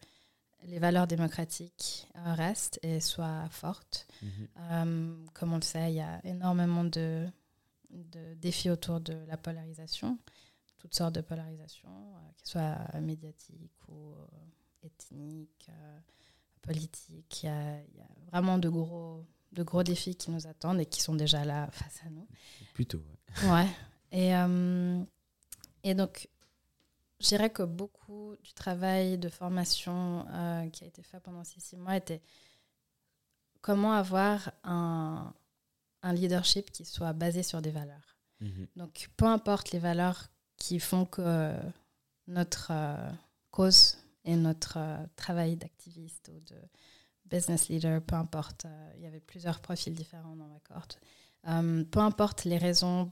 les 0.64 0.78
valeurs 0.78 1.06
démocratiques 1.06 2.06
euh, 2.16 2.34
restent 2.34 2.78
et 2.82 3.00
soient 3.00 3.48
fortes. 3.50 4.06
Mhm. 4.22 4.48
Euh, 4.58 5.24
comme 5.34 5.52
on 5.52 5.56
le 5.56 5.62
sait, 5.62 5.90
il 5.90 5.96
y 5.96 6.00
a 6.00 6.20
énormément 6.24 6.84
de, 6.84 7.26
de, 7.90 8.34
défis 8.34 8.70
autour 8.70 9.00
de 9.00 9.16
la 9.26 9.36
polarisation, 9.36 10.18
toutes 10.80 10.94
sortes 10.94 11.14
de 11.14 11.20
polarisations, 11.20 12.14
euh, 12.16 12.32
qu'elles 12.36 12.48
soient 12.48 13.00
médiatiques 13.00 13.88
ou 13.88 14.14
ethniques, 14.82 15.70
politiques. 16.62 17.42
Il 17.44 17.46
y, 17.46 17.48
a, 17.48 17.80
il 17.82 17.96
y, 17.96 18.00
a, 18.00 18.08
vraiment 18.32 18.58
de 18.58 18.68
gros, 18.68 19.24
de 19.52 19.62
gros 19.62 19.82
défis 19.82 20.16
qui 20.16 20.30
nous 20.30 20.46
attendent 20.46 20.80
et 20.80 20.86
qui 20.86 21.00
sont 21.00 21.14
déjà 21.14 21.44
là 21.44 21.68
face 21.70 22.00
à 22.04 22.10
nous. 22.10 22.26
Plutôt, 22.74 23.02
ouais. 23.42 23.50
ouais. 23.50 23.68
Et, 24.12 24.32
et 25.84 25.94
donc, 25.94 26.28
je 27.20 27.28
dirais 27.28 27.50
que 27.50 27.62
beaucoup 27.62 28.34
du 28.42 28.52
travail 28.54 29.18
de 29.18 29.28
formation 29.28 30.26
euh, 30.30 30.68
qui 30.70 30.84
a 30.84 30.86
été 30.86 31.02
fait 31.02 31.20
pendant 31.20 31.44
ces 31.44 31.60
six 31.60 31.76
mois 31.76 31.96
était 31.96 32.22
comment 33.60 33.92
avoir 33.92 34.52
un, 34.64 35.32
un 36.02 36.12
leadership 36.14 36.70
qui 36.70 36.84
soit 36.84 37.12
basé 37.12 37.42
sur 37.42 37.60
des 37.60 37.70
valeurs. 37.70 38.16
Mhm. 38.40 38.68
Donc, 38.76 39.10
peu 39.16 39.26
importe 39.26 39.72
les 39.72 39.78
valeurs 39.78 40.28
qui 40.60 40.78
font 40.78 41.04
que 41.04 41.52
notre 42.28 42.68
euh, 42.70 43.10
cause 43.50 43.98
et 44.24 44.36
notre 44.36 44.74
euh, 44.76 45.04
travail 45.16 45.56
d'activiste 45.56 46.30
ou 46.32 46.38
de 46.40 46.56
business 47.24 47.68
leader, 47.68 48.00
peu 48.00 48.14
importe, 48.14 48.66
il 48.96 49.02
y 49.02 49.06
avait 49.06 49.20
plusieurs 49.20 49.60
profils 49.60 49.94
différents 49.94 50.36
dans 50.36 50.46
ma 50.46 50.60
cohorte. 50.60 51.00
peu 51.42 52.00
importe 52.00 52.44
les 52.44 52.58
raisons 52.58 53.10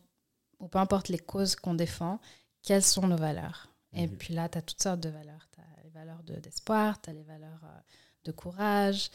ou 0.61 0.69
peu 0.69 0.79
importe 0.79 1.09
les 1.09 1.19
causes 1.19 1.57
qu'on 1.57 1.75
défend, 1.75 2.21
quelles 2.63 2.83
sont 2.83 3.07
nos 3.07 3.17
valeurs? 3.17 3.69
Et 3.93 4.07
mhm. 4.07 4.17
puis 4.17 4.35
là, 4.35 4.49
tu 4.49 4.59
as 4.59 4.63
toutes 4.63 4.83
sortes 4.83 5.01
de 5.01 5.09
valeurs. 5.09 5.49
Tu 5.53 5.61
as 5.61 5.83
les 5.85 5.91
valeurs 5.91 6.23
d'espoir, 6.23 7.01
tu 7.01 7.11
as 7.11 7.13
les 7.13 7.23
valeurs 7.23 7.65
euh, 7.65 7.81
de 8.25 8.33
courage, 8.33 9.11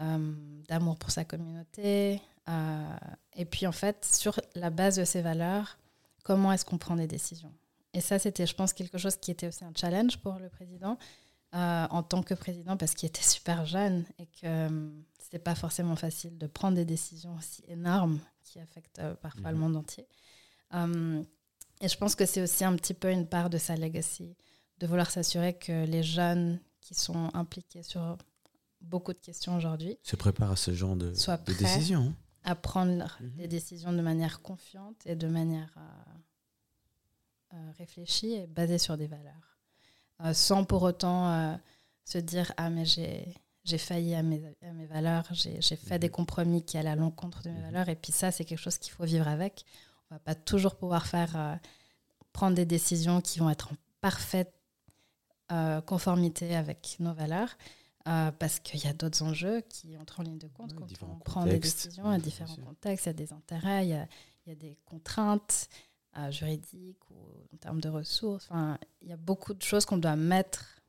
euh, 0.00 0.34
d'amour 0.68 0.96
pour 0.98 1.10
sa 1.10 1.24
communauté. 1.24 2.20
Euh, 2.48 2.96
et 3.34 3.44
puis 3.44 3.66
en 3.66 3.72
fait, 3.72 4.04
sur 4.04 4.40
la 4.54 4.70
base 4.70 4.96
de 4.96 5.04
ces 5.04 5.22
valeurs, 5.22 5.78
comment 6.24 6.52
est-ce 6.52 6.64
qu'on 6.64 6.78
prend 6.78 6.96
des 6.96 7.06
décisions? 7.06 7.52
Et 7.94 8.00
ça, 8.00 8.18
c'était, 8.18 8.46
je 8.46 8.54
pense, 8.54 8.72
quelque 8.72 8.98
chose 8.98 9.16
qui 9.16 9.30
était 9.30 9.48
aussi 9.48 9.64
un 9.64 9.72
challenge 9.74 10.18
pour 10.18 10.38
le 10.38 10.48
président. 10.48 10.98
en 11.52 12.02
tant 12.02 12.22
que 12.22 12.32
président 12.34 12.78
parce 12.78 12.94
qu'il 12.94 13.06
était 13.08 13.22
super 13.22 13.66
jeune 13.66 14.06
et 14.18 14.24
que 14.26 14.46
euh, 14.46 14.90
c'était 15.18 15.38
pas 15.38 15.54
forcément 15.54 15.96
facile 15.96 16.38
de 16.38 16.46
prendre 16.46 16.76
des 16.76 16.86
décisions 16.86 17.36
aussi 17.36 17.62
énormes 17.68 18.18
qui 18.42 18.58
affectent 18.58 19.02
parfois 19.20 19.50
le 19.50 19.56
mhm. 19.58 19.62
monde 19.62 19.76
entier. 19.76 20.06
Et 21.82 21.88
je 21.88 21.96
pense 21.98 22.14
que 22.14 22.24
c'est 22.26 22.40
aussi 22.42 22.64
un 22.64 22.74
petit 22.76 22.94
peu 22.94 23.10
une 23.10 23.26
part 23.26 23.50
de 23.50 23.58
sa 23.58 23.76
legacy, 23.76 24.34
de 24.78 24.86
vouloir 24.86 25.10
s'assurer 25.10 25.52
que 25.54 25.84
les 25.84 26.02
jeunes 26.02 26.58
qui 26.80 26.94
sont 26.94 27.30
impliqués 27.34 27.82
sur 27.82 28.16
beaucoup 28.80 29.12
de 29.12 29.18
questions 29.18 29.56
aujourd'hui. 29.56 29.98
Se 30.02 30.16
prépare 30.16 30.52
à 30.52 30.56
ce 30.56 30.72
genre 30.72 30.96
de, 30.96 31.12
Sois 31.14 31.36
de 31.36 31.42
prêt. 31.44 31.54
décision. 31.54 32.00
hein. 32.02 32.14
À 32.44 32.54
prendre 32.56 33.18
Mhm. 33.20 33.30
des 33.36 33.46
décisions 33.48 33.92
de 33.92 34.00
manière 34.00 34.40
confiante 34.42 34.96
et 35.06 35.14
de 35.16 35.28
manière 35.28 35.72
euh, 35.76 35.80
euh, 35.80 36.12
réfléchie 37.78 38.32
et 38.34 38.46
basée 38.46 38.78
sur 38.78 38.96
des 38.96 39.06
valeurs. 39.06 39.58
Euh, 40.24 40.34
sans 40.34 40.64
pour 40.64 40.82
autant 40.82 41.28
euh, 41.32 41.54
se 42.04 42.18
dire 42.18 42.52
Ah, 42.56 42.70
mais 42.70 42.84
j'ai. 42.84 43.34
J'ai 43.64 43.78
failli 43.78 44.12
à 44.16 44.24
mes, 44.24 44.42
à 44.62 44.72
mes 44.72 44.86
valeurs, 44.86 45.24
j'ai 45.30 45.60
fait 45.76 45.94
Mhm. 45.94 45.98
des 46.00 46.08
compromis 46.08 46.64
qui 46.64 46.78
allaient 46.78 46.88
à 46.90 46.96
l'encontre 46.96 47.42
de 47.44 47.50
mes 47.50 47.58
Mhm. 47.58 47.62
valeurs, 47.62 47.88
et 47.88 47.94
puis 47.94 48.10
ça, 48.10 48.32
c'est 48.32 48.44
quelque 48.44 48.58
chose 48.58 48.76
qu'il 48.76 48.92
faut 48.92 49.04
vivre 49.04 49.28
avec. 49.28 49.64
On 50.10 50.16
va 50.16 50.18
pas 50.18 50.34
toujours 50.34 50.74
pouvoir 50.74 51.06
faire 51.06 51.36
euh, 51.36 51.54
prendre 52.32 52.56
des 52.56 52.64
décisions 52.66 53.20
qui 53.20 53.38
vont 53.38 53.48
être 53.50 53.70
en 53.70 53.76
parfaite 54.00 54.52
euh, 55.52 55.80
conformité 55.80 56.56
avec 56.56 56.96
nos 56.98 57.14
valeurs, 57.14 57.56
euh, 58.08 58.32
parce 58.32 58.58
qu'il 58.58 58.80
y 58.82 58.88
a 58.88 58.92
d'autres 58.94 59.22
enjeux 59.22 59.60
qui 59.68 59.96
entrent 59.96 60.18
en 60.18 60.22
ligne 60.24 60.38
de 60.38 60.48
compte 60.48 60.74
quand 60.74 60.86
on 61.02 61.20
prend 61.20 61.44
des 61.44 61.60
décisions 61.60 62.08
à 62.10 62.18
différents 62.18 62.56
contextes, 62.56 63.06
il 63.06 63.10
y 63.10 63.10
a 63.10 63.12
des 63.12 63.32
intérêts, 63.32 63.86
il 63.86 63.90
y 63.90 63.94
a, 63.94 64.08
il 64.44 64.48
y 64.48 64.52
a 64.52 64.56
des 64.56 64.76
contraintes 64.86 65.68
euh, 66.16 66.30
juridiques 66.30 67.10
ou 67.10 67.46
en 67.54 67.56
termes 67.56 67.80
de 67.80 67.88
ressources. 67.88 68.46
Enfin, 68.50 68.78
il 69.00 69.08
y 69.08 69.12
a 69.12 69.16
beaucoup 69.16 69.54
de 69.54 69.62
choses 69.62 69.84
qu'on 69.84 69.98
doit 69.98 70.16
mettre 70.16 70.80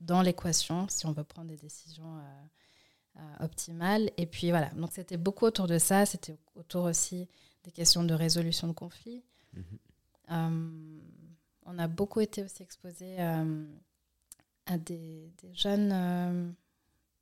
dans 0.00 0.22
l'équation 0.22 0.86
si 0.88 1.06
on 1.06 1.12
veut 1.12 1.24
prendre 1.24 1.48
des 1.48 1.56
décisions 1.56 2.18
euh, 2.18 2.20
euh, 3.16 3.44
optimales. 3.44 4.10
Et 4.16 4.26
puis 4.26 4.50
voilà, 4.50 4.70
donc 4.70 4.90
c'était 4.92 5.16
beaucoup 5.16 5.44
autour 5.44 5.68
de 5.68 5.78
ça, 5.78 6.04
c'était 6.04 6.36
autour 6.56 6.84
aussi 6.84 7.28
des 7.62 7.70
questions 7.70 8.02
de 8.02 8.12
résolution 8.12 8.66
de 8.66 8.72
conflits. 8.72 9.22
Mhm. 9.52 9.62
Euh, 10.30 11.00
on 11.66 11.78
a 11.78 11.86
beaucoup 11.86 12.20
été 12.20 12.42
aussi 12.42 12.62
exposé 12.64 13.16
euh, 13.20 13.64
à 14.66 14.78
des, 14.78 15.32
des 15.40 15.54
jeunes, 15.54 16.56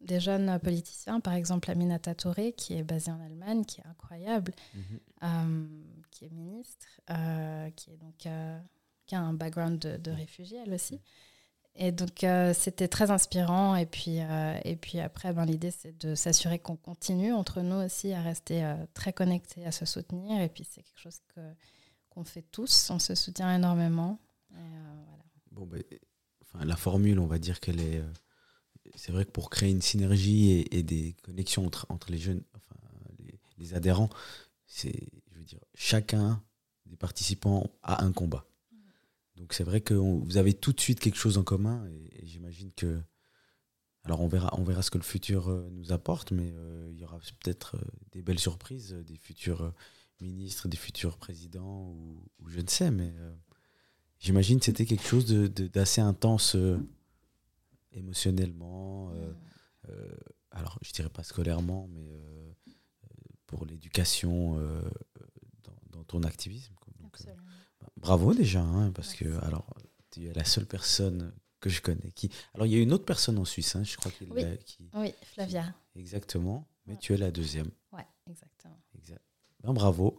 des 0.03 0.21
jeunes 0.21 0.59
politiciens, 0.61 1.21
par 1.21 1.35
exemple 1.35 1.71
Aminata 1.71 2.15
Touré, 2.15 2.53
qui 2.53 2.75
est 2.75 2.83
basée 2.83 3.11
en 3.11 3.21
Allemagne, 3.21 3.65
qui 3.65 3.81
est 3.81 3.87
incroyable, 3.87 4.53
Mhm. 4.75 5.01
euh, 5.23 5.67
qui 6.11 6.25
est 6.25 6.31
ministre, 6.31 6.87
euh, 7.11 7.71
qui, 7.71 7.91
est 7.91 7.97
donc, 7.97 8.27
euh, 8.27 8.59
qui 9.07 9.15
a 9.15 9.21
un 9.21 9.33
background 9.33 9.79
de, 9.79 9.97
de 9.97 10.11
réfugié, 10.11 10.59
elle 10.67 10.75
aussi. 10.75 11.01
Et 11.75 11.91
donc, 11.91 12.27
c'était 12.55 12.87
très 12.89 13.11
inspirant. 13.11 13.77
Et 13.77 13.87
puis, 13.87 14.19
et 14.65 14.77
puis 14.77 15.01
après, 15.01 15.33
ben, 15.33 15.47
l'idée, 15.47 15.71
c'est 15.71 15.97
de 15.99 16.15
s'assurer 16.15 16.59
qu'on 16.59 16.77
continue 16.77 17.33
entre 17.33 17.63
nous 17.63 17.77
aussi 17.77 18.13
à 18.13 18.21
rester 18.21 18.75
très 18.93 19.15
connectés, 19.15 19.65
à 19.65 19.73
se 19.73 19.87
soutenir. 19.87 20.43
Et 20.43 20.51
puis, 20.51 20.65
c'est 20.71 20.83
quelque 20.83 20.99
chose 21.01 21.21
que, 21.35 21.41
qu'on 22.11 22.25
fait 22.25 22.45
tous. 22.53 22.91
On 22.91 22.99
se 22.99 23.15
soutient 23.15 23.55
énormément. 23.55 24.19
Et, 24.51 24.57
voilà. 25.07 25.25
Bon, 25.53 25.65
ben, 25.65 25.83
enfin, 26.43 26.63
la 26.67 26.77
formule, 26.77 27.19
on 27.19 27.27
va 27.27 27.39
dire 27.39 27.59
qu'elle 27.59 27.81
est. 27.81 28.03
c'est 28.95 29.13
vrai 29.13 29.25
que 29.25 29.31
pour 29.31 29.51
créer 29.51 29.71
une 29.71 29.83
synergie 29.83 30.67
et, 30.71 30.83
des 30.83 31.15
connexions 31.23 31.67
entre, 31.89 32.11
les 32.11 32.19
jeunes, 32.19 32.43
enfin, 32.55 32.81
les, 33.59 33.75
adhérents, 33.75 34.11
c'est, 34.67 35.09
je 35.33 35.39
veux 35.39 35.45
dire, 35.45 35.61
chacun 35.75 36.43
des 36.87 36.97
participants 36.97 37.71
a 37.83 38.05
un 38.05 38.13
combat. 38.13 38.47
Donc 39.37 39.55
c'est 39.55 39.65
vrai 39.65 39.81
que 39.81 39.95
vous 39.95 40.37
avez 40.37 40.53
tout 40.53 40.73
de 40.73 40.81
suite 40.81 41.01
quelque 41.01 41.17
chose 41.17 41.39
en 41.39 41.43
commun 41.43 41.87
et, 41.89 42.27
j'imagine 42.27 42.73
que. 42.73 43.01
Alors 44.05 44.21
on 44.21 44.27
verra, 44.27 44.53
on 44.59 44.65
verra 44.65 44.83
ce 44.83 44.91
que 44.91 44.99
le 44.99 45.05
futur 45.05 45.49
euh, 45.49 45.69
nous 45.71 45.93
apporte, 45.93 46.33
mais 46.33 46.51
euh, 46.53 46.89
il 46.91 46.99
y 46.99 47.05
aura 47.05 47.21
peut-être 47.39 47.77
euh, 47.77 47.85
des 48.11 48.21
belles 48.21 48.41
surprises, 48.41 48.95
des 49.07 49.17
futurs 49.17 49.73
ministres, 50.21 50.67
des 50.67 50.77
futurs 50.77 51.19
présidents 51.19 51.85
ou, 51.87 52.21
ou 52.41 52.49
je 52.49 52.61
ne 52.61 52.69
sais, 52.69 52.91
mais. 52.91 53.13
J'imagine 54.19 54.61
que 54.61 54.67
c'était 54.67 54.87
quelque 54.87 55.05
chose 55.05 55.27
d'assez 55.27 56.01
intense 56.01 56.57
émotionnellement. 57.93 59.11
euh, 59.15 59.33
euh, 59.89 60.09
alors, 60.51 60.79
je 60.83 60.93
dirais 60.93 61.09
pas 61.11 61.23
scolairement, 61.23 61.89
mais 61.89 62.09
euh, 62.13 62.53
pour 63.47 63.65
l'éducation 63.67 64.57
dans, 65.63 65.77
dans 65.91 66.05
ton 66.05 66.23
activisme. 66.23 66.75
Donc, 67.01 67.17
bah, 67.81 67.89
bravo 67.97 68.35
déjà, 68.35 68.61
hein, 68.63 68.93
parce 68.93 69.15
que 69.15 69.25
alors 69.45 69.67
tu 70.11 70.27
es 70.27 70.33
la 70.33 70.45
seule 70.45 70.67
personne 70.67 71.33
que 71.61 71.69
je 71.71 71.81
connais 71.81 72.11
qui. 72.13 72.31
Alors, 72.55 72.67
il 72.67 72.73
y 72.73 72.77
a 72.77 72.81
une 72.81 72.93
autre 72.93 73.05
personne 73.05 73.39
en 73.39 73.45
Suisse, 73.45 73.77
hein, 73.77 73.83
je 73.85 73.97
crois 73.97 74.11
qu'il 74.13 74.31
Oui. 74.33 74.45
qui 74.65 74.91
Oui, 74.95 75.15
Flavia. 75.35 75.75
exactement, 75.97 76.67
mais 76.87 76.95
Ouais. 76.95 76.99
tu 77.01 77.15
es 77.15 77.17
la 77.17 77.31
deuxième. 77.31 77.71
Ouais, 77.93 78.07
exactement. 78.29 78.79
Exact. 78.97 79.23
Ben, 79.63 79.73
bravo. 79.73 80.17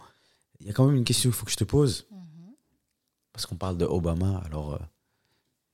Il 0.59 0.67
y 0.67 0.69
a 0.69 0.73
quand 0.73 0.85
même 0.87 0.95
une 0.95 1.03
question 1.03 1.29
qu'il 1.29 1.35
faut 1.37 1.45
que 1.45 1.51
je 1.51 1.57
te 1.57 1.63
pose. 1.65 2.07
Mhm. 2.11 2.53
Parce 3.33 3.45
qu'on 3.45 3.57
parle 3.57 3.77
de 3.77 3.85
Obama, 3.85 4.37
alors 4.45 4.75
euh, 4.75 4.79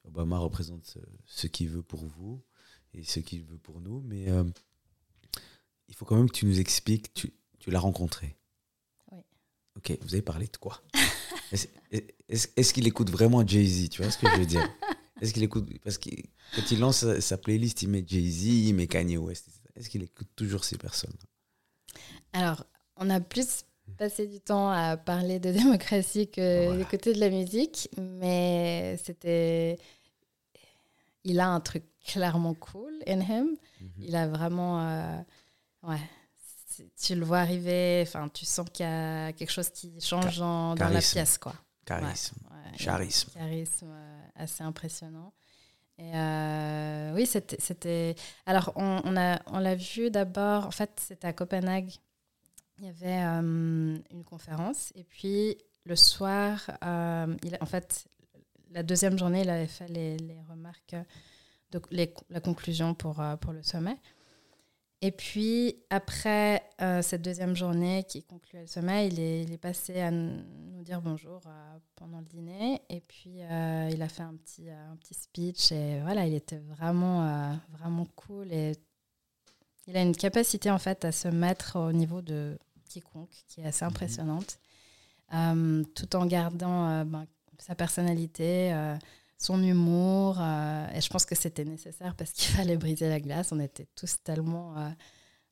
Obama 0.09 0.37
représente 0.39 0.97
ce 1.25 1.47
qu'il 1.47 1.69
veut 1.69 1.83
pour 1.83 2.05
vous 2.05 2.41
et 2.93 3.03
ce 3.03 3.19
qu'il 3.19 3.43
veut 3.43 3.57
pour 3.57 3.79
nous, 3.81 4.01
mais 4.01 4.29
euh, 4.29 4.43
il 5.87 5.95
faut 5.95 6.05
quand 6.05 6.15
même 6.15 6.29
que 6.29 6.35
tu 6.35 6.45
nous 6.45 6.59
expliques, 6.59 7.13
tu, 7.13 7.31
tu 7.59 7.69
l'as 7.71 7.79
rencontré. 7.79 8.35
Oui. 9.11 9.19
Ok, 9.77 9.97
vous 10.01 10.13
avez 10.13 10.21
parlé 10.21 10.47
de 10.47 10.57
quoi? 10.57 10.81
Est-ce 11.51 12.73
qu'il 12.73 12.87
écoute 12.87 13.09
vraiment 13.09 13.45
Jay-Z? 13.45 13.89
Tu 13.89 14.01
vois 14.01 14.11
ce 14.11 14.17
que 14.17 14.27
je 14.29 14.35
veux 14.37 14.45
dire? 14.45 14.67
Est-ce 15.21 15.33
qu'il 15.33 15.43
écoute 15.43 15.67
Parce 15.83 15.97
que 15.97 16.09
quand 16.55 16.71
il 16.71 16.79
lance 16.79 16.97
sa, 16.97 17.19
sa 17.21 17.37
playlist, 17.37 17.81
il 17.81 17.89
met 17.89 18.03
Jay-Z, 18.07 18.45
il 18.45 18.73
met 18.73 18.87
Kanye 18.87 19.17
West. 19.17 19.47
Est-ce 19.75 19.89
qu'il 19.89 20.03
écoute 20.03 20.29
toujours 20.35 20.63
ces 20.63 20.77
personnes 20.77 21.15
Alors, 22.33 22.65
on 22.95 23.09
a 23.09 23.19
plus 23.19 23.63
passé 23.97 24.27
du 24.27 24.39
temps 24.39 24.69
à 24.69 24.95
parler 24.97 25.39
de 25.39 25.51
démocratie 25.59 26.29
que 26.29 26.65
Voilà. 26.67 26.77
d'écouter 26.83 27.13
de 27.13 27.19
la 27.19 27.29
musique, 27.29 27.89
mais 27.97 28.97
c'était. 29.03 29.77
Il 31.23 31.39
a 31.39 31.49
un 31.49 31.59
truc 31.59 31.83
clairement 32.05 32.53
cool 32.53 32.93
in 33.07 33.19
him. 33.21 33.47
Mhm. 33.81 33.89
Il 33.99 34.15
a 34.15 34.27
vraiment. 34.27 34.81
euh, 34.81 35.19
Ouais. 35.83 35.99
Tu 37.01 37.15
le 37.15 37.25
vois 37.25 37.39
arriver, 37.39 38.03
enfin, 38.07 38.29
tu 38.29 38.45
sens 38.45 38.65
qu'il 38.71 38.85
y 38.85 38.89
a 38.89 39.33
quelque 39.33 39.51
chose 39.51 39.69
qui 39.69 39.99
change 39.99 40.37
dans, 40.37 40.75
dans 40.75 40.87
la 40.87 40.99
pièce, 41.01 41.37
quoi. 41.37 41.53
Charisme, 41.85 42.37
Ouais, 42.49 42.77
charisme. 42.77 43.31
charisme 43.33 43.89
euh, 43.91 44.21
assez 44.35 44.63
impressionnant. 44.63 45.33
Et 45.97 46.15
euh, 46.15 47.13
oui, 47.15 47.25
c'était, 47.25 47.57
c'était. 47.59 48.15
Alors, 48.45 48.71
on, 48.77 49.01
on 49.03 49.17
a, 49.17 49.41
on 49.47 49.59
l'a 49.59 49.75
vu 49.75 50.09
d'abord. 50.09 50.67
En 50.67 50.71
fait, 50.71 50.91
c'était 51.05 51.27
à 51.27 51.33
Copenhague. 51.33 51.91
Il 52.77 52.85
y 52.85 52.87
avait 52.87 53.17
une 53.17 54.23
conférence. 54.25 54.93
Et 54.95 55.03
puis, 55.03 55.57
le 55.85 55.97
soir, 55.97 56.61
il, 56.81 57.57
en 57.59 57.65
fait, 57.65 58.05
la 58.71 58.83
deuxième 58.83 59.17
journée, 59.17 59.41
il 59.41 59.49
avait 59.49 59.67
fait 59.67 59.87
les, 59.87 60.17
les 60.17 60.41
remarques, 60.49 60.95
de, 61.71 61.81
les- 61.91 62.13
la 62.29 62.39
conclusion 62.41 62.93
pour, 62.93 63.19
euh, 63.19 63.35
pour 63.37 63.53
le 63.53 63.63
sommet. 63.63 63.97
Et 65.01 65.11
puis, 65.11 65.75
après 65.89 66.61
euh, 66.81 67.01
cette 67.01 67.21
deuxième 67.21 67.55
journée 67.55 68.03
qui 68.03 68.21
concluait 68.23 68.61
le 68.61 68.67
sommet, 68.67 69.07
il 69.07 69.19
est, 69.19 69.43
il 69.43 69.53
est 69.53 69.57
passé 69.57 70.01
à 70.01 70.11
nous 70.11 70.83
dire 70.83 71.01
bonjour 71.01 71.41
euh, 71.47 71.77
pendant 71.95 72.19
le 72.19 72.25
dîner. 72.25 72.81
Et 72.89 72.99
puis, 72.99 73.41
euh, 73.43 73.89
il 73.93 74.01
a 74.01 74.09
fait 74.09 74.23
un 74.23 74.35
petit, 74.35 74.69
euh, 74.69 74.91
un 74.91 74.97
petit 74.97 75.13
speech. 75.13 75.71
Et 75.71 76.01
voilà, 76.01 76.25
il 76.27 76.33
était 76.33 76.57
vraiment, 76.57 77.23
euh, 77.25 77.53
vraiment 77.71 78.05
cool. 78.17 78.51
Et 78.51 78.73
il 79.87 79.95
a 79.95 80.01
une 80.01 80.15
capacité, 80.15 80.69
en 80.69 80.79
fait, 80.79 81.05
à 81.05 81.13
se 81.13 81.29
mettre 81.29 81.77
au 81.79 81.93
niveau 81.93 82.21
de 82.21 82.59
quiconque, 82.89 83.43
qui 83.47 83.61
est 83.61 83.65
assez 83.65 83.85
Mhm. 83.85 83.91
impressionnante, 83.91 84.59
euh, 85.33 85.83
tout 85.95 86.13
en 86.17 86.25
gardant 86.25 86.89
euh, 86.89 87.03
ben, 87.05 87.25
sa 87.59 87.75
personnalité, 87.75 88.73
euh, 88.73 88.95
son 89.37 89.61
humour. 89.63 90.37
euh, 90.39 90.87
et 90.93 91.01
je 91.01 91.09
pense 91.09 91.25
que 91.25 91.35
c'était 91.35 91.65
nécessaire 91.65 92.15
parce 92.15 92.31
qu'il 92.31 92.49
fallait 92.55 92.77
briser 92.77 93.09
la 93.09 93.19
glace. 93.19 93.51
On 93.51 93.59
était 93.59 93.87
tous 93.95 94.17
tellement 94.23 94.77
euh, 94.77 94.89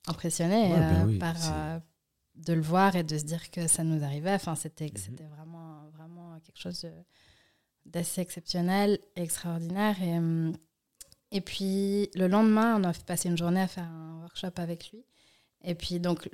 impressionnés 0.08 0.74
Ouais, 0.74 0.80
ben 0.80 1.06
oui, 1.08 1.18
par 1.18 1.36
de 2.36 2.54
le 2.54 2.62
voir 2.62 2.96
et 2.96 3.04
de 3.04 3.18
se 3.18 3.24
dire 3.24 3.50
que 3.50 3.68
ça 3.68 3.84
nous 3.84 4.04
arrivait. 4.04 4.34
Enfin, 4.34 4.56
c'était 4.56 4.92
c'était 4.96 5.26
vraiment, 5.26 5.90
vraiment 5.96 6.40
quelque 6.42 6.60
chose 6.60 6.88
d'assez 7.86 8.22
exceptionnel, 8.22 9.00
extraordinaire. 9.16 10.02
Et, 10.04 10.18
hum, 10.18 10.54
et 11.32 11.42
puis 11.42 12.10
le 12.16 12.28
lendemain, 12.28 12.80
on 12.80 12.84
a 12.84 12.94
passé 12.94 13.30
une 13.30 13.38
journée 13.38 13.62
à 13.62 13.68
faire 13.68 13.86
un 13.86 14.20
workshop 14.22 14.52
avec 14.58 14.92
lui. 14.92 15.04
Et 15.64 15.74
puis 15.76 16.00
donc 16.00 16.30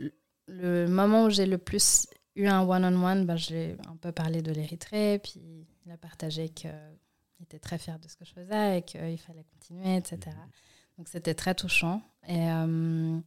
le 0.47 0.87
moment 0.87 1.25
où 1.25 1.29
j'ai 1.29 1.45
le 1.45 1.57
plus 1.57 2.07
eu 2.35 2.47
un 2.47 2.61
one-on-one, 2.61 3.25
ben, 3.25 3.35
j'ai 3.35 3.77
un 3.87 3.95
peu 3.95 4.11
parlé 4.11 4.41
de 4.41 4.51
l'Érythrée. 4.51 5.19
Puis 5.19 5.67
il 5.85 5.91
a 5.91 5.97
partagé 5.97 6.49
qu'il 6.49 6.71
était 7.41 7.59
très 7.59 7.77
fier 7.77 7.99
de 7.99 8.07
ce 8.07 8.15
que 8.15 8.25
je 8.25 8.33
faisais 8.33 8.79
et 8.79 8.81
qu'il 8.81 9.17
fallait 9.19 9.45
continuer, 9.45 9.97
etc. 9.97 10.17
Mhm. 10.27 10.51
Donc 10.97 11.07
c'était 11.07 11.33
très 11.33 11.55
touchant. 11.55 12.01
Et, 12.27 12.49
euh, 12.49 13.19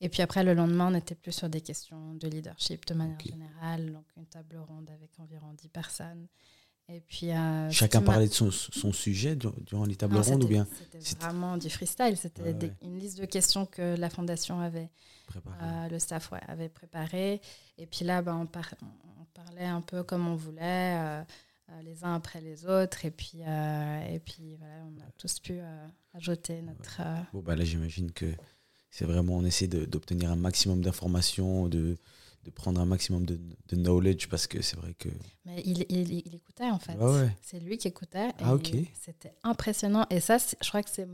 et 0.00 0.08
puis 0.08 0.22
après, 0.22 0.44
le 0.44 0.54
lendemain, 0.54 0.92
on 0.92 0.94
était 0.94 1.14
plus 1.14 1.32
sur 1.32 1.48
des 1.48 1.60
questions 1.60 2.14
de 2.14 2.28
leadership 2.28 2.86
de 2.86 2.94
manière 2.94 3.20
générale. 3.20 3.92
Donc 3.92 4.04
une 4.16 4.26
table 4.26 4.58
ronde 4.58 4.90
avec 4.90 5.10
environ 5.18 5.52
10 5.54 5.68
personnes. 5.68 6.28
Et 6.90 7.00
puis, 7.00 7.30
euh, 7.32 7.70
Chacun 7.70 8.00
parlait 8.00 8.28
de 8.28 8.32
son, 8.32 8.50
son 8.50 8.92
sujet 8.92 9.36
dur- 9.36 9.54
durant 9.66 9.84
les 9.84 9.94
tables 9.96 10.16
rondes 10.16 10.26
ou 10.44 10.48
c'était- 10.48 10.48
bien 10.48 10.66
C'était 11.00 11.24
vraiment 11.24 11.56
du 11.58 11.68
freestyle. 11.68 12.16
C'était 12.16 12.42
Ouais, 12.42 12.54
des- 12.54 12.68
ouais. 12.68 12.76
une 12.82 12.98
liste 12.98 13.18
de 13.20 13.26
questions 13.26 13.66
que 13.66 13.94
la 13.96 14.08
fondation 14.08 14.58
avait, 14.60 14.88
euh, 15.62 15.88
le 15.90 15.98
staff 15.98 16.32
ouais, 16.32 16.40
avait 16.48 16.70
préparé. 16.70 17.42
Et 17.76 17.86
puis 17.86 18.04
là, 18.06 18.22
ben, 18.22 18.36
on, 18.36 18.46
par- 18.46 18.74
on 18.82 19.24
parlait 19.34 19.66
un 19.66 19.82
peu 19.82 20.02
comme 20.02 20.26
on 20.26 20.34
voulait. 20.36 20.96
euh, 20.98 21.22
euh, 21.70 21.82
les 21.82 22.02
uns 22.02 22.14
après 22.14 22.40
les 22.40 22.64
autres. 22.64 23.04
Et 23.04 23.10
puis, 23.10 23.40
et 23.42 24.18
puis 24.24 24.56
voilà, 24.58 24.74
on 24.86 24.98
a 25.02 25.10
tous 25.18 25.38
pu 25.38 25.58
ajouter 26.14 26.62
notre. 26.62 27.02
Bon, 27.34 27.40
bah 27.40 27.54
là, 27.54 27.62
j'imagine 27.66 28.10
que 28.10 28.24
c'est 28.90 29.04
vraiment, 29.04 29.34
on 29.36 29.44
essaie 29.44 29.66
d'obtenir 29.68 30.30
un 30.32 30.36
maximum 30.36 30.80
d'informations, 30.80 31.68
de, 31.68 31.98
de 32.48 32.54
prendre 32.54 32.80
un 32.80 32.86
maximum 32.86 33.26
de, 33.26 33.38
de 33.68 33.76
knowledge 33.76 34.28
parce 34.28 34.46
que 34.46 34.62
c'est 34.62 34.76
vrai 34.76 34.94
que. 34.94 35.08
Mais 35.44 35.62
il, 35.64 35.84
il, 35.88 36.12
il 36.26 36.34
écoutait 36.34 36.70
en 36.70 36.78
fait. 36.78 36.96
C'est 37.42 37.60
lui 37.60 37.78
qui 37.78 37.88
écoutait. 37.88 38.30
Ah, 38.38 38.54
ok. 38.54 38.70
C'était 38.94 39.34
impressionnant. 39.42 40.06
Et 40.10 40.20
ça, 40.20 40.38
je 40.38 40.68
crois 40.68 40.82
que 40.82 40.90
c'est 40.90 41.08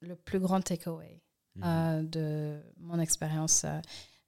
le 0.00 0.16
plus 0.16 0.38
grand 0.38 0.60
takeaway 0.60 1.20
mhm. 1.56 2.08
de 2.08 2.60
mon 2.78 3.00
expérience, 3.00 3.66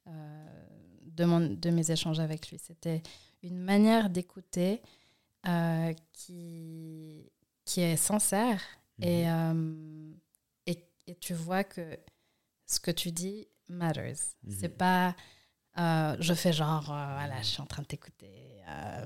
de, 0.06 1.24
mon, 1.24 1.40
de 1.40 1.70
mes 1.70 1.90
échanges 1.90 2.20
avec 2.20 2.50
lui. 2.50 2.58
C'était 2.58 3.02
une 3.42 3.58
manière 3.58 4.10
d'écouter 4.10 4.82
euh, 5.46 5.94
qui, 6.12 7.30
qui 7.64 7.80
est 7.80 7.96
sincère 7.96 8.60
mhm. 8.98 9.08
et, 9.08 9.30
euh, 9.30 10.12
et, 10.66 10.84
et, 11.06 11.14
tu 11.14 11.32
vois 11.34 11.64
que 11.64 11.96
ce 12.66 12.80
que 12.80 12.90
tu 12.90 13.12
dis 13.12 13.46
matters. 13.68 14.34
Mhm. 14.42 14.56
C'est 14.58 14.76
pas 14.76 15.14
euh, 15.78 16.16
je 16.20 16.34
fais 16.34 16.52
genre, 16.52 16.84
voilà, 16.84 17.40
je 17.40 17.46
suis 17.46 17.60
en 17.60 17.66
train 17.66 17.82
de 17.82 17.86
t'écouter, 17.86 18.30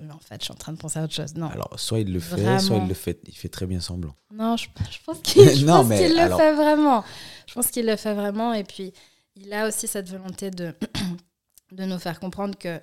mais 0.02 0.12
en 0.12 0.18
fait, 0.18 0.40
je 0.40 0.44
suis 0.44 0.52
en 0.52 0.56
train 0.56 0.72
de 0.72 0.78
penser 0.78 0.98
à 0.98 1.04
autre 1.04 1.14
chose. 1.14 1.34
Non. 1.34 1.48
Alors, 1.48 1.78
soit 1.78 2.00
il 2.00 2.12
le 2.12 2.20
fait, 2.20 2.58
soit 2.58 2.76
il 2.78 2.88
le 2.88 2.94
fait, 2.94 3.20
il 3.26 3.34
fait 3.34 3.48
très 3.48 3.66
bien 3.66 3.80
semblant. 3.80 4.14
Non, 4.32 4.56
je, 4.56 4.68
je 4.90 4.98
pense 5.04 5.18
qu'il 5.22 5.44
le 5.44 6.36
fait 6.36 6.54
vraiment. 6.54 7.04
Je 7.46 7.54
pense 7.54 7.70
qu'il 7.70 7.86
le 7.86 7.96
fait 7.96 8.14
vraiment. 8.14 8.52
Et 8.52 8.64
puis, 8.64 8.92
il 9.36 9.52
a 9.52 9.66
aussi 9.68 9.86
cette 9.86 10.08
volonté 10.08 10.50
de, 10.50 10.74
de 11.72 11.84
nous 11.84 11.98
faire 11.98 12.20
comprendre 12.20 12.56
que 12.58 12.80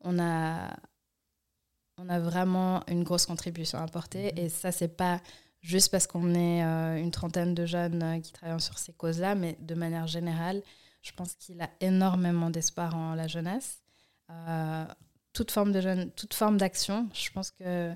on 0.00 0.18
a, 0.18 0.76
on 1.98 2.08
a 2.08 2.20
vraiment 2.20 2.82
une 2.88 3.02
grosse 3.04 3.26
contribution 3.26 3.78
à 3.78 3.82
apporter. 3.82 4.32
Mhm. 4.32 4.38
Et 4.38 4.48
ça, 4.48 4.70
c'est 4.70 4.96
pas 4.96 5.20
juste 5.60 5.90
parce 5.90 6.06
qu'on 6.06 6.34
est 6.34 6.62
euh, 6.62 6.96
une 6.96 7.10
trentaine 7.10 7.54
de 7.54 7.66
jeunes 7.66 8.02
euh, 8.02 8.20
qui 8.20 8.32
travaillent 8.32 8.60
sur 8.60 8.78
ces 8.78 8.92
causes-là, 8.92 9.34
mais 9.34 9.56
de 9.60 9.74
manière 9.74 10.06
générale, 10.06 10.62
je 11.04 11.12
pense 11.12 11.34
qu'il 11.34 11.60
a 11.62 11.70
énormément 11.80 12.50
d'espoir 12.50 12.96
en 12.96 13.14
la 13.14 13.28
jeunesse. 13.28 13.82
Euh, 14.30 14.84
toute 15.32 15.50
forme 15.50 15.70
de 15.70 15.80
jeune, 15.80 16.10
toute 16.12 16.34
forme 16.34 16.56
d'action. 16.56 17.08
Je 17.12 17.30
pense 17.30 17.50
que 17.50 17.92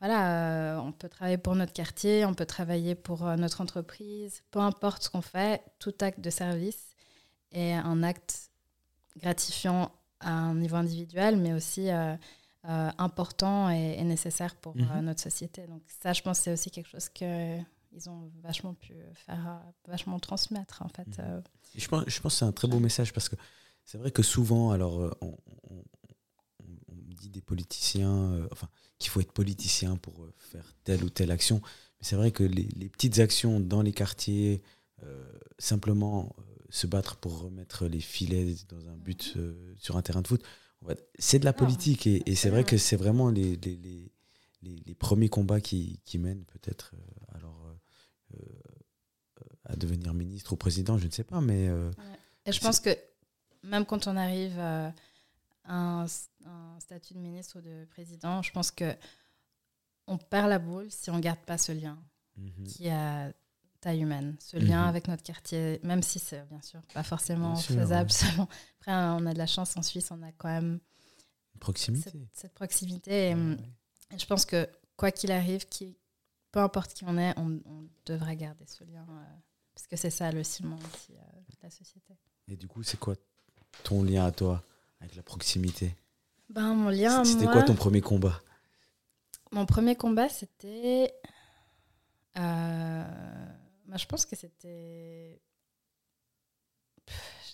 voilà, 0.00 0.80
on 0.84 0.92
peut 0.92 1.08
travailler 1.08 1.38
pour 1.38 1.54
notre 1.54 1.72
quartier, 1.72 2.24
on 2.24 2.34
peut 2.34 2.46
travailler 2.46 2.94
pour 2.94 3.24
notre 3.36 3.60
entreprise, 3.60 4.42
peu 4.50 4.58
importe 4.58 5.04
ce 5.04 5.10
qu'on 5.10 5.22
fait, 5.22 5.62
tout 5.78 5.94
acte 6.00 6.20
de 6.20 6.30
service 6.30 6.94
est 7.54 7.72
un 7.72 8.02
acte 8.02 8.50
gratifiant 9.16 9.90
à 10.20 10.32
un 10.32 10.54
niveau 10.54 10.76
individuel, 10.76 11.36
mais 11.36 11.52
aussi 11.52 11.88
euh, 11.90 12.16
important 12.62 13.70
et, 13.70 14.02
nécessaire 14.04 14.56
pour 14.56 14.74
euh, 14.76 14.80
mhm. 14.80 15.04
notre 15.04 15.20
société. 15.20 15.66
Donc 15.66 15.82
ça, 16.02 16.12
je 16.12 16.22
pense, 16.22 16.38
c'est 16.38 16.52
aussi 16.52 16.70
quelque 16.70 16.88
chose 16.88 17.08
que 17.08 17.58
ils 17.94 18.08
ont 18.10 18.30
vachement 18.42 18.74
pu 18.74 18.94
faire, 19.14 19.48
euh, 19.48 19.90
vachement 19.90 20.18
transmettre 20.18 20.82
en 20.82 20.88
fait. 20.88 21.18
Mhm. 21.18 21.42
Je 21.74 21.88
pense, 21.88 22.04
je 22.06 22.20
pense 22.20 22.34
que 22.34 22.38
c'est 22.38 22.44
un 22.44 22.52
très 22.52 22.68
beau 22.68 22.78
message 22.78 23.12
parce 23.12 23.28
que 23.28 23.36
c'est 23.84 23.98
vrai 23.98 24.10
que 24.10 24.22
souvent, 24.22 24.70
alors, 24.70 25.14
on, 25.20 25.36
dit 26.88 27.28
des 27.28 27.42
politiciens, 27.42 28.46
enfin, 28.50 28.68
qu'il 28.98 29.10
faut 29.10 29.20
être 29.20 29.32
politicien 29.32 29.96
pour 29.96 30.26
faire 30.36 30.64
telle 30.84 31.04
ou 31.04 31.10
telle 31.10 31.30
action. 31.30 31.60
Mais 31.62 32.06
c'est 32.06 32.16
vrai 32.16 32.32
que 32.32 32.42
les, 32.42 32.68
les, 32.76 32.88
petites 32.88 33.18
actions 33.18 33.60
dans 33.60 33.82
les 33.82 33.92
quartiers, 33.92 34.62
simplement 35.58 36.34
se 36.70 36.86
battre 36.86 37.16
pour 37.16 37.40
remettre 37.40 37.86
les 37.86 38.00
filets 38.00 38.56
dans 38.68 38.88
un 38.88 38.96
but 38.96 39.36
sur 39.76 39.96
un 39.96 40.02
terrain 40.02 40.22
de 40.22 40.28
foot, 40.28 40.42
c'est 41.18 41.38
de 41.38 41.44
la 41.44 41.52
politique 41.52 42.06
et, 42.06 42.34
c'est 42.34 42.50
vrai 42.50 42.64
que 42.64 42.76
c'est 42.76 42.96
vraiment 42.96 43.30
les, 43.30 43.56
les, 43.56 43.76
les, 43.76 44.12
les, 44.86 44.94
premiers 44.94 45.28
combats 45.28 45.60
qui, 45.60 46.00
qui 46.04 46.18
mènent 46.18 46.44
peut-être 46.44 46.92
euh, 46.94 47.36
alors 47.38 47.53
euh, 47.53 47.53
euh, 47.53 47.53
à 49.64 49.76
devenir 49.76 50.14
ministre 50.14 50.52
ou 50.52 50.56
président, 50.56 50.98
je 50.98 51.06
ne 51.06 51.10
sais 51.10 51.24
pas, 51.24 51.40
mais. 51.40 51.68
Et 52.46 52.52
je 52.52 52.60
pense 52.60 52.80
que 52.80 52.90
même 53.62 53.86
quand 53.86 54.06
on 54.06 54.16
arrive 54.16 54.58
à 54.58 54.92
un, 55.66 56.06
statut 56.78 57.14
de 57.14 57.18
ministre 57.18 57.58
ou 57.58 57.62
de 57.62 57.86
président, 57.86 58.42
je 58.42 58.52
pense 58.52 58.70
que 58.70 58.94
on 60.06 60.18
perd 60.18 60.48
la 60.48 60.58
boule 60.58 60.90
si 60.90 61.10
on 61.10 61.18
garde 61.18 61.40
pas 61.40 61.56
ce 61.56 61.72
lien 61.72 61.98
mhm. 62.36 62.64
qui 62.64 62.90
a 62.90 63.32
taille 63.80 64.02
humaine, 64.02 64.36
ce 64.38 64.58
lien 64.58 64.82
mhm. 64.82 64.88
avec 64.88 65.08
notre 65.08 65.22
quartier, 65.22 65.80
même 65.82 66.02
si 66.02 66.18
c'est 66.18 66.46
bien 66.48 66.60
sûr 66.60 66.80
pas 66.92 67.02
forcément 67.02 67.56
faisable 67.56 68.10
selon 68.10 68.46
après, 68.80 68.92
on 68.92 69.26
a 69.26 69.32
de 69.32 69.38
la 69.38 69.46
chance 69.46 69.76
en 69.76 69.82
Suisse, 69.82 70.10
on 70.10 70.22
a 70.22 70.32
quand 70.32 70.48
même 70.48 70.80
proximité. 71.60 72.10
Cette, 72.32 72.54
proximité. 72.54 73.30
Et, 73.30 73.36
je 74.18 74.26
pense 74.26 74.44
que 74.44 74.68
quoi 74.96 75.10
qu'il 75.10 75.32
arrive, 75.32 75.66
qui, 75.66 75.96
peu 76.54 76.60
importe 76.60 76.94
qui 76.94 77.04
on 77.04 77.18
est, 77.18 77.36
on, 77.36 77.60
devrait 78.06 78.36
garder 78.36 78.64
ce 78.68 78.84
lien. 78.84 79.04
Euh, 79.10 79.24
parce 79.74 79.88
que 79.88 79.96
c'est 79.96 80.10
ça 80.10 80.30
le 80.30 80.44
ciment 80.44 80.76
aussi 80.76 81.12
euh, 81.12 81.40
de 81.50 81.56
la 81.64 81.70
société. 81.70 82.16
Et 82.46 82.54
du 82.54 82.68
coup, 82.68 82.84
c'est 82.84 82.98
quoi 82.98 83.16
ton 83.82 84.04
lien 84.04 84.24
à 84.24 84.30
toi 84.30 84.62
avec 85.00 85.16
la 85.16 85.24
proximité? 85.24 85.96
Ben, 86.48 86.74
Mon 86.74 86.90
lien 86.90 87.24
C'était 87.24 87.46
quoi 87.46 87.64
ton 87.64 87.74
premier 87.74 88.00
combat? 88.00 88.40
Mon 89.50 89.66
premier 89.66 89.96
combat, 89.96 90.28
c'était. 90.28 91.12
Euh, 92.38 93.04
ben, 93.86 93.96
je 93.96 94.06
pense 94.06 94.24
que 94.24 94.36
c'était 94.36 95.40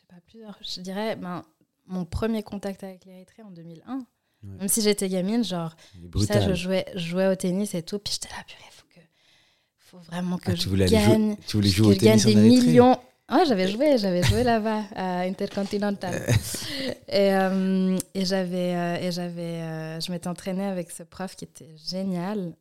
pas 0.08 0.20
plusieurs. 0.26 0.58
Je 0.60 0.82
dirais, 0.82 1.16
ben, 1.16 1.42
mon 1.86 2.04
premier 2.04 2.42
contact 2.42 2.84
avec 2.84 3.06
l'Érythrée 3.06 3.44
en 3.44 3.50
2001. 3.50 4.04
Même 4.42 4.68
si 4.68 4.80
j'étais 4.80 5.08
gamine, 5.08 5.44
genre, 5.44 5.74
ça, 6.26 6.40
je 6.40 6.54
jouais, 6.54 6.86
jouais 6.94 7.28
au 7.28 7.34
tennis 7.34 7.74
et 7.74 7.82
tout, 7.82 7.98
puis 7.98 8.14
j'étais 8.14 8.34
là, 8.34 8.42
purée, 8.46 8.70
faut 8.70 8.86
faut 9.90 9.98
vraiment 9.98 10.38
que 10.38 10.52
ah, 10.52 10.54
je 10.54 10.68
gagne, 10.86 11.36
tu 11.46 11.56
voulais 11.56 11.68
jouer 11.68 11.88
au 11.88 11.94
tennis 11.94 12.24
des 12.24 12.34
millions. 12.34 12.96
Ouais, 13.30 13.44
j'avais 13.46 13.68
joué, 13.68 13.96
j'avais 13.96 14.22
joué 14.24 14.42
là-bas 14.42 14.84
à 14.94 15.20
Intercontinental. 15.20 16.26
et, 17.08 17.32
euh, 17.32 17.96
et 18.14 18.24
j'avais, 18.24 18.74
euh, 18.74 18.96
et 19.00 19.12
j'avais, 19.12 19.62
euh, 19.62 20.00
je 20.00 20.10
m'étais 20.10 20.26
entraînée 20.26 20.64
avec 20.64 20.90
ce 20.90 21.04
prof 21.04 21.36
qui 21.36 21.44
était 21.44 21.76
génial, 21.76 22.54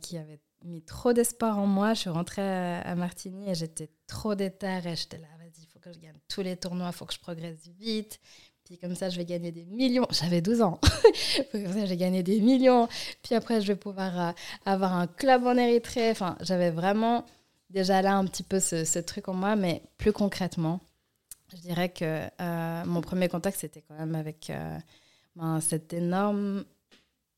qui 0.00 0.16
avait 0.16 0.40
mis 0.64 0.82
trop 0.82 1.12
d'espoir 1.12 1.58
en 1.58 1.66
moi. 1.66 1.92
Je 1.92 2.00
suis 2.00 2.10
rentrée 2.10 2.42
à, 2.42 2.80
à 2.80 2.94
Martigny 2.94 3.50
et 3.50 3.54
j'étais 3.54 3.90
trop 4.06 4.34
déterre 4.34 4.86
et 4.86 4.96
j'étais 4.96 5.18
là, 5.18 5.28
que 5.80 5.92
je 5.92 5.98
gagne 5.98 6.18
tous 6.28 6.42
les 6.42 6.56
tournois, 6.56 6.88
il 6.88 6.92
faut 6.92 7.06
que 7.06 7.14
je 7.14 7.20
progresse 7.20 7.68
vite. 7.78 8.20
Puis 8.68 8.76
comme 8.76 8.94
ça, 8.94 9.08
je 9.08 9.16
vais 9.16 9.24
gagner 9.24 9.50
des 9.50 9.64
millions. 9.64 10.06
J'avais 10.10 10.42
12 10.42 10.60
ans. 10.60 10.78
comme 11.52 11.72
ça, 11.72 11.86
j'ai 11.86 11.96
gagné 11.96 12.22
des 12.22 12.38
millions. 12.42 12.86
Puis 13.22 13.34
après, 13.34 13.62
je 13.62 13.68
vais 13.68 13.76
pouvoir 13.76 14.20
euh, 14.20 14.32
avoir 14.66 14.92
un 14.94 15.06
club 15.06 15.46
en 15.46 15.56
Érythrée. 15.56 16.10
Enfin, 16.10 16.36
j'avais 16.42 16.70
vraiment 16.70 17.24
déjà 17.70 18.02
là 18.02 18.14
un 18.14 18.26
petit 18.26 18.42
peu 18.42 18.60
ce, 18.60 18.98
truc 18.98 19.28
en 19.28 19.32
moi, 19.32 19.56
mais 19.56 19.80
plus 19.96 20.12
concrètement, 20.12 20.80
je 21.50 21.56
dirais 21.56 21.88
que 21.88 22.26
euh, 22.42 22.84
mon 22.84 23.00
premier 23.00 23.28
contact, 23.28 23.58
c'était 23.58 23.80
quand 23.80 23.96
même 23.96 24.14
avec 24.14 24.50
euh, 24.50 24.78
ben, 25.34 25.62
cet 25.62 25.94
énorme 25.94 26.66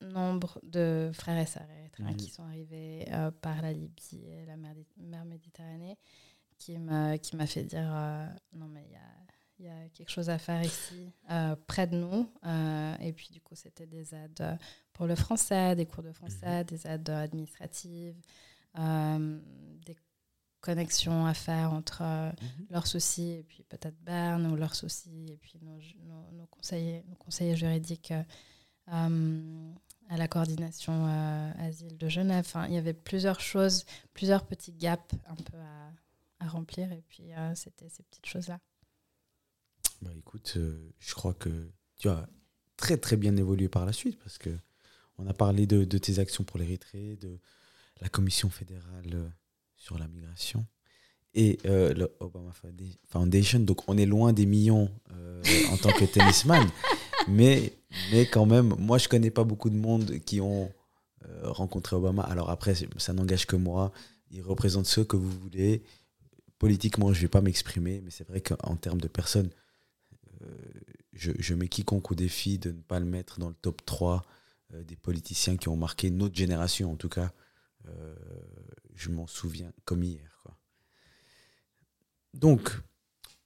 nombre 0.00 0.58
de 0.64 1.12
frères 1.14 1.38
et 1.38 1.46
sœurs 1.46 1.62
érythréens 1.78 2.14
qui 2.14 2.28
sont 2.28 2.42
arrivés 2.42 3.06
par 3.40 3.62
la 3.62 3.72
Libye 3.72 4.24
et 4.26 4.46
la 4.46 4.56
mer, 4.56 4.74
mer 4.96 5.24
Méditerranée 5.26 5.96
qui 6.60 6.78
m'a 6.78 7.18
qui 7.18 7.34
m'a 7.36 7.46
fait 7.46 7.64
dire 7.64 7.90
euh, 7.92 8.26
non 8.52 8.66
mais 8.68 8.84
il 8.86 8.92
y 8.92 8.96
a 8.96 9.29
il 9.60 9.66
y 9.66 9.68
a 9.68 9.88
quelque 9.90 10.10
chose 10.10 10.30
à 10.30 10.38
faire 10.38 10.62
ici, 10.62 11.12
euh, 11.30 11.54
près 11.66 11.86
de 11.86 11.96
nous. 11.96 12.28
Euh, 12.46 12.96
et 13.00 13.12
puis, 13.12 13.28
du 13.30 13.40
coup, 13.40 13.54
c'était 13.54 13.86
des 13.86 14.14
aides 14.14 14.58
pour 14.92 15.06
le 15.06 15.14
français, 15.14 15.76
des 15.76 15.86
cours 15.86 16.02
de 16.02 16.12
français, 16.12 16.60
mhm. 16.60 16.64
des 16.64 16.86
aides 16.86 17.10
administratives, 17.10 18.16
des 18.74 19.96
connexions 20.60 21.26
à 21.26 21.34
faire 21.34 21.72
entre 21.72 22.02
mhm. 22.02 22.66
leurs 22.70 22.86
soucis 22.86 23.30
et 23.30 23.42
puis 23.42 23.62
peut-être 23.64 23.96
Berne 24.02 24.46
ou 24.46 24.56
leurs 24.56 24.74
soucis 24.74 25.26
et 25.30 25.36
puis 25.36 25.58
nos, 25.62 25.78
nos, 26.32 26.46
conseillers, 26.46 27.04
nos 27.08 27.16
conseillers 27.16 27.56
juridiques 27.56 28.12
à 28.86 29.08
la 30.16 30.28
coordination 30.28 31.06
asile 31.58 31.96
de 31.96 32.08
Genève. 32.08 32.44
Enfin, 32.46 32.66
il 32.66 32.74
y 32.74 32.78
avait 32.78 32.94
plusieurs 32.94 33.40
choses, 33.40 33.84
plusieurs 34.14 34.44
petits 34.44 34.72
gaps 34.72 35.14
un 35.26 35.36
peu 35.36 35.58
à 35.58 35.92
à 36.40 36.48
remplir. 36.48 36.90
Et 36.92 37.02
puis, 37.08 37.32
euh, 37.32 37.54
c'était 37.54 37.88
ces 37.88 38.02
petites 38.02 38.26
choses-là. 38.26 38.58
Bah, 40.02 40.10
écoute, 40.16 40.54
euh, 40.56 40.90
je 40.98 41.14
crois 41.14 41.34
que 41.34 41.50
tu 41.98 42.08
as 42.08 42.28
très, 42.76 42.96
très 42.96 43.16
bien 43.16 43.36
évolué 43.36 43.68
par 43.68 43.84
la 43.84 43.92
suite 43.92 44.18
parce 44.18 44.38
que 44.38 44.50
on 45.18 45.26
a 45.26 45.34
parlé 45.34 45.66
de, 45.66 45.84
de 45.84 45.98
tes 45.98 46.18
actions 46.18 46.44
pour 46.44 46.58
l'Érythrée, 46.58 47.16
de 47.16 47.38
la 48.00 48.08
Commission 48.08 48.48
fédérale 48.48 49.10
euh, 49.12 49.28
sur 49.76 49.98
la 49.98 50.08
migration 50.08 50.66
et 51.34 51.58
le 51.64 52.10
Obama 52.18 52.50
Foundation. 53.08 53.60
Donc, 53.60 53.88
on 53.88 53.96
est 53.96 54.06
loin 54.06 54.32
des 54.32 54.46
millions 54.46 54.90
en 55.70 55.76
tant 55.76 55.92
que 55.92 56.04
tennisman. 56.04 56.68
mais, 57.28 57.72
mais 58.10 58.26
quand 58.26 58.46
même, 58.46 58.74
moi, 58.78 58.98
je 58.98 59.08
connais 59.08 59.30
pas 59.30 59.44
beaucoup 59.44 59.70
de 59.70 59.76
monde 59.76 60.18
qui 60.26 60.40
ont 60.40 60.72
rencontré 61.44 61.94
Obama. 61.94 62.22
Alors 62.22 62.50
après, 62.50 62.74
ça 62.96 63.12
n'engage 63.12 63.46
que 63.46 63.54
moi. 63.54 63.92
Il 64.32 64.42
représente 64.42 64.86
ceux 64.86 65.04
que 65.04 65.14
vous 65.14 65.30
voulez 65.30 65.84
politiquement, 66.60 67.12
je 67.12 67.18
ne 67.18 67.22
vais 67.22 67.28
pas 67.28 67.40
m'exprimer, 67.40 68.00
mais 68.04 68.10
c'est 68.10 68.28
vrai 68.28 68.40
qu'en 68.40 68.76
termes 68.76 69.00
de 69.00 69.08
personnes, 69.08 69.50
euh, 70.42 70.46
je, 71.12 71.54
mets 71.54 71.68
quiconque 71.68 72.10
au 72.10 72.14
défi 72.14 72.58
de 72.58 72.70
ne 72.70 72.80
pas 72.80 73.00
le 73.00 73.06
mettre 73.06 73.38
dans 73.38 73.48
le 73.48 73.54
top 73.54 73.84
3 73.84 74.24
des 74.72 74.96
politiciens 74.96 75.56
qui 75.56 75.68
ont 75.68 75.76
marqué 75.76 76.10
notre 76.10 76.36
génération, 76.36 76.92
en 76.92 76.96
tout 76.96 77.08
cas. 77.08 77.32
je 78.94 79.10
m'en 79.10 79.26
souviens 79.26 79.72
comme 79.84 80.04
hier. 80.04 80.44
Donc, 82.34 82.80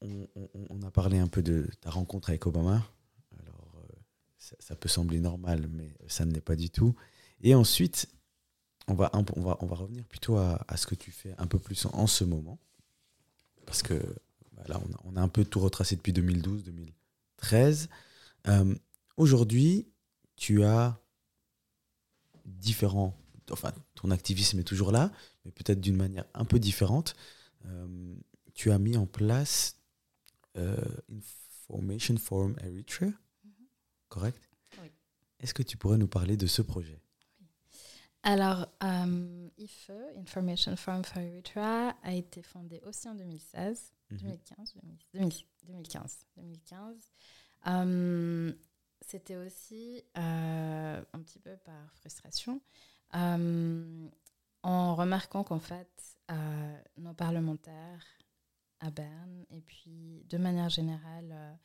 on, 0.03 0.83
a 0.83 0.91
parlé 0.91 1.19
un 1.19 1.29
peu 1.29 1.43
de 1.43 1.71
ta 1.81 1.91
rencontre 1.91 2.29
avec 2.29 2.47
Obama. 2.47 2.87
Alors, 3.41 3.87
ça, 4.39 4.77
peut 4.77 4.91
sembler 4.91 5.21
normal, 5.21 5.67
mais 5.71 5.95
ça 6.07 6.27
ne 6.27 6.33
l'est 6.33 6.43
pas 6.43 6.57
du 6.57 6.69
tout. 6.69 6.95
Et 7.41 7.55
ensuite, 7.55 8.09
on 8.89 8.95
va, 8.95 9.11
revenir 9.13 10.05
plutôt 10.05 10.37
à, 10.37 10.77
ce 10.77 10.87
que 10.87 10.95
tu 10.95 11.11
fais 11.11 11.35
un 11.39 11.47
peu 11.47 11.59
plus 11.59 11.87
en, 11.87 12.07
ce 12.07 12.25
moment. 12.25 12.59
Parce 13.67 13.83
que 13.83 14.01
là, 14.67 14.81
on 15.05 15.17
a, 15.17 15.21
un 15.21 15.29
peu 15.29 15.45
tout 15.45 15.61
retracé 15.61 15.97
depuis 15.97 16.13
2012, 16.13 16.65
2013. 16.65 17.89
Euh, 18.49 18.75
aujourd'hui, 19.17 19.87
tu 20.37 20.65
as 20.65 20.99
différents. 22.45 23.17
Enfin, 23.51 23.73
ton 23.95 24.11
activisme 24.11 24.59
est 24.59 24.65
toujours 24.65 24.93
là, 24.93 25.11
mais 25.45 25.51
peut-être 25.51 25.81
d'une 25.81 25.97
manière 25.97 26.25
un 26.35 26.45
peu 26.45 26.59
différente. 26.59 27.15
Euh, 27.67 28.15
tu 28.55 28.71
as 28.71 28.79
mis 28.79 28.97
en 28.97 29.07
place 29.07 29.77
euh, 30.57 30.77
Information 31.69 32.17
Forum 32.17 32.57
Eritrea, 32.63 33.07
mm-hmm. 33.07 33.67
correct? 34.09 34.49
Oui. 34.81 34.91
Est-ce 35.41 35.55
que 35.55 35.63
tu 35.63 35.77
pourrais 35.77 35.99
nous 35.99 36.09
parler 36.09 36.37
de 36.37 36.47
ce 36.47 36.63
projet? 36.63 36.99
Alors, 38.27 38.67
euh, 38.83 39.49
IFE, 39.59 39.91
Information 40.17 40.77
Forum 40.77 41.05
for 41.05 41.19
Eritrea, 41.19 41.95
a 42.03 42.15
été 42.15 42.43
fondé 42.43 42.81
aussi 42.87 43.07
en 43.07 43.15
2016, 43.15 43.93
2015, 44.11 44.75
2015, 45.67 46.27
2015. 46.37 47.13
C'était 49.01 49.37
aussi 49.37 50.03
euh, 50.17 51.05
un 51.13 51.19
petit 51.21 51.39
peu 51.39 51.57
par 51.59 51.93
frustration, 51.95 52.61
euh, 53.15 54.09
en 54.63 54.95
remarquant 54.95 55.45
qu'en 55.45 55.59
fait, 55.59 55.91
euh, 56.31 56.79
nos 56.97 57.13
parlementaires 57.13 58.07
à 58.81 58.91
Berne, 58.91 59.45
et 59.51 59.61
puis 59.61 60.25
de 60.29 60.39
manière 60.39 60.69
générale, 60.69 61.59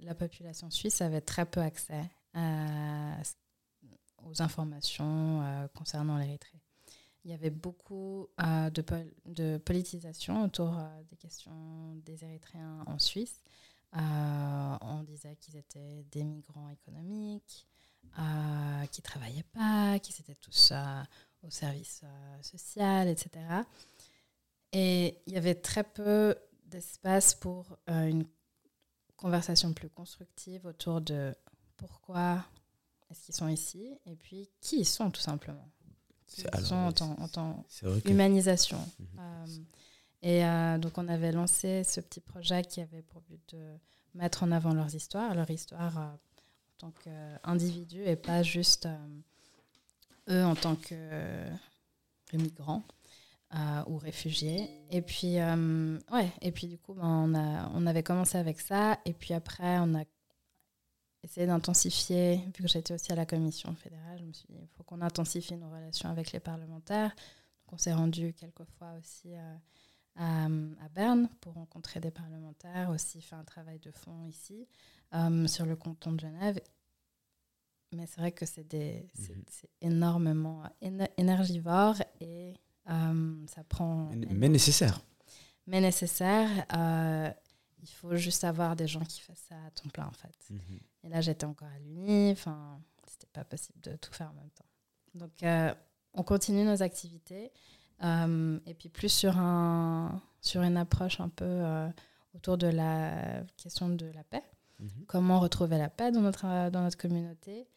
la 0.00 0.14
population 0.14 0.70
suisse 0.70 1.00
avait 1.00 1.20
très 1.20 1.46
peu 1.46 1.60
accès 1.60 2.10
aux 4.24 4.42
informations 4.42 5.42
euh, 5.42 5.68
concernant 5.68 6.18
l'Érythrée. 6.18 6.63
Il 7.24 7.30
y 7.30 7.34
avait 7.34 7.50
beaucoup 7.50 8.28
euh, 8.42 8.70
de, 8.70 9.56
politisation 9.58 10.42
autour 10.44 10.78
euh, 10.78 11.02
des 11.10 11.16
questions 11.16 11.94
des 12.04 12.22
Érythréens 12.22 12.84
en 12.86 12.98
Suisse. 12.98 13.42
on 13.92 15.02
disait 15.06 15.36
qu'ils 15.36 15.56
étaient 15.56 16.04
des 16.10 16.24
migrants 16.24 16.68
économiques, 16.68 17.66
qui 18.90 19.00
ne 19.00 19.02
travaillaient 19.02 19.46
pas, 19.52 19.98
qu'ils 19.98 20.20
étaient 20.20 20.34
tous 20.34 20.72
au 21.42 21.50
service 21.50 22.04
social, 22.42 23.08
etc. 23.08 23.30
Et 24.72 25.18
il 25.26 25.32
y 25.32 25.36
avait 25.36 25.54
très 25.54 25.84
peu 25.84 26.36
d'espace 26.66 27.34
pour 27.34 27.78
une 27.86 28.26
conversation 29.16 29.72
plus 29.72 29.88
constructive 29.88 30.66
autour 30.66 31.00
de 31.00 31.34
pourquoi 31.76 32.44
est-ce 33.10 33.26
qu'ils 33.26 33.34
sont 33.34 33.48
ici 33.48 33.96
Et 34.06 34.16
puis, 34.16 34.50
qui 34.60 34.80
ils 34.80 34.84
sont 34.84 35.10
tout 35.10 35.20
simplement 35.20 35.70
Ils 36.38 36.64
sont 36.64 36.74
en 36.74 37.28
tant, 37.28 37.64
humanisation. 38.04 38.78
Mhm. 38.98 39.20
Euh, 39.20 39.46
et 40.22 40.44
euh, 40.44 40.78
donc, 40.78 40.96
on 40.96 41.06
avait 41.08 41.32
lancé 41.32 41.84
ce 41.84 42.00
petit 42.00 42.20
projet 42.20 42.62
qui 42.62 42.80
avait 42.80 43.02
pour 43.02 43.20
but 43.22 43.40
de 43.54 43.76
mettre 44.14 44.42
en 44.42 44.52
avant 44.52 44.72
leurs 44.72 44.94
histoires, 44.94 45.34
leur 45.34 45.50
histoire 45.50 45.98
euh, 45.98 46.06
en 46.06 46.18
tant 46.78 46.92
qu'individu 46.92 48.02
et 48.04 48.16
pas 48.16 48.42
juste 48.42 48.88
eux 50.30 50.42
en 50.42 50.54
tant 50.54 50.76
que 50.76 50.94
migrants. 52.32 52.82
ou 53.86 53.98
réfugiés. 53.98 54.70
Et 54.90 55.02
puis, 55.02 55.36
ouais, 55.36 56.32
et 56.40 56.52
puis 56.52 56.68
du 56.68 56.78
coup, 56.78 56.94
ben, 56.94 57.04
on, 57.06 57.34
a, 57.34 57.70
on 57.74 57.86
avait 57.86 58.02
commencé 58.02 58.38
avec 58.38 58.60
ça. 58.60 58.98
Et 59.04 59.12
puis 59.12 59.34
après, 59.34 59.78
on 59.78 59.94
a 59.94 60.04
essayer 61.24 61.46
d'intensifier, 61.46 62.36
vu 62.54 62.62
que 62.62 62.68
j'étais 62.68 62.94
aussi 62.94 63.10
à 63.12 63.14
la 63.14 63.26
commission 63.26 63.74
fédérale, 63.74 64.18
je 64.20 64.24
me 64.24 64.32
suis 64.32 64.46
dit, 64.48 64.58
il 64.60 64.68
faut 64.76 64.82
qu'on 64.82 65.00
intensifie 65.00 65.56
nos 65.56 65.70
relations 65.70 66.08
avec 66.08 66.32
les 66.32 66.40
parlementaires. 66.40 67.10
Donc 67.10 67.72
on 67.72 67.78
s'est 67.78 67.94
rendu 67.94 68.34
quelques 68.34 68.64
fois 68.78 68.92
aussi 68.98 69.34
euh, 69.34 69.54
à, 70.16 70.44
à, 70.44 70.88
Berne 70.94 71.28
pour 71.40 71.54
rencontrer 71.54 72.00
des 72.00 72.10
parlementaires, 72.10 72.90
aussi 72.90 73.22
faire 73.22 73.38
un 73.38 73.44
travail 73.44 73.78
de 73.78 73.90
fond 73.90 74.26
ici 74.26 74.68
euh, 75.14 75.46
sur 75.46 75.64
le 75.64 75.76
canton 75.76 76.12
de 76.12 76.20
Genève. 76.20 76.60
Mais 77.92 78.06
c'est 78.06 78.20
vrai 78.20 78.32
que 78.32 78.44
c'est 78.44 78.74
mhm. 78.74 79.44
énormément 79.80 80.62
énergivore 81.16 81.96
et 82.20 82.54
euh, 82.90 83.46
ça 83.46 83.64
prend... 83.64 84.10
Mais 84.30 84.48
nécessaire. 84.48 85.00
Mais 85.66 85.80
nécessaire 85.80 86.50
il 87.84 87.92
faut 87.92 88.16
juste 88.16 88.44
avoir 88.44 88.76
des 88.76 88.86
gens 88.86 89.04
qui 89.04 89.20
fassent 89.20 89.44
ça 89.48 89.56
à 89.66 89.70
ton 89.70 89.88
plein 89.90 90.06
en 90.06 90.12
fait. 90.12 90.36
Mhm. 90.50 90.80
Et 91.04 91.08
là 91.08 91.20
j'étais 91.20 91.44
encore 91.44 91.68
à 91.68 91.78
l'Uni, 91.78 92.32
enfin 92.32 92.80
c'était 93.06 93.28
pas 93.32 93.44
possible 93.44 93.80
de 93.82 93.96
tout 93.96 94.12
faire 94.12 94.30
en 94.30 94.34
même 94.34 94.50
temps. 94.50 94.64
Donc 95.14 95.42
euh, 95.42 95.72
on 96.14 96.22
continue 96.22 96.64
nos 96.64 96.82
activités 96.82 97.52
euh, 98.02 98.58
et 98.66 98.74
puis 98.74 98.88
plus 98.88 99.10
sur, 99.10 99.38
un, 99.38 100.20
sur 100.40 100.62
une 100.62 100.76
approche 100.76 101.20
un 101.20 101.28
peu 101.28 101.44
euh, 101.44 101.88
autour 102.34 102.56
de 102.56 102.66
la 102.66 103.42
question 103.56 103.88
de 103.90 104.06
la 104.06 104.24
paix. 104.24 104.42
Mhm. 104.80 105.04
Comment 105.06 105.40
retrouver 105.40 105.78
la 105.78 105.90
paix 105.90 106.10
dans 106.10 106.22
notre, 106.22 106.70
dans 106.70 106.82
notre 106.82 106.98
communauté 106.98 107.68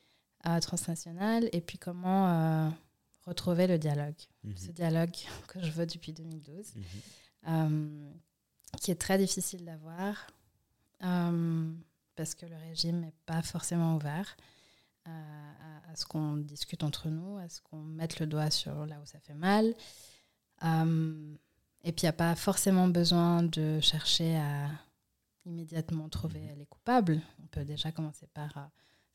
transnationale 0.61 1.49
et 1.51 1.59
puis 1.59 1.77
comment 1.77 2.71
retrouver 3.25 3.67
le 3.67 3.77
dialogue. 3.77 4.15
Mhm. 4.45 4.55
Ce 4.55 4.71
dialogue 4.71 5.11
que 5.49 5.61
je 5.61 5.71
veux 5.71 5.85
depuis 5.85 6.13
2012 6.13 6.73
qui 8.82 8.91
est 8.91 8.95
très 8.95 9.18
difficile 9.18 9.65
d'avoir 9.65 10.28
euh, 11.03 11.72
parce 12.15 12.36
que 12.36 12.45
le 12.45 12.55
régime 12.55 12.99
n'est 12.99 13.13
pas 13.26 13.41
forcément 13.41 13.95
ouvert 13.95 14.36
euh, 15.07 15.11
à, 15.91 15.95
ce 15.95 16.05
qu'on 16.05 16.38
discute 16.38 16.84
entre 16.84 17.09
nous, 17.09 17.38
à 17.38 17.47
ce 17.47 17.61
qu'on 17.61 17.82
mette 17.82 18.20
le 18.20 18.26
doigt 18.26 18.49
sur 18.49 18.86
là 18.86 18.95
où 19.01 19.05
ça 19.05 19.20
fait 19.20 19.36
mal. 19.36 19.74
Euh, 20.63 21.36
et 21.84 21.91
puis 21.91 22.03
il 22.03 22.05
n'y 22.05 22.09
a 22.09 22.13
pas 22.13 22.36
forcément 22.36 22.88
besoin 22.88 23.43
de 23.43 23.80
chercher 23.80 24.38
à 24.38 24.70
immédiatement 25.45 26.09
trouver 26.09 26.41
les 26.57 26.65
coupables. 26.65 27.22
On 27.43 27.47
peut 27.47 27.63
déjà 27.63 27.91
commencer 27.91 28.28
par 28.34 28.70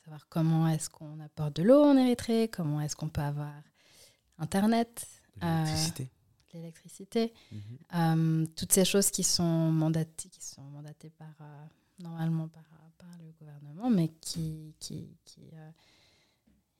savoir 0.05 0.27
comment 0.29 0.69
est-ce 0.69 0.89
qu'on 0.89 1.21
apporte 1.21 1.57
de 1.57 1.65
l'eau 1.65 1.83
en 1.83 1.97
Érythrée, 1.97 2.49
comment 2.49 2.81
est-ce 2.81 2.97
qu'on 2.97 3.09
peut 3.09 3.21
avoir 3.21 3.53
Internet. 4.39 5.07
L'électricité 5.41 6.11
l'électricité, 6.53 7.33
mhm. 7.51 7.61
euh, 7.95 8.47
toutes 8.57 8.73
ces 8.73 8.85
choses 8.85 9.11
qui 9.11 9.23
sont 9.23 9.71
mandatées, 9.71 10.29
qui 10.29 10.45
sont 10.45 10.63
mandatées 10.63 11.11
par, 11.11 11.35
euh, 11.41 11.65
normalement 12.01 12.49
par, 12.49 12.65
par, 12.99 13.09
le 13.19 13.33
gouvernement, 13.39 13.91
mais 13.91 14.09
qui, 14.21 14.75
qui, 14.79 15.09
qui 15.25 15.41
euh, 15.55 15.71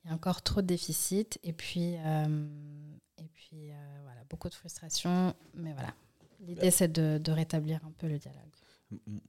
il 0.03 0.09
y 0.09 0.11
a 0.11 0.15
encore 0.15 0.41
trop 0.41 0.61
de 0.61 0.67
déficits 0.67 1.39
et 1.43 1.53
puis, 1.53 1.93
et 1.93 3.29
puis 3.33 3.71
voilà, 4.03 4.21
beaucoup 4.29 4.49
de 4.49 4.53
frustration, 4.53 5.33
mais 5.53 5.71
voilà. 5.71 5.93
L'idée, 6.41 6.71
c'est 6.71 6.91
de, 6.91 7.19
de, 7.23 7.31
rétablir 7.31 7.79
un 7.85 7.91
peu 7.91 8.09
le 8.09 8.19
dialogue. 8.19 8.51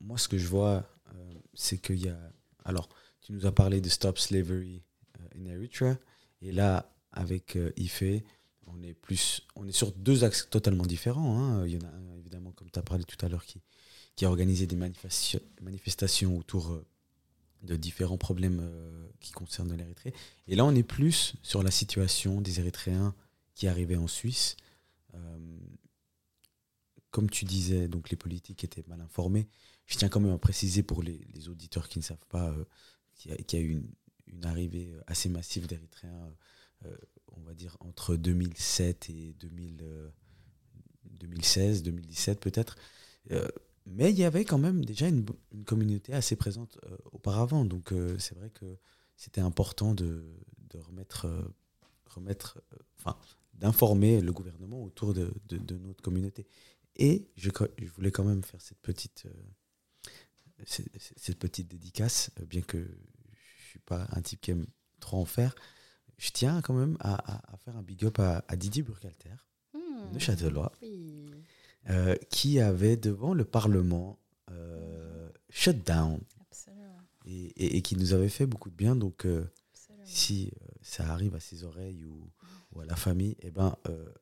Moi, 0.00 0.18
ce 0.18 0.26
que 0.26 0.36
je 0.36 0.48
vois, 0.48 0.84
c'est 1.52 1.78
qu'il 1.78 2.04
y 2.04 2.08
a. 2.08 2.18
Alors, 2.64 2.88
tu 3.20 3.32
nous 3.32 3.46
as 3.46 3.52
parlé 3.52 3.80
de 3.80 3.88
Stop 3.88 4.18
Slavery 4.18 4.82
in 5.38 5.44
Eritrea, 5.46 5.96
et 6.42 6.50
là, 6.50 6.92
avec 7.12 7.56
IFE, 7.76 8.24
on 8.66 8.82
est 8.82 8.94
plus 8.94 9.42
on 9.56 9.66
est 9.66 9.72
sur 9.72 9.92
deux 9.92 10.24
axes 10.24 10.48
totalement 10.50 10.86
différents 10.86 11.38
hein. 11.38 11.66
il 11.66 11.72
y 11.72 11.76
en 11.76 11.86
a 11.86 11.90
un 11.90 12.16
évidemment 12.16 12.52
comme 12.52 12.70
tu 12.70 12.78
as 12.78 12.82
parlé 12.82 13.04
tout 13.04 13.24
à 13.24 13.28
l'heure 13.28 13.44
qui 13.44 14.24
a 14.24 14.28
organisé 14.28 14.66
des 14.66 14.76
manifestations 14.76 16.38
autour 16.38 16.72
euh, 16.72 16.86
de 17.62 17.76
différents 17.76 18.18
problèmes 18.18 18.60
euh, 18.62 19.08
qui 19.20 19.32
concernent 19.32 19.74
l'Érythrée 19.74 20.14
et 20.48 20.56
là 20.56 20.64
on 20.64 20.74
est 20.74 20.82
plus 20.82 21.34
sur 21.42 21.62
la 21.62 21.70
situation 21.70 22.40
des 22.40 22.60
Érythréens 22.60 23.14
qui 23.54 23.68
arrivaient 23.68 23.96
en 23.96 24.08
Suisse. 24.08 24.56
Euh, 25.14 25.38
comme 27.10 27.30
tu 27.30 27.44
disais 27.44 27.86
donc 27.86 28.10
les 28.10 28.16
politiques 28.16 28.64
étaient 28.64 28.82
mal 28.88 29.00
informés. 29.00 29.46
Je 29.86 29.96
tiens 29.96 30.08
quand 30.08 30.18
même 30.18 30.32
à 30.32 30.38
préciser 30.38 30.82
pour 30.82 31.02
les, 31.02 31.48
auditeurs 31.48 31.88
qui 31.88 32.00
ne 32.00 32.02
savent 32.02 32.26
pas 32.28 32.52
qu'il 33.14 33.30
y, 33.30 33.56
a 33.56 33.60
eu 33.60 33.80
une, 34.26 34.44
arrivée 34.44 34.92
assez 35.06 35.28
massive 35.28 35.68
d'Érythréens 35.68 36.32
on 37.36 37.40
va 37.42 37.54
dire, 37.54 37.76
entre 37.80 38.16
2007 38.16 39.10
et 39.10 39.34
2016, 39.38 41.82
2017 41.82 42.40
peut-être. 42.40 42.76
Euh, 43.30 43.46
mais 43.86 44.10
il 44.10 44.18
y 44.18 44.24
avait 44.24 44.44
quand 44.44 44.58
même 44.58 44.84
déjà 44.84 45.06
une, 45.08 45.24
communauté 45.66 46.12
assez 46.12 46.34
présente 46.36 46.78
euh, 46.86 46.96
auparavant. 47.12 47.64
Donc 47.64 47.92
euh, 47.92 48.18
c'est 48.18 48.34
vrai 48.34 48.50
que 48.50 48.76
c'était 49.16 49.40
important 49.40 49.94
de, 49.94 50.24
remettre, 50.74 51.28
remettre 52.06 52.60
enfin, 52.98 53.16
d'informer 53.54 54.20
le 54.20 54.32
gouvernement 54.32 54.82
autour 54.82 55.14
de, 55.14 55.32
notre 55.78 56.02
communauté. 56.02 56.48
Et 56.96 57.28
je, 57.36 57.50
voulais 57.94 58.10
quand 58.10 58.24
même 58.24 58.42
faire 58.42 58.60
cette 58.60 58.80
petite, 58.80 59.28
cette, 60.64 61.38
petite 61.38 61.68
dédicace, 61.68 62.30
bien 62.48 62.62
que 62.62 62.78
je 62.78 62.82
ne 62.82 63.68
suis 63.68 63.78
pas 63.80 64.08
un 64.10 64.20
type 64.20 64.40
qui 64.40 64.50
aime 64.50 64.66
trop 64.98 65.18
en 65.18 65.24
faire. 65.24 65.54
Je 66.18 66.30
tiens 66.30 66.62
quand 66.62 66.74
même 66.74 66.96
à, 67.00 67.40
faire 67.64 67.76
un 67.76 67.82
big 67.82 68.04
up 68.04 68.18
à, 68.18 68.56
Didier 68.56 68.82
Burkhalter, 68.82 69.34
mmh, 69.74 70.12
de 70.12 70.18
Châtelois, 70.18 70.72
qui 72.30 72.60
avait 72.60 72.96
devant 72.96 73.34
le 73.34 73.44
Parlement 73.44 74.18
shut 75.50 75.84
down. 75.86 76.20
Et, 77.26 77.78
et, 77.78 77.80
qui 77.80 77.96
nous 77.96 78.12
avait 78.12 78.28
fait 78.28 78.44
beaucoup 78.44 78.68
de 78.68 78.74
bien. 78.74 78.94
Donc, 78.94 79.26
si 80.04 80.52
ça 80.82 81.10
arrive 81.10 81.34
à 81.34 81.40
ses 81.40 81.64
oreilles 81.64 82.04
ou, 82.04 82.30
ou 82.72 82.80
à 82.80 82.84
la 82.84 82.96
famille, 82.96 83.34
eh 83.40 83.50
ben, 83.50 83.74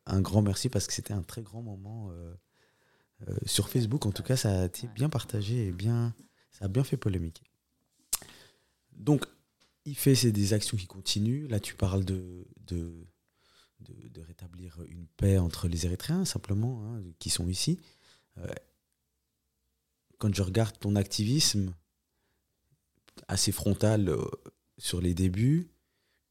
un 0.07 0.21
grand 0.21 0.41
merci 0.41 0.69
parce 0.69 0.87
que 0.87 0.93
c'était 0.93 1.13
un 1.13 1.23
très 1.23 1.43
grand 1.43 1.63
moment 1.63 2.13
euh, 3.29 3.37
sur 3.47 3.69
Facebook, 3.69 4.07
en 4.07 4.13
tout 4.13 4.23
cas, 4.23 4.37
ça 4.37 4.63
a 4.63 4.65
été 4.67 4.89
bien 4.89 5.09
partagé 5.09 5.67
et 5.69 5.73
bien, 5.73 6.15
ça 6.51 6.65
a 6.65 6.69
bien 6.69 6.85
fait 6.85 6.97
polémique. 6.97 7.43
Donc, 8.93 9.27
il 9.85 9.97
fait 9.97 10.31
des 10.31 10.53
actions 10.53 10.77
qui 10.77 10.87
continuent. 10.87 11.49
Là, 11.49 11.61
tu 11.61 11.75
parles 11.75 12.05
de, 12.05 12.47
de, 12.67 13.07
de, 13.81 14.21
rétablir 14.21 14.81
une 14.89 15.07
paix 15.07 15.39
entre 15.39 15.69
les 15.69 15.87
Érythréens, 15.87 16.25
simplement, 16.25 16.85
hein, 16.87 17.03
qui 17.19 17.31
sont 17.31 17.49
ici. 17.49 17.81
Euh, 18.39 18.47
quand 20.19 20.33
je 20.35 20.43
regarde 20.43 20.79
ton 20.79 20.95
activisme 20.95 21.75
assez 23.29 23.53
frontal 23.53 24.09
euh, 24.09 24.25
sur 24.79 25.01
les 25.01 25.15
débuts, 25.15 25.69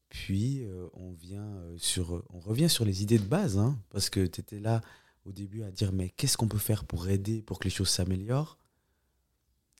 puis 0.09 0.65
on, 0.93 1.13
vient 1.13 1.49
sur, 1.77 2.21
on 2.31 2.41
revient 2.41 2.69
sur 2.69 2.83
les 2.83 3.01
idées 3.01 3.17
de 3.17 3.25
base, 3.25 3.57
hein, 3.57 3.79
parce 3.91 4.09
que 4.09 4.25
tu 4.25 4.41
étais 4.41 4.59
là 4.59 4.81
au 5.23 5.31
début 5.31 5.63
à 5.63 5.71
dire 5.71 5.93
mais 5.93 6.09
qu'est-ce 6.09 6.35
qu'on 6.35 6.49
peut 6.49 6.57
faire 6.57 6.83
pour 6.83 7.07
aider, 7.07 7.41
pour 7.41 7.59
que 7.59 7.63
les 7.63 7.69
choses 7.69 7.89
s'améliorent? 7.89 8.57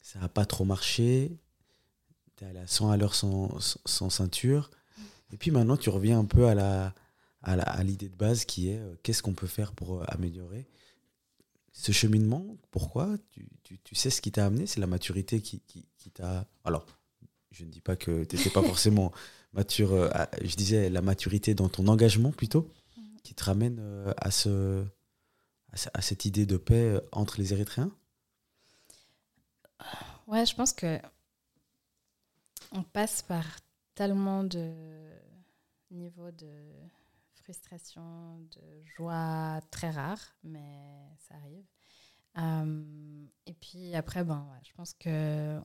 Ça 0.01 0.19
n'a 0.19 0.29
pas 0.29 0.45
trop 0.45 0.65
marché. 0.65 1.37
Tu 2.41 2.47
es 2.47 2.49
allé 2.49 2.59
à 2.59 2.65
100 2.65 2.89
à 2.89 2.97
l'heure 2.97 3.13
sans, 3.13 3.59
sans, 3.85 4.09
ceinture. 4.09 4.71
Et 5.31 5.37
puis 5.37 5.51
maintenant, 5.51 5.77
tu 5.77 5.91
reviens 5.91 6.17
un 6.17 6.25
peu 6.25 6.47
à 6.47 6.55
la 6.55 6.95
à 7.43 7.83
l'idée 7.83 8.09
de 8.09 8.15
base 8.15 8.45
qui 8.45 8.69
est 8.69 8.79
euh, 8.79 8.95
qu'est-ce 9.03 9.21
qu'on 9.21 9.33
peut 9.33 9.47
faire 9.47 9.73
pour 9.73 10.01
euh, 10.01 10.03
améliorer 10.07 10.67
ce 11.71 11.91
cheminement? 11.91 12.57
Pourquoi? 12.71 13.15
Tu, 13.29 13.47
tu, 13.63 13.79
tu, 13.79 13.95
sais 13.95 14.09
ce 14.09 14.21
qui 14.21 14.31
t'a 14.31 14.45
amené, 14.45 14.65
c'est 14.65 14.79
la 14.79 14.87
maturité 14.87 15.41
qui, 15.41 15.59
qui, 15.61 15.87
qui 15.97 16.09
t'a... 16.09 16.47
Alors, 16.63 16.85
je 17.51 17.63
ne 17.63 17.69
dis 17.69 17.81
pas 17.81 17.95
que 17.95 18.23
tu 18.23 18.35
n'étais 18.35 18.49
pas 18.49 18.61
forcément 18.63 19.11
mature, 19.53 19.93
euh, 19.93 20.09
je 20.43 20.55
disais 20.55 20.89
la 20.89 21.01
maturité 21.01 21.53
dans 21.53 21.69
ton 21.69 21.87
engagement 21.87 22.31
plutôt, 22.31 22.71
qui 23.23 23.35
te 23.35 23.43
ramène 23.43 23.81
à 24.17 24.31
ce, 24.31 24.83
à, 25.93 26.01
cette 26.01 26.25
idée 26.25 26.45
de 26.47 26.57
paix 26.57 26.99
entre 27.11 27.39
les 27.39 27.53
Érythréens? 27.53 27.91
Ouais, 30.27 30.45
je 30.45 30.55
pense 30.55 30.73
que 30.73 30.99
on 32.71 32.83
passe 32.83 33.21
par 33.21 33.45
tellement 33.95 34.43
de 34.43 34.73
niveaux 35.91 36.31
de 36.31 36.51
frustration, 37.33 38.39
de 38.39 38.81
joie 38.95 39.59
très 39.71 39.89
rares, 39.89 40.35
mais 40.43 41.09
ça 41.19 41.35
arrive. 41.35 41.65
Euh, 42.37 43.25
et 43.45 43.53
puis 43.53 43.93
après, 43.95 44.23
ben, 44.23 44.47
je 44.63 44.71
pense 44.73 44.93
que 44.93 45.59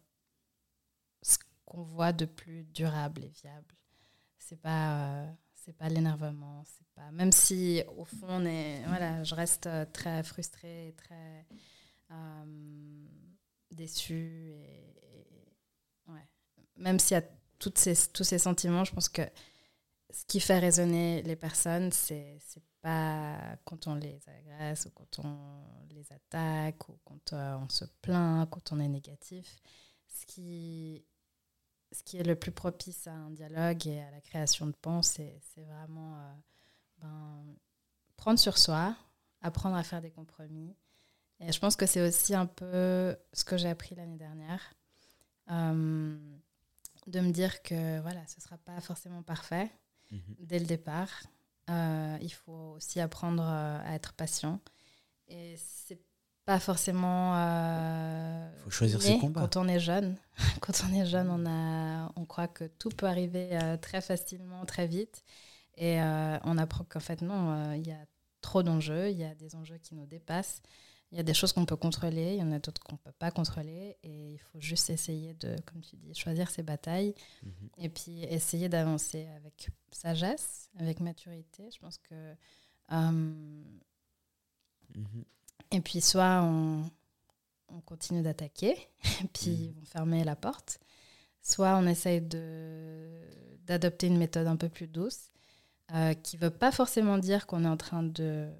ce 1.22 1.38
qu'on 1.64 1.82
voit 1.82 2.12
de 2.12 2.24
plus 2.24 2.64
durable 2.64 3.24
et 3.24 3.28
viable, 3.28 3.74
c'est 4.38 4.60
pas 4.60 5.22
euh, 5.22 5.32
pas 5.78 5.88
l'énervement, 5.88 6.62
c'est 6.64 6.86
pas 6.94 7.10
même 7.10 7.32
si 7.32 7.82
au 7.96 8.04
fond 8.04 8.38
je 8.40 9.34
reste 9.34 9.66
euh, 9.66 9.84
très 9.92 10.22
frustrée, 10.22 10.94
très 10.96 11.46
déçue. 13.72 14.54
Même 16.76 16.98
s'il 16.98 17.16
y 17.16 17.20
a 17.20 17.24
toutes 17.58 17.78
ces, 17.78 17.94
tous 18.12 18.24
ces 18.24 18.38
sentiments, 18.38 18.84
je 18.84 18.92
pense 18.92 19.08
que 19.08 19.22
ce 20.10 20.24
qui 20.26 20.40
fait 20.40 20.58
résonner 20.58 21.22
les 21.22 21.36
personnes, 21.36 21.92
c'est 21.92 22.38
pas 22.80 23.36
quand 23.64 23.86
on 23.86 23.94
les 23.94 24.20
agresse 24.28 24.86
ou 24.86 24.90
quand 24.90 25.24
on 25.24 25.36
les 25.90 26.12
attaque 26.12 26.88
ou 26.88 26.98
quand 27.04 27.32
euh, 27.32 27.56
on 27.58 27.68
se 27.68 27.84
plaint, 28.02 28.48
quand 28.48 28.72
on 28.72 28.80
est 28.80 28.88
négatif. 28.88 29.60
Ce 30.06 30.24
qui 30.26 31.04
ce 31.92 32.02
qui 32.02 32.18
est 32.18 32.22
le 32.22 32.34
plus 32.34 32.52
propice 32.52 33.06
à 33.06 33.12
un 33.12 33.30
dialogue 33.30 33.86
et 33.86 34.00
à 34.00 34.10
la 34.10 34.20
création 34.20 34.66
de 34.66 34.72
ponts, 34.72 35.02
c'est 35.02 35.40
vraiment 35.56 36.18
euh, 36.18 36.32
ben, 36.98 37.44
prendre 38.16 38.38
sur 38.38 38.58
soi, 38.58 38.96
apprendre 39.40 39.76
à 39.76 39.82
faire 39.82 40.02
des 40.02 40.10
compromis. 40.10 40.74
Et 41.40 41.52
je 41.52 41.58
pense 41.60 41.76
que 41.76 41.86
c'est 41.86 42.06
aussi 42.06 42.34
un 42.34 42.46
peu 42.46 43.16
ce 43.32 43.44
que 43.44 43.56
j'ai 43.56 43.68
appris 43.68 43.94
l'année 43.94 44.16
dernière, 44.16 44.74
euh, 45.50 46.16
de 47.06 47.20
me 47.20 47.30
dire 47.30 47.62
que 47.62 48.00
voilà, 48.00 48.26
ce 48.26 48.36
ne 48.36 48.42
sera 48.42 48.58
pas 48.58 48.80
forcément 48.80 49.22
parfait 49.22 49.70
mhm. 50.10 50.20
dès 50.40 50.58
le 50.58 50.66
départ. 50.66 51.10
Euh, 51.68 52.18
il 52.20 52.32
faut 52.32 52.74
aussi 52.76 53.00
apprendre 53.00 53.42
à 53.42 53.94
être 53.94 54.12
patient. 54.12 54.60
Et 55.28 55.56
c'est 55.56 56.00
pas 56.46 56.60
forcément. 56.60 57.34
Euh, 57.36 58.48
faut 58.58 58.70
choisir 58.70 59.02
ses 59.02 59.18
combats. 59.18 59.40
Quand 59.40 59.56
on 59.56 59.68
est 59.68 59.80
jeune, 59.80 60.16
quand 60.60 60.84
on 60.88 60.94
est 60.94 61.04
jeune, 61.04 61.28
on 61.28 61.44
a, 61.44 62.12
on 62.16 62.24
croit 62.24 62.48
que 62.48 62.64
tout 62.64 62.88
peut 62.88 63.06
arriver 63.06 63.48
euh, 63.52 63.76
très 63.76 64.00
facilement, 64.00 64.64
très 64.64 64.86
vite, 64.86 65.24
et 65.76 66.00
euh, 66.00 66.38
on 66.44 66.56
apprend 66.56 66.84
qu'en 66.84 67.00
fait 67.00 67.20
non, 67.20 67.50
euh, 67.50 67.76
il 67.76 67.86
y 67.86 67.92
a 67.92 68.06
trop 68.40 68.62
d'enjeux, 68.62 69.10
il 69.10 69.18
y 69.18 69.24
a 69.24 69.34
des 69.34 69.56
enjeux 69.56 69.78
qui 69.78 69.94
nous 69.96 70.06
dépassent, 70.06 70.62
il 71.12 71.16
y 71.18 71.20
a 71.20 71.22
des 71.22 71.34
choses 71.34 71.52
qu'on 71.52 71.64
peut 71.66 71.76
contrôler, 71.76 72.34
il 72.34 72.38
y 72.38 72.42
en 72.42 72.52
a 72.52 72.58
d'autres 72.58 72.82
qu'on 72.82 72.96
peut 72.96 73.12
pas 73.12 73.30
contrôler, 73.30 73.96
et 74.02 74.32
il 74.32 74.38
faut 74.38 74.60
juste 74.60 74.90
essayer 74.90 75.34
de, 75.34 75.56
comme 75.64 75.80
tu 75.80 75.96
dis, 75.96 76.14
choisir 76.14 76.50
ses 76.50 76.62
batailles, 76.62 77.14
mhm. 77.42 77.68
et 77.78 77.88
puis 77.88 78.24
essayer 78.24 78.68
d'avancer 78.68 79.26
avec 79.36 79.68
sagesse, 79.90 80.70
avec 80.78 81.00
maturité. 81.00 81.68
Je 81.72 81.78
pense 81.78 81.98
que 81.98 82.34
mhm. 82.90 83.80
Et 85.72 85.80
puis 85.80 86.00
soit 86.00 86.42
on, 86.42 86.88
on 87.68 87.80
continue 87.80 88.22
d'attaquer, 88.22 88.72
et 89.22 89.28
puis 89.32 89.50
ils 89.50 89.72
vont 89.74 89.84
fermer 89.84 90.24
la 90.24 90.36
porte, 90.36 90.80
soit 91.40 91.76
on 91.76 91.86
essaye 91.86 92.20
d'adopter 92.20 94.08
une 94.08 94.18
méthode 94.18 94.46
un 94.48 94.56
peu 94.56 94.68
plus 94.68 94.88
douce, 94.88 95.30
euh, 95.94 96.14
qui 96.14 96.36
ne 96.36 96.42
veut 96.42 96.50
pas 96.50 96.72
forcément 96.72 97.16
dire 97.18 97.46
qu'on 97.46 97.64
est 97.64 97.68
en 97.68 97.76
train 97.76 98.02
de 98.02 98.50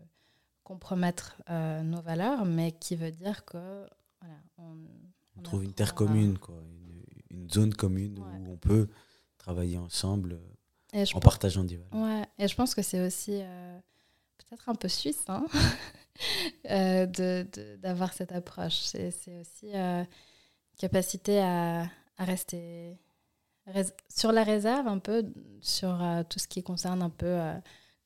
compromettre 0.67 1.37
euh, 1.49 1.85
nos 1.85 2.03
valeurs, 2.03 2.45
mais 2.45 2.73
qui 2.73 2.97
veut 2.97 3.13
dire 3.13 3.45
que 3.45 3.87
voilà, 4.21 4.35
on, 4.59 4.77
on, 5.39 5.43
trouve 5.43 5.63
une 5.63 5.73
terre 5.73 5.95
commune, 5.95 6.39
quoi, 6.39 6.57
une, 7.31 7.49
zone 7.49 7.73
commune 7.73 8.19
où 8.19 8.51
on 8.51 8.57
peut 8.57 8.89
travailler 9.39 9.79
ensemble 9.79 10.41
en 10.93 11.21
partageant 11.21 11.63
des 11.63 11.77
valeurs. 11.77 11.95
Ouais, 11.95 12.27
et 12.37 12.49
je 12.49 12.57
pense 12.57 12.75
que 12.75 12.83
c'est 12.83 13.01
aussi 13.07 13.39
euh, 13.41 13.79
peut-être 14.39 14.69
un 14.69 14.75
peu 14.75 14.89
suisse, 14.89 15.23
hein 15.29 15.47
euh, 16.69 17.07
d'avoir 17.77 18.13
cette 18.13 18.33
approche. 18.33 18.81
C'est 18.81 19.41
aussi 19.41 19.71
euh, 19.73 20.03
capacité 20.79 21.39
à, 21.39 21.83
à 22.19 22.25
rester 22.25 22.99
sur 24.09 24.33
la 24.33 24.43
réserve 24.43 24.89
un 24.89 24.99
peu, 24.99 25.33
sur 25.61 26.05
tout 26.29 26.41
ce 26.41 26.49
qui 26.49 26.65
concerne 26.65 27.03
un 27.03 27.11
peu 27.11 27.39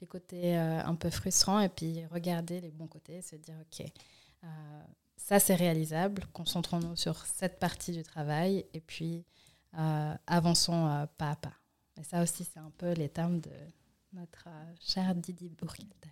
les 0.00 0.06
côtés 0.06 0.56
un 0.56 0.94
peu 0.94 1.10
frustrants, 1.10 1.60
et 1.60 1.68
puis 1.68 2.04
regarder 2.06 2.60
les 2.60 2.70
bons 2.70 2.86
côtés, 2.86 3.22
se 3.22 3.36
dire, 3.36 3.54
OK, 3.60 3.86
ça 5.16 5.38
c'est 5.38 5.54
réalisable, 5.54 6.24
concentrons-nous 6.32 6.96
sur 6.96 7.24
cette 7.26 7.58
partie 7.58 7.92
du 7.92 8.02
travail, 8.02 8.64
et 8.72 8.80
puis 8.80 9.24
avançons 10.26 11.06
pas 11.18 11.30
à 11.32 11.36
pas. 11.36 11.54
Et 11.98 12.04
ça 12.04 12.22
aussi, 12.22 12.44
c'est 12.44 12.60
un 12.60 12.72
peu 12.78 12.92
les 12.92 13.10
termes 13.10 13.40
de 13.40 13.50
notre 14.12 14.48
cher 14.80 15.14
Didi 15.14 15.48
Bourguilter. 15.50 16.10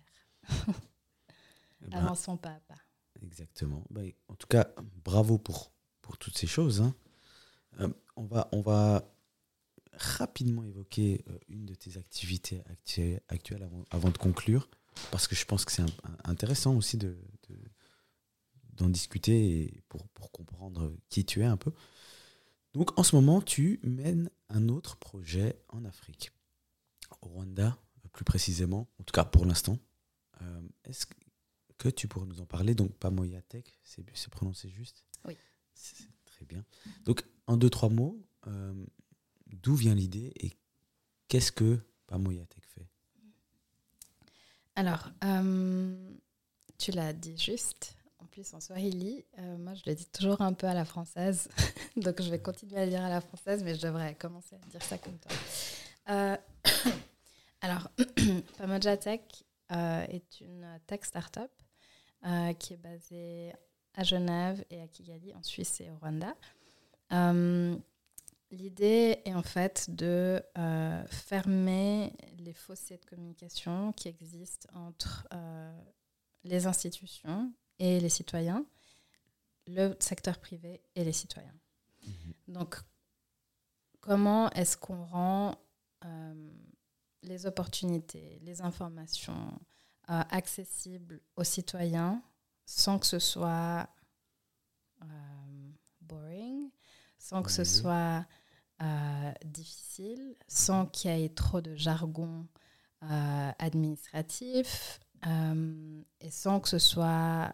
Eh 0.49 0.55
ben, 1.87 1.97
Avançons 1.97 2.37
pas 2.37 2.49
à 2.49 2.59
pas. 2.67 2.77
Exactement. 3.23 3.83
Bah, 3.89 4.01
en 4.27 4.35
tout 4.35 4.47
cas, 4.47 4.67
bravo 5.03 5.37
pour, 5.37 5.71
pour 6.01 6.17
toutes 6.17 6.37
ces 6.37 6.47
choses. 6.47 6.81
Hein. 6.81 6.95
Euh, 7.79 7.89
on, 8.15 8.25
va, 8.25 8.47
on 8.51 8.61
va 8.61 9.03
rapidement 9.99 10.63
évoquer 10.63 11.23
euh, 11.29 11.37
une 11.47 11.65
de 11.65 11.75
tes 11.75 11.97
activités 11.97 12.61
actuelles, 13.29 13.69
avant, 13.91 14.09
de 14.09 14.17
conclure, 14.17 14.69
parce 15.11 15.27
que 15.27 15.35
je 15.35 15.45
pense 15.45 15.65
que 15.65 15.71
c'est 15.71 15.83
intéressant 16.23 16.75
aussi 16.75 16.97
de, 16.97 17.17
d'en 18.73 18.89
discuter 18.89 19.61
et 19.61 19.83
pour, 19.89 20.07
pour 20.09 20.31
comprendre 20.31 20.93
qui 21.09 21.25
tu 21.25 21.41
es 21.41 21.45
un 21.45 21.57
peu. 21.57 21.71
Donc 22.73 22.97
en 22.97 23.03
ce 23.03 23.15
moment, 23.15 23.41
tu 23.41 23.79
mènes 23.83 24.29
un 24.49 24.69
autre 24.69 24.97
projet 24.97 25.61
en 25.69 25.85
Afrique, 25.85 26.31
au 27.21 27.27
Rwanda 27.27 27.77
plus 28.19 28.25
précisément, 28.25 28.89
en 28.99 29.03
tout 29.03 29.13
cas 29.13 29.25
pour 29.25 29.45
l'instant. 29.45 29.79
Euh, 30.41 30.61
est-ce 30.83 31.05
que 31.77 31.89
tu 31.89 32.07
pourrais 32.07 32.25
nous 32.25 32.41
en 32.41 32.45
parler? 32.45 32.75
Donc, 32.75 32.93
Pamoyatek, 32.97 33.79
c'est 33.83 34.29
prononcé 34.29 34.69
juste? 34.69 35.05
Oui. 35.25 35.37
Très 36.25 36.45
bien. 36.45 36.65
Donc, 37.05 37.23
en 37.47 37.57
deux, 37.57 37.69
trois 37.69 37.89
mots, 37.89 38.21
euh, 38.47 38.73
d'où 39.49 39.75
vient 39.75 39.95
l'idée 39.95 40.31
et 40.39 40.51
qu'est-ce 41.27 41.51
que 41.51 41.79
Pamoyatek 42.07 42.65
fait? 42.65 42.87
Alors, 44.75 45.09
euh, 45.23 46.13
tu 46.77 46.91
l'as 46.91 47.13
dit 47.13 47.37
juste. 47.37 47.95
En 48.19 48.25
plus, 48.25 48.53
en 48.53 48.59
Swahili, 48.59 49.25
moi, 49.57 49.73
je 49.73 49.81
le 49.85 49.95
dis 49.95 50.05
toujours 50.07 50.41
un 50.41 50.53
peu 50.53 50.67
à 50.67 50.73
la 50.73 50.85
française. 50.85 51.49
Donc, 51.97 52.21
je 52.21 52.29
vais 52.29 52.39
continuer 52.39 52.77
à 52.77 52.85
le 52.85 52.91
dire 52.91 53.03
à 53.03 53.09
la 53.09 53.21
française, 53.21 53.63
mais 53.63 53.75
je 53.75 53.81
devrais 53.81 54.15
commencer 54.15 54.55
à 54.55 54.69
dire 54.69 54.83
ça 54.83 54.97
comme 54.97 55.17
toi. 55.17 55.31
Euh, 56.09 56.37
alors, 57.61 57.89
Pamoja 58.57 58.97
Tech 58.97 59.21
euh, 59.71 60.05
est 60.09 60.41
une 60.41 60.79
tech 60.87 61.01
startup 61.03 61.51
euh, 62.25 62.53
qui 62.53 62.73
est 62.73 62.77
basée 62.77 63.53
à 63.93 64.03
Genève 64.03 64.63
et 64.71 64.81
à 64.81 64.87
Kigali, 64.87 65.33
en 65.35 65.43
Suisse 65.43 65.79
et 65.81 65.91
au 65.91 65.97
Rwanda. 65.97 66.35
Euh, 67.11 67.75
L'idée 68.51 69.21
est 69.25 69.33
en 69.35 69.43
fait 69.43 69.93
de 69.95 70.41
euh, 70.57 71.05
fermer 71.07 72.11
les 72.39 72.53
fossés 72.53 72.97
de 72.97 73.05
communication 73.05 73.93
qui 73.93 74.07
existent 74.07 74.67
entre 74.73 75.27
euh, 75.33 75.81
les 76.43 76.65
institutions 76.65 77.53
et 77.77 77.99
les 77.99 78.09
citoyens, 78.09 78.65
le 79.67 79.95
secteur 79.99 80.39
privé 80.39 80.81
et 80.95 81.03
les 81.03 81.11
citoyens. 81.11 81.53
Donc, 82.47 82.75
comment 83.99 84.49
est-ce 84.51 84.77
qu'on 84.77 85.05
rend 85.05 85.55
euh, 86.05 86.51
les 87.21 87.45
opportunités, 87.45 88.39
les 88.41 88.61
informations 88.61 89.59
accessibles 90.07 91.21
aux 91.35 91.43
citoyens 91.43 92.23
sans 92.65 92.97
que 92.97 93.05
ce 93.05 93.19
soit 93.19 93.87
boring, 96.01 96.71
sans 97.19 97.43
que 97.43 97.51
ce 97.51 97.63
soit 97.63 98.25
euh, 98.81 99.31
difficile, 99.45 100.35
sans 100.47 100.85
qu'il 100.85 101.11
y 101.17 101.23
ait 101.25 101.29
trop 101.29 101.61
de 101.61 101.75
jargon 101.75 102.47
euh, 103.03 103.51
administratif 103.59 104.99
euh, 105.27 106.01
et 106.21 106.31
sans 106.31 106.59
que 106.59 106.69
ce 106.69 106.79
soit 106.79 107.53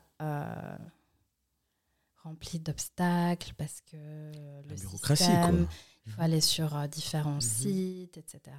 rempli 2.24 2.60
d'obstacles 2.60 3.54
parce 3.56 3.82
que 3.82 3.96
le 3.98 4.62
La 4.70 4.76
bureaucratie, 4.76 5.24
système, 5.24 5.66
quoi. 5.66 5.76
il 6.06 6.12
faut 6.12 6.22
aller 6.22 6.42
sur 6.42 6.88
différents 6.88 7.36
Mhm. 7.36 7.42
sites, 7.42 8.18
etc. 8.18 8.56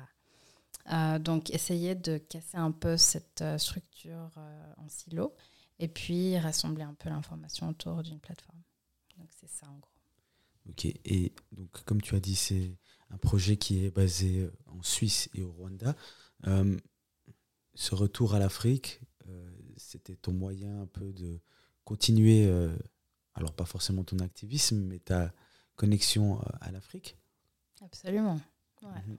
Donc, 1.18 1.50
essayer 1.50 1.96
de 1.96 2.16
casser 2.18 2.56
un 2.56 2.70
peu 2.70 2.96
cette 2.96 3.42
structure 3.58 4.30
en 4.76 4.88
silo 4.88 5.34
et 5.80 5.88
puis 5.88 6.38
rassembler 6.38 6.84
un 6.84 6.94
peu 6.94 7.08
l'information 7.08 7.68
autour 7.68 8.04
d'une 8.04 8.20
plateforme. 8.20 8.60
Donc, 9.18 9.28
c'est 9.40 9.48
ça 9.50 9.66
en 9.68 9.78
gros. 9.78 9.90
Ok, 10.68 10.84
et 10.86 11.32
donc 11.52 11.70
comme 11.84 12.02
tu 12.02 12.14
as 12.16 12.20
dit, 12.20 12.34
c'est 12.34 12.76
un 13.10 13.18
projet 13.18 13.56
qui 13.56 13.84
est 13.84 13.90
basé 13.90 14.40
euh, 14.40 14.52
en 14.66 14.82
Suisse 14.82 15.28
et 15.34 15.42
au 15.42 15.52
Rwanda. 15.52 15.94
Euh, 16.46 16.76
ce 17.74 17.94
retour 17.94 18.34
à 18.34 18.38
l'Afrique, 18.38 19.00
euh, 19.28 19.50
c'était 19.76 20.16
ton 20.16 20.32
moyen 20.32 20.82
un 20.82 20.86
peu 20.86 21.12
de 21.12 21.40
continuer, 21.84 22.46
euh, 22.46 22.76
alors 23.34 23.52
pas 23.54 23.64
forcément 23.64 24.02
ton 24.02 24.18
activisme, 24.18 24.78
mais 24.78 24.98
ta 24.98 25.32
connexion 25.76 26.40
à 26.60 26.70
l'Afrique 26.72 27.16
Absolument. 27.82 28.40
Ouais. 28.82 28.88
Mhm, 29.06 29.18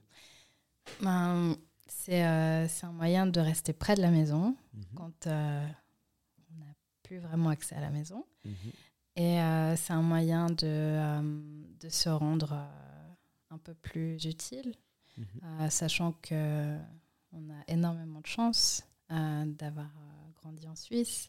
Ben, 1.02 1.56
c'est 1.86 2.22
un 2.22 2.92
moyen 2.92 3.26
de 3.26 3.40
rester 3.40 3.72
près 3.72 3.94
de 3.94 4.00
la 4.02 4.10
maison 4.10 4.56
mhm, 4.74 4.84
quand 4.96 5.26
on 5.26 6.58
n'a 6.58 6.74
plus 7.04 7.18
vraiment 7.18 7.50
accès 7.50 7.74
à 7.76 7.80
la 7.80 7.90
maison. 7.90 8.26
mhm. 8.44 8.54
Et 9.20 9.40
euh, 9.40 9.74
c'est 9.74 9.92
un 9.92 10.02
moyen 10.02 10.46
de, 10.46 10.64
euh, 10.64 11.40
de 11.80 11.88
se 11.88 12.08
rendre 12.08 12.52
euh, 12.52 13.14
un 13.50 13.58
peu 13.58 13.74
plus 13.74 14.24
utile, 14.24 14.74
Mhm. 15.16 15.68
sachant 15.70 16.12
que 16.22 16.78
on 17.32 17.50
a 17.50 17.64
énormément 17.66 18.20
de 18.20 18.26
chance 18.28 18.84
d'avoir 19.10 19.90
grandi 20.36 20.68
en 20.68 20.76
Suisse, 20.76 21.28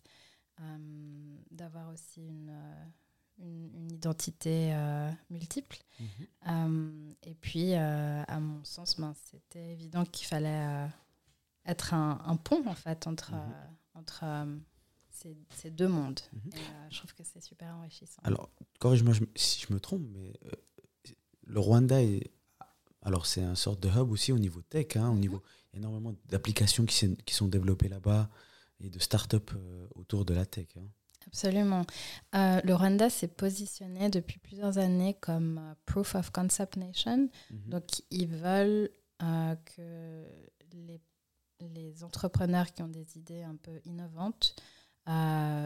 d'avoir 1.50 1.90
aussi 1.90 2.22
une, 2.22 2.54
une, 3.40 3.72
une 3.74 3.92
identité 3.92 4.72
multiple. 5.32 5.80
Mhm. 6.46 7.16
Et 7.24 7.34
puis, 7.34 7.74
à 7.74 8.40
mon 8.40 8.64
sens, 8.64 9.00
ben, 9.00 9.16
c'était 9.16 9.72
évident 9.72 10.06
qu'il 10.06 10.28
fallait 10.28 10.88
être 11.66 11.96
un, 11.96 12.22
un 12.24 12.36
pont 12.36 12.64
en 12.68 12.76
fait 12.76 13.08
entre, 13.08 13.32
Mhm. 13.32 13.54
entre 13.96 14.24
ces, 15.22 15.38
ces 15.56 15.70
deux 15.72 15.88
mondes. 15.88 16.20
Mhm. 16.34 16.42
Et, 16.54 16.58
euh, 16.58 16.88
je 16.90 16.98
trouve 17.00 17.14
que 17.14 17.24
c'est 17.24 17.42
super 17.44 17.76
enrichissant. 17.76 18.22
Alors, 18.24 18.50
corrige-moi 18.80 19.14
si 19.36 19.66
je 19.68 19.74
me 19.74 19.80
trompe, 19.80 20.04
mais 20.14 20.34
euh, 20.46 20.52
le 21.48 21.60
Rwanda 21.60 22.02
est. 22.02 22.32
Alors, 23.02 23.26
c'est 23.26 23.44
un 23.44 23.56
sorte 23.56 23.80
de 23.82 23.90
hub 23.90 24.12
aussi 24.12 24.32
au 24.34 24.38
niveau 24.40 24.62
tech. 24.62 24.96
hein, 24.98 25.10
au 25.10 25.14
Mhm. 25.14 25.20
niveau, 25.20 25.42
il 25.72 25.76
y 25.76 25.78
a 25.78 25.80
énormément 25.80 26.14
d'applications 26.26 26.86
qui, 26.86 27.34
sont 27.34 27.48
développées 27.48 27.88
là-bas 27.88 28.30
et 28.82 28.90
de 28.90 29.00
start-up 29.00 29.52
euh, 29.56 29.88
autour 29.96 30.26
de 30.26 30.34
la 30.34 30.46
tech. 30.46 30.68
hein. 30.78 30.84
Absolument. 31.28 31.86
Euh, 32.36 32.60
le 32.64 32.74
Rwanda 32.74 33.10
s'est 33.10 33.28
positionné 33.28 34.10
depuis 34.10 34.40
plusieurs 34.40 34.78
années 34.80 35.14
comme 35.22 35.60
euh, 35.60 35.74
Proof 35.86 36.16
of 36.16 36.32
Concept 36.32 36.76
Nation. 36.78 37.30
Mhm. 37.52 37.70
Donc, 37.70 37.84
ils 38.10 38.28
veulent 38.28 38.90
euh, 39.22 39.56
que 39.76 40.26
les, 40.74 41.00
les 41.62 42.04
entrepreneurs 42.04 42.74
qui 42.74 42.82
ont 42.84 42.88
des 42.88 43.18
idées 43.18 43.44
un 43.44 43.56
peu 43.56 43.80
innovantes 43.86 44.56
euh, 44.58 44.62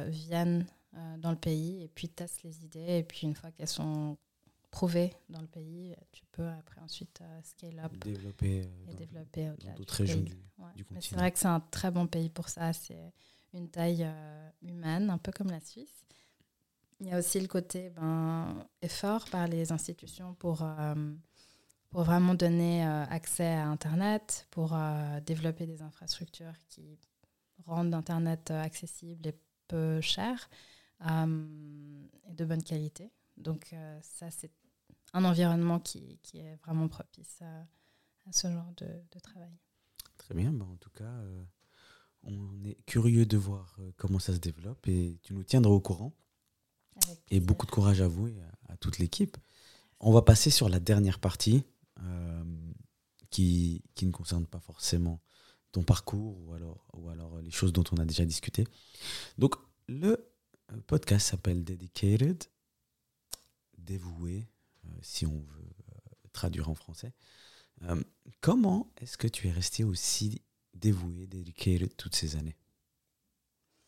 viennent 0.09 0.65
euh, 0.95 1.17
dans 1.17 1.31
le 1.31 1.37
pays 1.37 1.83
et 1.83 1.87
puis 1.87 2.09
testent 2.09 2.43
les 2.43 2.63
idées. 2.63 2.97
Et 2.99 3.03
puis, 3.03 3.27
une 3.27 3.35
fois 3.35 3.51
qu'elles 3.51 3.67
sont 3.67 4.17
prouvées 4.71 5.13
dans 5.29 5.41
le 5.41 5.47
pays, 5.47 5.95
tu 6.11 6.23
peux 6.31 6.47
après 6.47 6.81
ensuite 6.81 7.19
euh, 7.21 7.39
scale 7.43 7.79
up 7.79 7.95
développer 7.97 8.61
euh, 8.61 8.91
et 8.91 8.95
développer 8.95 9.51
dans 9.65 9.73
d'autres 9.75 9.95
régions 9.95 10.21
du, 10.21 10.33
Ouais. 10.57 10.65
du 10.75 10.83
Mais 10.91 11.01
c'est 11.01 11.09
continent. 11.09 11.19
vrai 11.19 11.31
que 11.31 11.39
c'est 11.39 11.47
un 11.47 11.59
très 11.59 11.91
bon 11.91 12.07
pays 12.07 12.29
pour 12.29 12.49
ça. 12.49 12.73
C'est 12.73 13.13
une 13.53 13.69
taille 13.69 14.03
euh, 14.03 14.49
humaine, 14.63 15.09
un 15.09 15.17
peu 15.17 15.31
comme 15.31 15.49
la 15.51 15.59
Suisse. 15.59 16.03
Il 16.99 17.07
y 17.07 17.11
a 17.11 17.17
aussi 17.19 17.39
le 17.39 17.47
côté 17.47 17.89
ben, 17.89 18.65
effort 18.81 19.25
par 19.29 19.47
les 19.47 19.71
institutions 19.71 20.33
pour, 20.35 20.61
euh, 20.63 21.13
pour 21.89 22.03
vraiment 22.03 22.33
donner 22.33 22.85
euh, 22.85 23.03
accès 23.09 23.45
à 23.47 23.67
Internet, 23.67 24.47
pour 24.51 24.73
euh, 24.73 25.19
développer 25.21 25.65
des 25.67 25.81
infrastructures 25.81 26.53
qui 26.69 26.97
rendent 27.65 27.93
Internet 27.93 28.51
euh, 28.51 28.61
accessible 28.61 29.27
et 29.27 29.35
peu 29.67 30.01
cher 30.01 30.49
euh, 31.05 32.03
et 32.29 32.33
de 32.33 32.45
bonne 32.45 32.63
qualité. 32.63 33.11
Donc 33.37 33.71
euh, 33.73 33.99
ça, 34.01 34.29
c'est 34.31 34.51
un 35.13 35.25
environnement 35.25 35.79
qui, 35.79 36.19
qui 36.23 36.39
est 36.39 36.55
vraiment 36.63 36.87
propice 36.87 37.41
à, 37.41 37.61
à 38.27 38.31
ce 38.31 38.47
genre 38.51 38.71
de, 38.77 38.85
de 38.85 39.19
travail. 39.19 39.57
Très 40.17 40.35
bien. 40.35 40.51
bah, 40.51 40.65
en 40.71 40.75
tout 40.77 40.89
cas, 40.91 41.03
euh, 41.03 41.43
on 42.23 42.63
est 42.65 42.77
curieux 42.85 43.25
de 43.25 43.37
voir 43.37 43.77
comment 43.97 44.19
ça 44.19 44.33
se 44.33 44.39
développe 44.39 44.87
et 44.87 45.19
tu 45.23 45.33
nous 45.33 45.43
tiendras 45.43 45.71
au 45.73 45.81
courant. 45.81 46.13
Et 47.31 47.39
beaucoup 47.39 47.65
de 47.65 47.71
courage 47.71 48.01
à 48.01 48.07
vous 48.07 48.27
et 48.27 48.39
à, 48.41 48.73
à 48.73 48.77
toute 48.77 48.99
l'équipe. 48.99 49.35
On 49.99 50.11
va 50.11 50.21
passer 50.21 50.51
sur 50.51 50.69
la 50.69 50.79
dernière 50.79 51.19
partie 51.19 51.63
qui, 53.31 53.83
qui 53.95 54.05
ne 54.05 54.11
concerne 54.11 54.45
pas 54.45 54.59
forcément 54.59 55.19
ton 55.73 55.83
parcours 55.83 56.39
ou 56.39 56.53
alors, 56.53 56.85
ou 56.93 57.09
alors 57.09 57.41
les 57.41 57.51
choses 57.51 57.73
dont 57.73 57.83
on 57.91 57.97
a 57.97 58.05
déjà 58.05 58.23
discuté. 58.23 58.65
Donc, 59.37 59.55
le 59.87 60.31
euh, 60.71 60.77
podcast 60.87 61.27
s'appelle 61.27 61.65
Dedicated, 61.65 62.45
dévoué, 63.77 64.47
euh, 64.85 64.89
si 65.01 65.25
on 65.25 65.39
veut 65.39 65.69
euh, 65.89 65.99
traduire 66.31 66.69
en 66.69 66.75
français. 66.75 67.11
Comment 68.39 68.93
est-ce 69.01 69.17
que 69.17 69.27
tu 69.27 69.49
es 69.49 69.51
resté 69.51 69.83
aussi 69.83 70.41
dévoué, 70.73 71.27
dedicated 71.27 71.93
toutes 71.97 72.15
ces 72.15 72.37
années? 72.37 72.55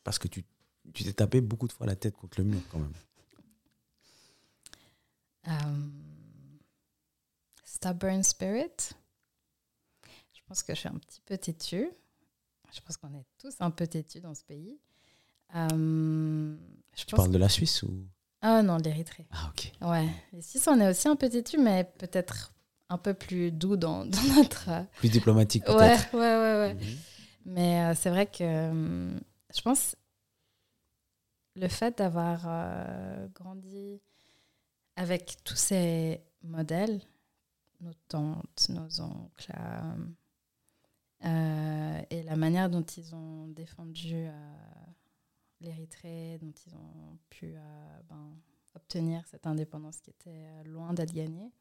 Parce 0.03 0.19
que 0.19 0.27
tu 0.27 0.43
tu 0.93 1.03
t'es 1.03 1.13
tapé 1.13 1.39
beaucoup 1.41 1.67
de 1.67 1.71
fois 1.71 1.88
la 1.88 1.95
tête 1.95 2.15
contre 2.15 2.39
le 2.39 2.45
mur 2.45 2.61
quand 2.69 2.79
même. 2.79 2.93
Stubborn 7.63 8.21
spirit? 8.21 8.95
Je 10.45 10.49
pense 10.49 10.61
que 10.63 10.75
je 10.75 10.79
suis 10.79 10.89
un 10.89 10.97
petit 10.99 11.21
peu 11.25 11.37
têtue. 11.37 11.89
Je 12.71 12.81
pense 12.81 12.97
qu'on 12.97 13.13
est 13.15 13.25
tous 13.39 13.55
un 13.59 13.71
peu 13.71 13.87
têtus 13.87 14.21
dans 14.21 14.35
ce 14.35 14.43
pays. 14.43 14.77
Euh, 15.55 16.55
je 16.93 16.99
Tu 16.99 17.05
pense... 17.07 17.17
parles 17.17 17.31
de 17.31 17.37
la 17.39 17.49
Suisse 17.49 17.81
ou? 17.83 18.05
Ah 18.41 18.61
non, 18.61 18.77
l'Érythrée. 18.77 19.25
Ah 19.31 19.49
ok. 19.49 19.71
Ouais, 19.81 20.07
les 20.33 20.41
Suisses, 20.43 20.67
on 20.67 20.79
est 20.79 20.87
aussi 20.89 21.07
un 21.07 21.15
peu 21.15 21.29
têtus, 21.29 21.57
mais 21.57 21.83
peut-être 21.97 22.53
un 22.89 22.97
peu 22.99 23.13
plus 23.15 23.51
doux 23.51 23.75
dans, 23.75 24.05
dans 24.05 24.21
notre. 24.35 24.69
euh, 24.69 24.83
Plus 24.97 25.09
diplomatique 25.09 25.67
Ouais, 25.67 25.73
peut-être. 25.97 26.13
ouais, 26.13 26.19
ouais, 26.19 26.59
ouais. 26.59 26.73
Mhm. 26.75 26.97
Mais 27.45 27.85
euh, 27.85 27.95
c'est 27.95 28.09
vrai 28.11 28.27
que 28.27 28.43
euh, 28.43 29.17
je 29.55 29.61
pense 29.61 29.95
le 31.55 31.67
fait 31.69 31.97
d'avoir 31.97 32.41
grandi 33.33 34.01
avec 34.97 35.37
tous 35.43 35.55
ces 35.55 36.21
modèles, 36.43 37.01
nos 37.81 37.93
tantes, 38.09 38.67
nos 38.69 39.01
oncles, 39.01 39.53
et 41.26 42.23
la 42.23 42.36
manière 42.36 42.69
dont 42.69 42.84
ils 42.84 43.15
ont 43.15 43.47
défendu 43.47 44.13
euh, 44.13 44.32
l'Érythrée, 45.61 46.38
dont 46.41 46.53
ils 46.67 46.76
ont 46.76 47.17
pu 47.30 47.53
euh, 47.55 47.99
ben, 48.09 48.36
obtenir 48.76 49.23
cette 49.28 49.47
indépendance 49.47 49.99
qui 50.01 50.11
était 50.11 50.30
euh, 50.30 50.63
loin 50.65 50.93
d'être 50.93 51.13
gagnée, 51.13 51.51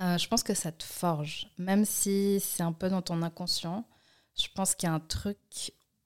euh, 0.00 0.18
je 0.18 0.28
pense 0.28 0.42
que 0.42 0.54
ça 0.54 0.70
te 0.70 0.84
forge, 0.84 1.50
même 1.58 1.84
si 1.84 2.40
c'est 2.40 2.62
un 2.62 2.72
peu 2.72 2.88
dans 2.88 3.02
ton 3.02 3.22
inconscient 3.22 3.84
je 4.34 4.48
pense 4.54 4.74
qu'il 4.74 4.88
y 4.88 4.90
a 4.90 4.94
un 4.94 5.00
truc 5.00 5.38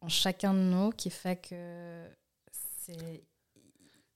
en 0.00 0.08
chacun 0.08 0.52
de 0.52 0.58
nous 0.58 0.90
qui 0.90 1.10
fait 1.10 1.36
que 1.36 2.08
c'est 2.50 3.24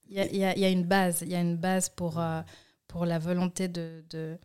il 0.09 0.17
y 0.17 0.19
a, 0.19 0.53
y 0.55 0.59
y 0.59 0.65
a 0.65 0.69
une 0.69 0.83
base. 0.83 1.21
Il 1.21 1.29
y 1.29 1.35
a 1.35 1.39
une 1.39 1.55
base 1.55 1.89
pour 1.89 2.19
euh, 2.19 2.41
pour 2.87 3.05
la 3.05 3.19
volonté 3.19 3.69
de 3.69 4.37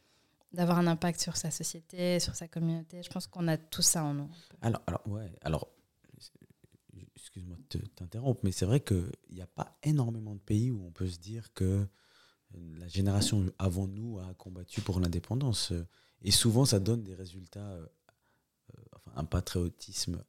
d'avoir 0.56 0.78
un 0.78 0.86
impact 0.86 1.20
sur 1.20 1.36
sa 1.36 1.50
société, 1.50 2.18
sur 2.18 2.34
sa 2.34 2.48
communauté. 2.48 3.02
Je 3.02 3.10
pense 3.10 3.26
qu'on 3.26 3.46
a 3.46 3.56
tout 3.56 3.82
ça 3.82 4.02
en 4.02 4.14
nous. 4.14 4.30
Alors, 4.62 4.82
alors 4.86 5.02
ouais, 5.06 5.30
alors, 5.42 5.68
excuse-moi 7.14 7.56
de 7.70 7.78
t'interrompre, 7.94 8.40
mais 8.42 8.52
c'est 8.52 8.66
vrai 8.66 8.80
qu'il 8.80 9.10
n'y 9.30 9.42
a 9.42 9.46
pas 9.46 9.76
énormément 9.82 10.34
de 10.34 10.40
pays 10.40 10.70
où 10.70 10.84
on 10.84 10.90
peut 10.90 11.08
se 11.08 11.18
dire 11.18 11.52
que 11.52 11.86
la 12.78 12.88
génération 12.88 13.44
avant 13.58 13.86
nous 13.86 14.18
a 14.18 14.34
combattu 14.34 14.80
pour 14.80 14.98
l'indépendance. 14.98 15.72
Et 16.22 16.30
souvent, 16.30 16.64
ça 16.64 16.80
donne 16.80 17.02
des 17.02 17.14
résultats, 17.14 17.72
euh, 17.72 17.86
euh, 18.74 18.82
enfin, 18.94 19.12
un 19.16 19.24
patriotisme 19.24 20.24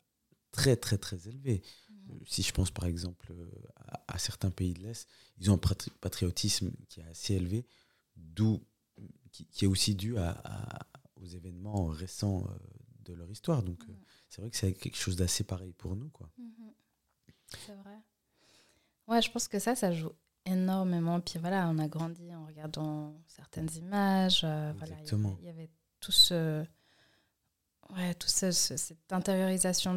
très, 0.51 0.75
très, 0.75 0.97
très 0.97 1.29
élevé. 1.29 1.61
Mmh. 1.89 2.13
Si 2.25 2.43
je 2.43 2.51
pense 2.51 2.71
par 2.71 2.85
exemple 2.85 3.33
à, 4.07 4.17
certains 4.19 4.51
pays 4.51 4.73
de 4.73 4.81
l'Est, 4.81 5.07
ils 5.39 5.49
ont 5.51 5.55
un 5.55 5.75
patriotisme 6.01 6.71
qui 6.89 6.99
est 6.99 7.07
assez 7.07 7.35
élevé, 7.35 7.65
d'où 8.17 8.61
qui, 9.31 9.65
est 9.65 9.67
aussi 9.67 9.95
dû 9.95 10.17
à, 10.17 10.85
aux 11.15 11.25
événements 11.25 11.87
récents 11.87 12.45
euh, 12.49 12.57
de 13.05 13.13
leur 13.13 13.29
histoire. 13.29 13.63
Donc, 13.63 13.87
mmh. 13.87 13.93
c'est 14.29 14.41
vrai 14.41 14.49
que 14.49 14.57
c'est 14.57 14.73
quelque 14.73 14.97
chose 14.97 15.15
d'assez 15.15 15.43
pareil 15.43 15.73
pour 15.73 15.95
nous. 15.95 16.09
Quoi. 16.09 16.29
Mmh. 16.37 16.43
C'est 17.65 17.75
vrai. 17.75 17.97
Ouais, 19.07 19.21
je 19.21 19.31
pense 19.31 19.47
que 19.47 19.59
ça, 19.59 19.75
ça 19.75 19.91
joue 19.91 20.11
énormément. 20.45 21.19
Puis 21.19 21.39
voilà, 21.39 21.69
on 21.69 21.77
a 21.79 21.87
grandi 21.87 22.33
en 22.35 22.45
regardant 22.45 23.15
certaines 23.27 23.69
images. 23.75 24.43
Exactement. 24.43 25.37
il 25.39 25.45
y 25.45 25.49
avait 25.49 25.69
tout 25.99 26.11
ce, 26.11 26.65
ouais, 27.95 28.13
tout 28.15 28.27
cette 28.27 29.11
intériorisation 29.11 29.95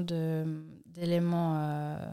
d'éléments 0.87 1.57
euh, 1.57 2.13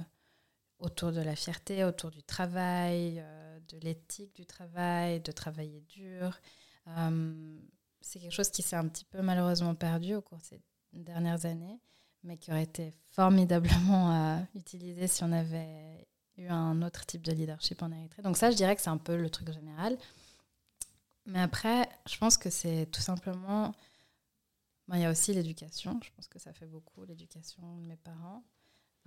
autour 0.80 1.11
de 1.11 1.22
la 1.22 1.36
fierté, 1.36 1.84
autour 1.84 2.11
du 2.11 2.24
travail, 2.24 3.20
euh, 3.20 3.59
de 3.70 3.78
l'éthique 3.80 4.36
du 4.36 4.45
travail, 4.45 5.22
de 5.22 5.32
travailler 5.32 5.82
dur. 5.82 6.39
Euh, 6.88 7.60
c'est 8.02 8.20
quelque 8.20 8.34
chose 8.34 8.50
qui 8.50 8.62
s'est 8.62 8.76
un 8.76 8.88
petit 8.88 9.06
peu 9.06 9.22
malheureusement 9.22 9.76
perdu 9.76 10.16
au 10.16 10.22
cours 10.22 10.38
de 10.38 10.44
ces 10.44 10.62
dernières 10.94 11.46
années, 11.46 11.80
mais 12.24 12.38
qui 12.38 12.52
aurait 12.52 12.64
été 12.64 12.94
formidablement 13.12 14.48
utilisé 14.56 15.08
si 15.08 15.24
on 15.24 15.32
avait 15.32 16.08
eu 16.38 16.48
un 16.48 16.82
autre 16.82 17.06
type 17.06 17.24
de 17.24 17.32
leadership 17.32 17.82
en 17.82 17.92
Érythrée. 17.92 18.22
Donc 18.22 18.38
ça, 18.38 18.52
je 18.52 18.56
dirais 18.56 18.76
que 18.76 18.82
c'est 18.82 18.90
un 18.90 18.98
peu 18.98 19.18
le 19.18 19.30
truc 19.30 19.52
général. 19.52 19.98
Mais 21.26 21.42
après, 21.42 21.90
je 22.08 22.18
pense 22.18 22.38
que 22.38 22.50
c'est 22.50 22.88
tout 22.92 23.02
simplement. 23.02 23.76
il 24.94 25.00
y 25.00 25.06
a 25.06 25.12
aussi 25.12 25.34
l'éducation. 25.34 26.00
Je 26.02 26.10
pense 26.16 26.28
que 26.28 26.40
ça 26.40 26.54
fait 26.54 26.66
beaucoup, 26.66 27.04
l'éducation 27.04 27.78
de 27.80 27.86
mes 27.86 27.98
parents. 27.98 28.44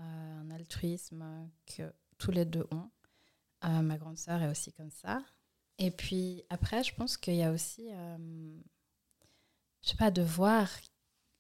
Euh, 0.01 0.41
un 0.41 0.51
altruisme 0.51 1.51
que 1.67 1.93
tous 2.19 2.31
les 2.31 2.45
deux 2.45 2.67
ont. 2.71 2.91
Euh, 3.65 3.83
ma 3.83 3.97
grande 3.97 4.19
sœur 4.19 4.43
est 4.43 4.49
aussi 4.49 4.73
comme 4.73 4.91
ça. 4.91 5.23
Et 5.81 5.91
puis 5.91 6.45
après, 6.49 6.85
je 6.85 6.95
pense 6.95 7.17
qu'il 7.17 7.35
y 7.35 7.43
a 7.43 7.51
aussi, 7.51 7.89
euh, 7.91 8.17
je 9.83 9.89
sais 9.89 9.97
pas, 9.97 10.13
de 10.13 10.23
voir, 10.23 10.69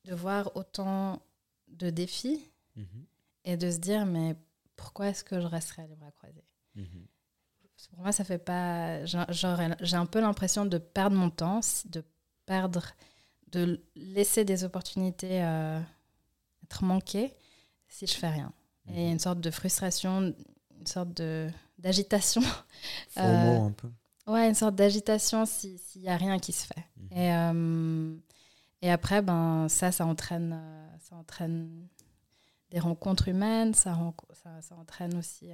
de 0.07 0.14
voir 0.14 0.57
autant 0.57 1.22
de 1.68 1.91
défis 1.91 2.51
mhm. 2.74 3.07
et 3.45 3.57
de 3.57 3.70
se 3.70 3.78
dire, 3.78 4.05
mais 4.07 4.34
pourquoi 4.74 5.09
est-ce 5.09 5.22
que 5.22 5.41
je 5.41 5.47
resterai 5.47 5.86
les 5.86 5.95
bras 5.95 6.11
croisés? 6.11 6.45
Mhm 6.74 7.07
pour 7.88 8.01
moi, 8.01 8.12
ça 8.12 8.24
fait 8.24 8.38
pas. 8.38 9.05
J'ai 9.05 9.97
un 9.97 10.07
peu 10.07 10.20
l'impression 10.20 10.66
de 10.66 10.78
perdre 10.78 11.16
mon 11.16 11.30
temps, 11.30 11.61
de 11.86 12.05
perdre, 12.47 12.84
de 13.53 13.82
laisser 13.95 14.45
des 14.45 14.64
opportunités 14.64 15.43
euh, 15.43 15.80
être 16.64 16.84
manquées 16.84 17.34
si 17.88 18.07
je 18.07 18.14
fais 18.14 18.28
rien. 18.28 18.53
Et 18.88 19.07
mhm. 19.07 19.12
une 19.12 19.18
sorte 19.18 19.41
de 19.41 19.51
frustration, 19.51 20.34
une 20.78 20.86
sorte 20.86 21.12
de 21.14 21.49
d'agitation. 21.78 22.43
Euh, 23.16 23.59
un 23.59 23.72
peu. 23.72 23.91
Ouais, 24.31 24.49
une 24.49 24.55
sorte 24.55 24.74
d'agitation 24.74 25.45
s'il 25.47 25.78
n'y 25.97 26.09
a 26.09 26.16
rien 26.16 26.39
qui 26.39 26.53
se 26.53 26.66
fait. 26.66 26.85
Mhm. 26.97 27.18
Et, 27.18 27.35
euh, 27.35 28.16
et 28.83 28.91
après, 28.91 29.22
ben, 29.22 29.68
ça, 29.68 29.93
ça 29.93 30.07
entraîne, 30.07 30.59
ça 31.01 31.16
entraîne 31.16 31.89
des 32.70 32.78
rencontres 32.78 33.28
humaines, 33.28 33.74
ça, 33.74 33.99
ça, 34.33 34.62
ça 34.62 34.76
entraîne 34.76 35.16
aussi 35.16 35.51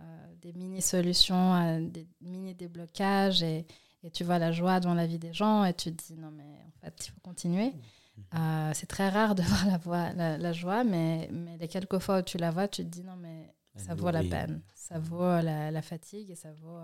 euh, 0.00 0.26
des 0.42 0.52
mini-solutions, 0.52 1.54
euh, 1.54 1.80
des 1.80 2.06
mini-déblocages 2.20 3.42
et, 3.42 3.66
et, 4.04 4.10
tu 4.10 4.22
vois 4.22 4.38
la 4.38 4.52
joie 4.52 4.78
dans 4.78 4.94
la 4.94 5.06
vie 5.06 5.18
des 5.18 5.32
gens 5.32 5.64
et 5.64 5.74
tu 5.74 5.90
te 5.92 6.04
dis 6.06 6.20
non 6.20 6.30
mais 6.30 6.44
en 6.44 6.80
fait 6.80 7.06
il 7.06 7.10
faut 7.10 7.20
continuer. 7.20 7.70
Mmh. 7.70 8.20
Euh, 8.36 8.70
c'est 8.74 8.86
très 8.86 9.08
rare 9.08 9.34
de 9.34 9.42
voir 9.44 9.66
la, 9.66 9.78
voix, 9.78 10.12
la, 10.12 10.52
joie, 10.52 10.84
mais, 10.84 11.28
mais 11.32 11.56
les 11.58 11.66
quelques 11.66 11.98
fois 11.98 12.20
où 12.20 12.22
tu 12.22 12.38
la 12.38 12.52
vois, 12.52 12.68
tu 12.68 12.84
te 12.84 12.88
dis 12.88 13.02
non 13.02 13.16
mais 13.16 13.52
ça 13.74 13.96
vaut 13.96 14.10
la 14.10 14.22
peine, 14.22 14.62
ça 14.74 15.00
vaut 15.00 15.40
la, 15.40 15.82
fatigue 15.82 16.30
et 16.30 16.36
ça 16.36 16.52
vaut 16.52 16.78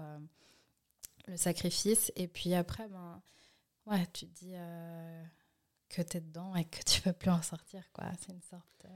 le 1.27 1.37
sacrifice. 1.37 2.13
Et 2.17 2.29
puis 2.29 2.55
après, 2.55 2.89
ben, 2.89 3.23
ouais, 3.87 4.07
tu 4.13 4.27
te 4.27 4.45
dis 4.45 4.55
que 5.89 6.03
tu 6.03 6.17
es 6.17 6.21
dedans 6.21 6.55
et 6.55 6.65
que 6.65 6.83
tu 6.85 7.01
peux 7.01 7.13
plus 7.13 7.31
en 7.31 7.43
sortir. 7.43 7.83
quoi. 7.93 8.11
C'est 8.21 8.33
une 8.33 8.43
sorte... 8.43 8.87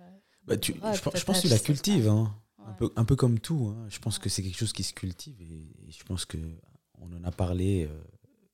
Bah, 0.44 0.56
tu, 0.56 0.72
je, 0.72 1.24
pense 1.24 1.42
que 1.42 1.42
tu 1.42 1.48
la 1.48 1.58
cultives. 1.58 2.08
Hein. 2.08 2.34
Un, 2.66 2.72
peu, 2.72 2.90
un 2.96 3.04
peu 3.04 3.16
comme 3.16 3.38
tout. 3.38 3.74
Hein. 3.74 3.86
Je 3.88 3.98
pense 3.98 4.18
que 4.18 4.28
c'est 4.28 4.42
quelque 4.42 4.56
chose 4.56 4.72
qui 4.72 4.82
se 4.82 4.92
cultive 4.92 5.40
et, 5.40 5.90
je 5.90 6.04
pense 6.04 6.24
que 6.24 6.38
on 6.94 7.12
en 7.12 7.22
a 7.24 7.30
parlé 7.30 7.86
euh, 7.86 8.02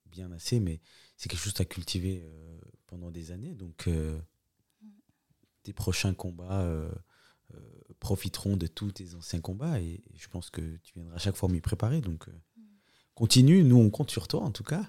bien 0.05 0.31
assez, 0.31 0.59
mais 0.59 0.79
c'est 1.17 1.29
quelque 1.29 1.39
chose 1.39 1.53
que 1.53 1.57
tu 1.57 1.61
as 1.63 1.65
cultivé 1.65 2.21
euh, 2.23 2.59
pendant 2.85 3.11
des 3.11 3.31
années. 3.31 3.55
Donc, 3.55 3.87
euh, 3.87 4.19
tes 5.63 5.73
prochains 5.73 6.13
combats 6.13 6.69
profiteront 7.99 8.57
de 8.57 8.67
tous 8.67 8.91
tes 8.91 9.15
anciens 9.15 9.41
combats 9.41 9.79
et, 9.79 10.03
je 10.15 10.27
pense 10.27 10.49
que 10.49 10.77
tu 10.83 10.93
viendras 10.93 11.15
à 11.15 11.19
chaque 11.19 11.35
fois 11.35 11.49
mieux 11.49 11.61
préparer. 11.61 12.01
Donc, 12.01 12.27
continue. 13.15 13.63
Nous, 13.63 13.77
on 13.77 13.89
compte 13.89 14.11
sur 14.11 14.27
toi 14.27 14.41
en 14.41 14.51
tout 14.51 14.63
cas. 14.63 14.85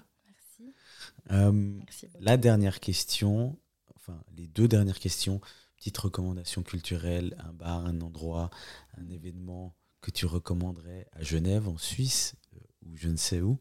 Merci. 1.29 2.07
la 2.19 2.37
dernière 2.37 2.79
question, 2.79 3.57
enfin, 3.95 4.21
les 4.35 4.47
deux 4.47 4.67
dernières 4.67 4.99
questions 4.99 5.41
petite 5.77 5.97
recommandation 5.97 6.63
culturelle, 6.63 7.37
un 7.39 7.53
bar, 7.53 7.85
un 7.85 8.01
endroit, 8.01 8.49
un 8.97 9.07
événement 9.09 9.75
que 10.01 10.11
tu 10.11 10.25
recommanderais 10.25 11.07
à 11.13 11.23
Genève, 11.23 11.69
en 11.69 11.77
Suisse, 11.77 12.35
euh, 12.55 12.59
ou 12.85 12.97
je 12.97 13.07
ne 13.07 13.15
sais 13.15 13.41
où, 13.41 13.59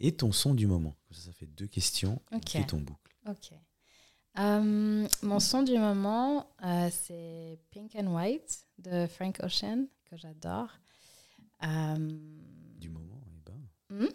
et 0.00 0.12
ton 0.12 0.32
son 0.32 0.54
du 0.54 0.66
moment. 0.66 0.96
Ça, 1.10 1.26
ça 1.26 1.32
fait 1.32 1.46
deux 1.46 1.66
questions 1.66 2.20
et 2.54 2.66
ton 2.66 2.80
boucle. 2.80 3.16
Ok. 3.28 3.52
Euh, 4.38 5.08
mon 5.22 5.40
son 5.40 5.62
du 5.62 5.76
moment, 5.78 6.48
euh, 6.64 6.88
c'est 6.90 7.58
Pink 7.70 7.94
and 7.94 8.14
White 8.14 8.64
de 8.78 9.06
Frank 9.06 9.38
Ocean, 9.42 9.86
que 10.06 10.16
j'adore. 10.16 10.70
Hmm? 13.90 14.06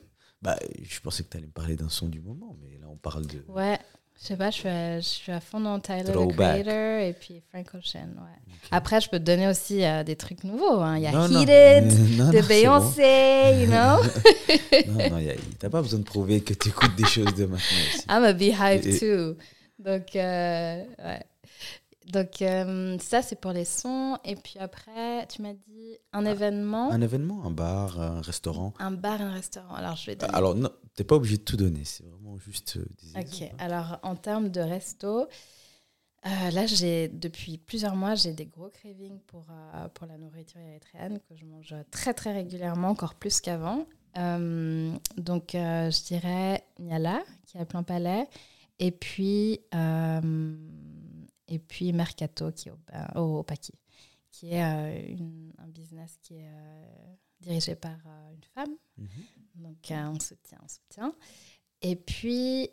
bah, 0.42 0.58
je 0.82 1.00
pensais 1.00 1.24
que 1.24 1.30
tu 1.30 1.38
allais 1.38 1.48
me 1.48 1.52
parler 1.52 1.76
d'un 1.76 1.90
son 1.90 2.08
du 2.08 2.22
moment, 2.22 2.56
mais 2.62 2.78
là 2.80 2.88
on 2.90 2.98
parle 2.98 3.26
de. 3.26 3.44
Ouais, 3.48 3.80
je 4.22 4.28
sais 4.28 4.38
pas, 4.38 4.50
je 4.50 4.56
suis 4.56 4.70
à, 4.70 5.00
je 5.00 5.06
suis 5.06 5.32
à 5.32 5.42
fond 5.42 5.60
dans 5.60 5.80
Tyler, 5.80 6.04
the 6.04 6.36
Creator, 6.36 7.00
et 7.00 7.14
puis 7.20 7.42
Frank 7.50 7.68
Ocean. 7.74 8.10
Ouais. 8.16 8.54
Après, 8.72 9.02
je 9.02 9.10
peux 9.10 9.20
te 9.20 9.24
donner 9.24 9.48
aussi 9.48 9.84
euh, 9.84 10.04
des 10.04 10.16
trucs 10.16 10.44
nouveaux. 10.44 10.80
Hein. 10.80 10.98
Il 10.98 11.04
y 11.04 11.08
a 11.08 11.28
Heated 11.28 11.88
de 12.32 12.48
Beyoncé, 12.48 13.60
you 13.60 13.68
know? 13.68 14.02
non, 14.88 15.10
non, 15.10 15.34
t'as 15.60 15.70
pas 15.70 15.82
besoin 15.82 16.00
de 16.00 16.06
prouver 16.06 16.42
que 16.42 16.54
tu 16.54 16.70
écoutes 16.70 16.96
des 16.96 17.06
choses 17.06 17.34
de 17.36 17.46
maintenant 17.46 17.78
aussi. 17.94 18.06
I'm 18.10 18.24
a 18.24 18.34
beehive 18.34 19.00
too. 19.00 19.36
Donc, 19.80 20.16
euh, 20.16 20.84
ouais. 21.04 21.24
Donc, 22.12 22.42
euh, 22.42 22.98
ça, 23.00 23.22
c'est 23.22 23.40
pour 23.40 23.52
les 23.52 23.66
sons. 23.66 24.18
Et 24.24 24.36
puis 24.36 24.60
après, 24.60 25.26
tu 25.28 25.42
m'as 25.42 25.54
dit 25.54 25.98
un 26.14 26.26
ah, 26.26 26.32
événement. 26.32 26.92
Un 26.92 27.02
événement, 27.02 27.46
un 27.46 27.52
bar, 27.52 28.00
un 28.00 28.22
restaurant. 28.22 28.74
Un 28.80 28.92
bar, 28.92 29.22
un 29.22 29.32
restaurant. 29.32 29.74
Alors, 29.74 29.96
je 29.96 30.08
vais 30.08 30.16
donner... 30.16 30.34
Alors, 30.34 30.56
non, 30.56 30.70
t'es 30.96 31.04
pas 31.04 31.16
obligé 31.16 31.38
de 31.38 31.44
tout 31.44 31.58
donner. 31.58 31.84
C'est 31.84 32.06
vraiment 32.06 32.38
juste 32.38 32.78
euh, 32.78 32.86
des 33.02 33.20
Ok. 33.20 33.42
Hein. 33.42 33.56
Alors, 33.58 34.00
en 34.04 34.16
termes 34.16 34.50
de 34.50 34.62
resto, 34.62 35.22
euh, 35.22 36.52
là, 36.52 36.66
j'ai 36.68 37.08
depuis 37.08 37.58
plusieurs 37.58 37.96
mois, 37.96 38.14
j'ai 38.14 38.34
des 38.34 38.46
gros 38.46 38.70
cravings 38.70 39.20
pour, 39.28 39.46
pour 39.94 40.06
la 40.06 40.18
nourriture 40.18 40.62
érythréenne 40.62 41.20
que 41.28 41.36
je 41.36 41.46
mange 41.46 41.74
très, 41.92 42.14
très 42.14 42.34
régulièrement, 42.34 42.90
encore 42.90 43.16
plus 43.16 43.42
qu'avant. 43.42 43.88
donc, 44.16 45.50
je 45.54 46.04
dirais 46.06 46.64
Niala, 46.80 47.24
qui 47.48 47.58
est 47.58 47.62
à 47.62 47.66
Plein 47.66 47.84
Palais. 47.84 48.28
Et 48.80 48.92
puis 48.92 49.62
et 51.48 51.60
puis 51.60 51.94
Mercato 51.94 52.52
qui 52.52 52.70
est 52.70 52.74
au, 53.16 53.40
au, 53.40 53.44
Paki, 53.44 53.74
qui 54.32 54.54
est 54.54 54.64
euh, 54.64 55.52
un 55.60 55.68
business 55.68 56.18
qui 56.22 56.36
est 56.36 56.50
euh, 56.50 57.16
dirigé 57.40 57.76
par 57.76 57.98
euh, 58.06 58.34
une 58.34 58.44
femme. 58.44 58.76
Mhm. 58.98 59.08
Donc 59.56 59.78
on 59.92 60.20
se 60.20 60.34
tient, 60.36 60.60
on 60.64 60.68
se 60.68 60.80
tient. 60.90 61.14
Et 61.82 61.96
puis 61.96 62.70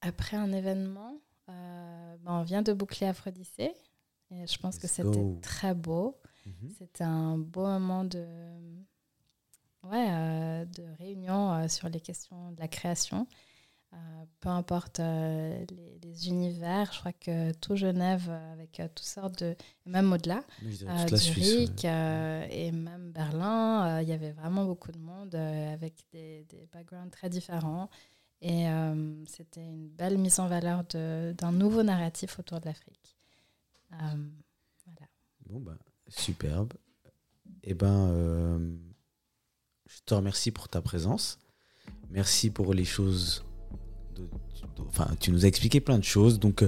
après 0.00 0.36
un 0.36 0.52
événement, 0.52 1.20
ben, 1.46 2.18
on 2.26 2.42
vient 2.42 2.62
de 2.62 2.72
boucler 2.72 3.06
Aphrodisée. 3.06 3.72
Et 4.30 4.46
je 4.46 4.58
pense 4.58 4.78
que 4.78 4.88
c'était 4.88 5.40
très 5.40 5.74
beau. 5.74 6.18
Mhm. 6.46 6.70
C'était 6.78 7.04
un 7.04 7.38
beau 7.38 7.62
moment 7.62 8.04
de, 8.04 8.26
ouais, 9.84 10.66
de 10.66 10.82
réunion 10.98 11.68
sur 11.68 11.88
les 11.88 12.00
questions 12.00 12.52
de 12.52 12.60
la 12.60 12.68
création. 12.68 13.26
Euh, 13.94 14.24
peu 14.40 14.48
importe 14.48 15.00
euh, 15.00 15.64
les, 16.02 16.28
univers, 16.28 16.92
je 16.92 17.00
crois 17.00 17.12
que 17.12 17.52
tout 17.54 17.76
Genève, 17.76 18.26
euh, 18.28 18.52
avec 18.52 18.80
toutes 18.94 19.06
sortes 19.06 19.42
de. 19.42 19.56
même 19.86 20.12
au-delà, 20.12 20.42
Zurich 21.14 21.84
et 21.84 22.72
même 22.72 23.10
Berlin, 23.12 24.00
il 24.00 24.08
y 24.08 24.12
avait 24.12 24.32
vraiment 24.32 24.64
beaucoup 24.64 24.92
de 24.92 24.98
monde 24.98 25.34
avec 25.34 25.94
des, 26.12 26.44
des 26.50 26.68
backgrounds 26.72 27.10
très 27.10 27.28
différents. 27.28 27.88
Et 28.44 28.68
euh, 28.68 29.24
c'était 29.26 29.64
une 29.64 29.88
belle 29.88 30.18
mise 30.18 30.38
en 30.38 30.48
valeur 30.48 30.84
d'un 30.84 31.52
nouveau 31.52 31.82
narratif 31.82 32.38
autour 32.38 32.60
de 32.60 32.66
l'Afrique. 32.66 33.16
Euh, 33.92 33.96
voilà. 34.84 35.08
Bon, 35.46 35.60
bah, 35.60 35.78
superbe. 36.08 36.74
Eh 37.62 37.72
ben, 37.72 38.08
euh, 38.10 38.76
je 39.86 40.00
te 40.04 40.12
remercie 40.12 40.50
pour 40.50 40.68
ta 40.68 40.82
présence. 40.82 41.38
Merci 42.10 42.50
pour 42.50 42.74
les 42.74 42.84
choses. 42.84 43.46
Enfin, 44.88 45.08
tu 45.20 45.30
nous 45.30 45.44
as 45.44 45.48
expliqué 45.48 45.80
plein 45.80 45.98
de 45.98 46.04
choses. 46.04 46.38
Donc, 46.38 46.64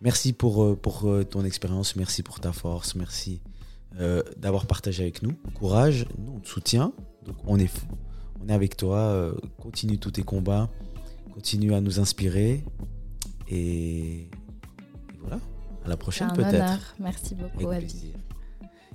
merci 0.00 0.32
pour, 0.32 0.78
pour 0.78 1.08
ton 1.30 1.44
expérience. 1.44 1.96
Merci 1.96 2.22
pour 2.22 2.40
ta 2.40 2.52
force. 2.52 2.94
Merci 2.94 3.40
d'avoir 4.36 4.66
partagé 4.66 5.02
avec 5.02 5.22
nous. 5.22 5.32
Courage. 5.54 6.06
Nous, 6.18 6.32
on 6.36 6.40
te 6.40 6.48
soutient. 6.48 6.92
Donc, 7.24 7.36
on 7.46 7.58
est, 7.58 7.70
on 8.42 8.48
est 8.48 8.52
avec 8.52 8.76
toi. 8.76 9.34
continue 9.58 9.98
tous 9.98 10.12
tes 10.12 10.22
combats 10.22 10.70
continue 11.40 11.72
à 11.72 11.80
nous 11.80 12.00
inspirer. 12.00 12.64
Et, 13.48 14.28
voilà, 15.20 15.40
à 15.84 15.88
la 15.88 15.96
prochaine 15.96 16.32
peut-être. 16.34 16.94
Merci 16.98 17.34
beaucoup, 17.34 17.70
Avec 17.70 17.90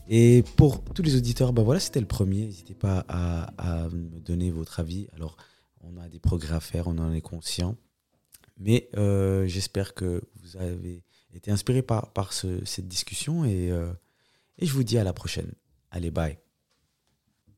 Et 0.08 0.44
pour 0.56 0.84
tous 0.84 1.02
les 1.02 1.16
auditeurs, 1.16 1.54
ben 1.54 1.64
voilà, 1.64 1.80
c'était 1.80 2.00
le 2.00 2.06
premier. 2.06 2.46
N'hésitez 2.46 2.76
pas 2.76 3.04
à, 3.08 3.88
me 3.92 4.20
donner 4.20 4.52
votre 4.52 4.80
avis. 4.80 5.08
Alors, 5.16 5.38
on 5.82 5.98
a 5.98 6.08
des 6.08 6.20
progrès 6.20 6.56
à 6.56 6.60
faire, 6.60 6.88
on 6.88 6.98
en 7.00 7.12
est 7.14 7.22
conscient. 7.22 7.76
Mais 8.58 8.90
euh, 8.96 9.46
j'espère 9.48 9.94
que 9.94 10.22
vous 10.42 10.58
avez 10.58 11.04
été 11.34 11.52
inspiré 11.52 11.82
par, 11.82 12.34
cette 12.34 12.88
discussion 12.88 13.46
et, 13.46 13.72
euh, 13.72 13.92
et 14.58 14.66
je 14.66 14.74
vous 14.74 14.84
dis 14.84 14.98
à 14.98 15.04
la 15.04 15.14
prochaine. 15.14 15.52
Allez, 15.92 16.12
bye. 16.12 16.38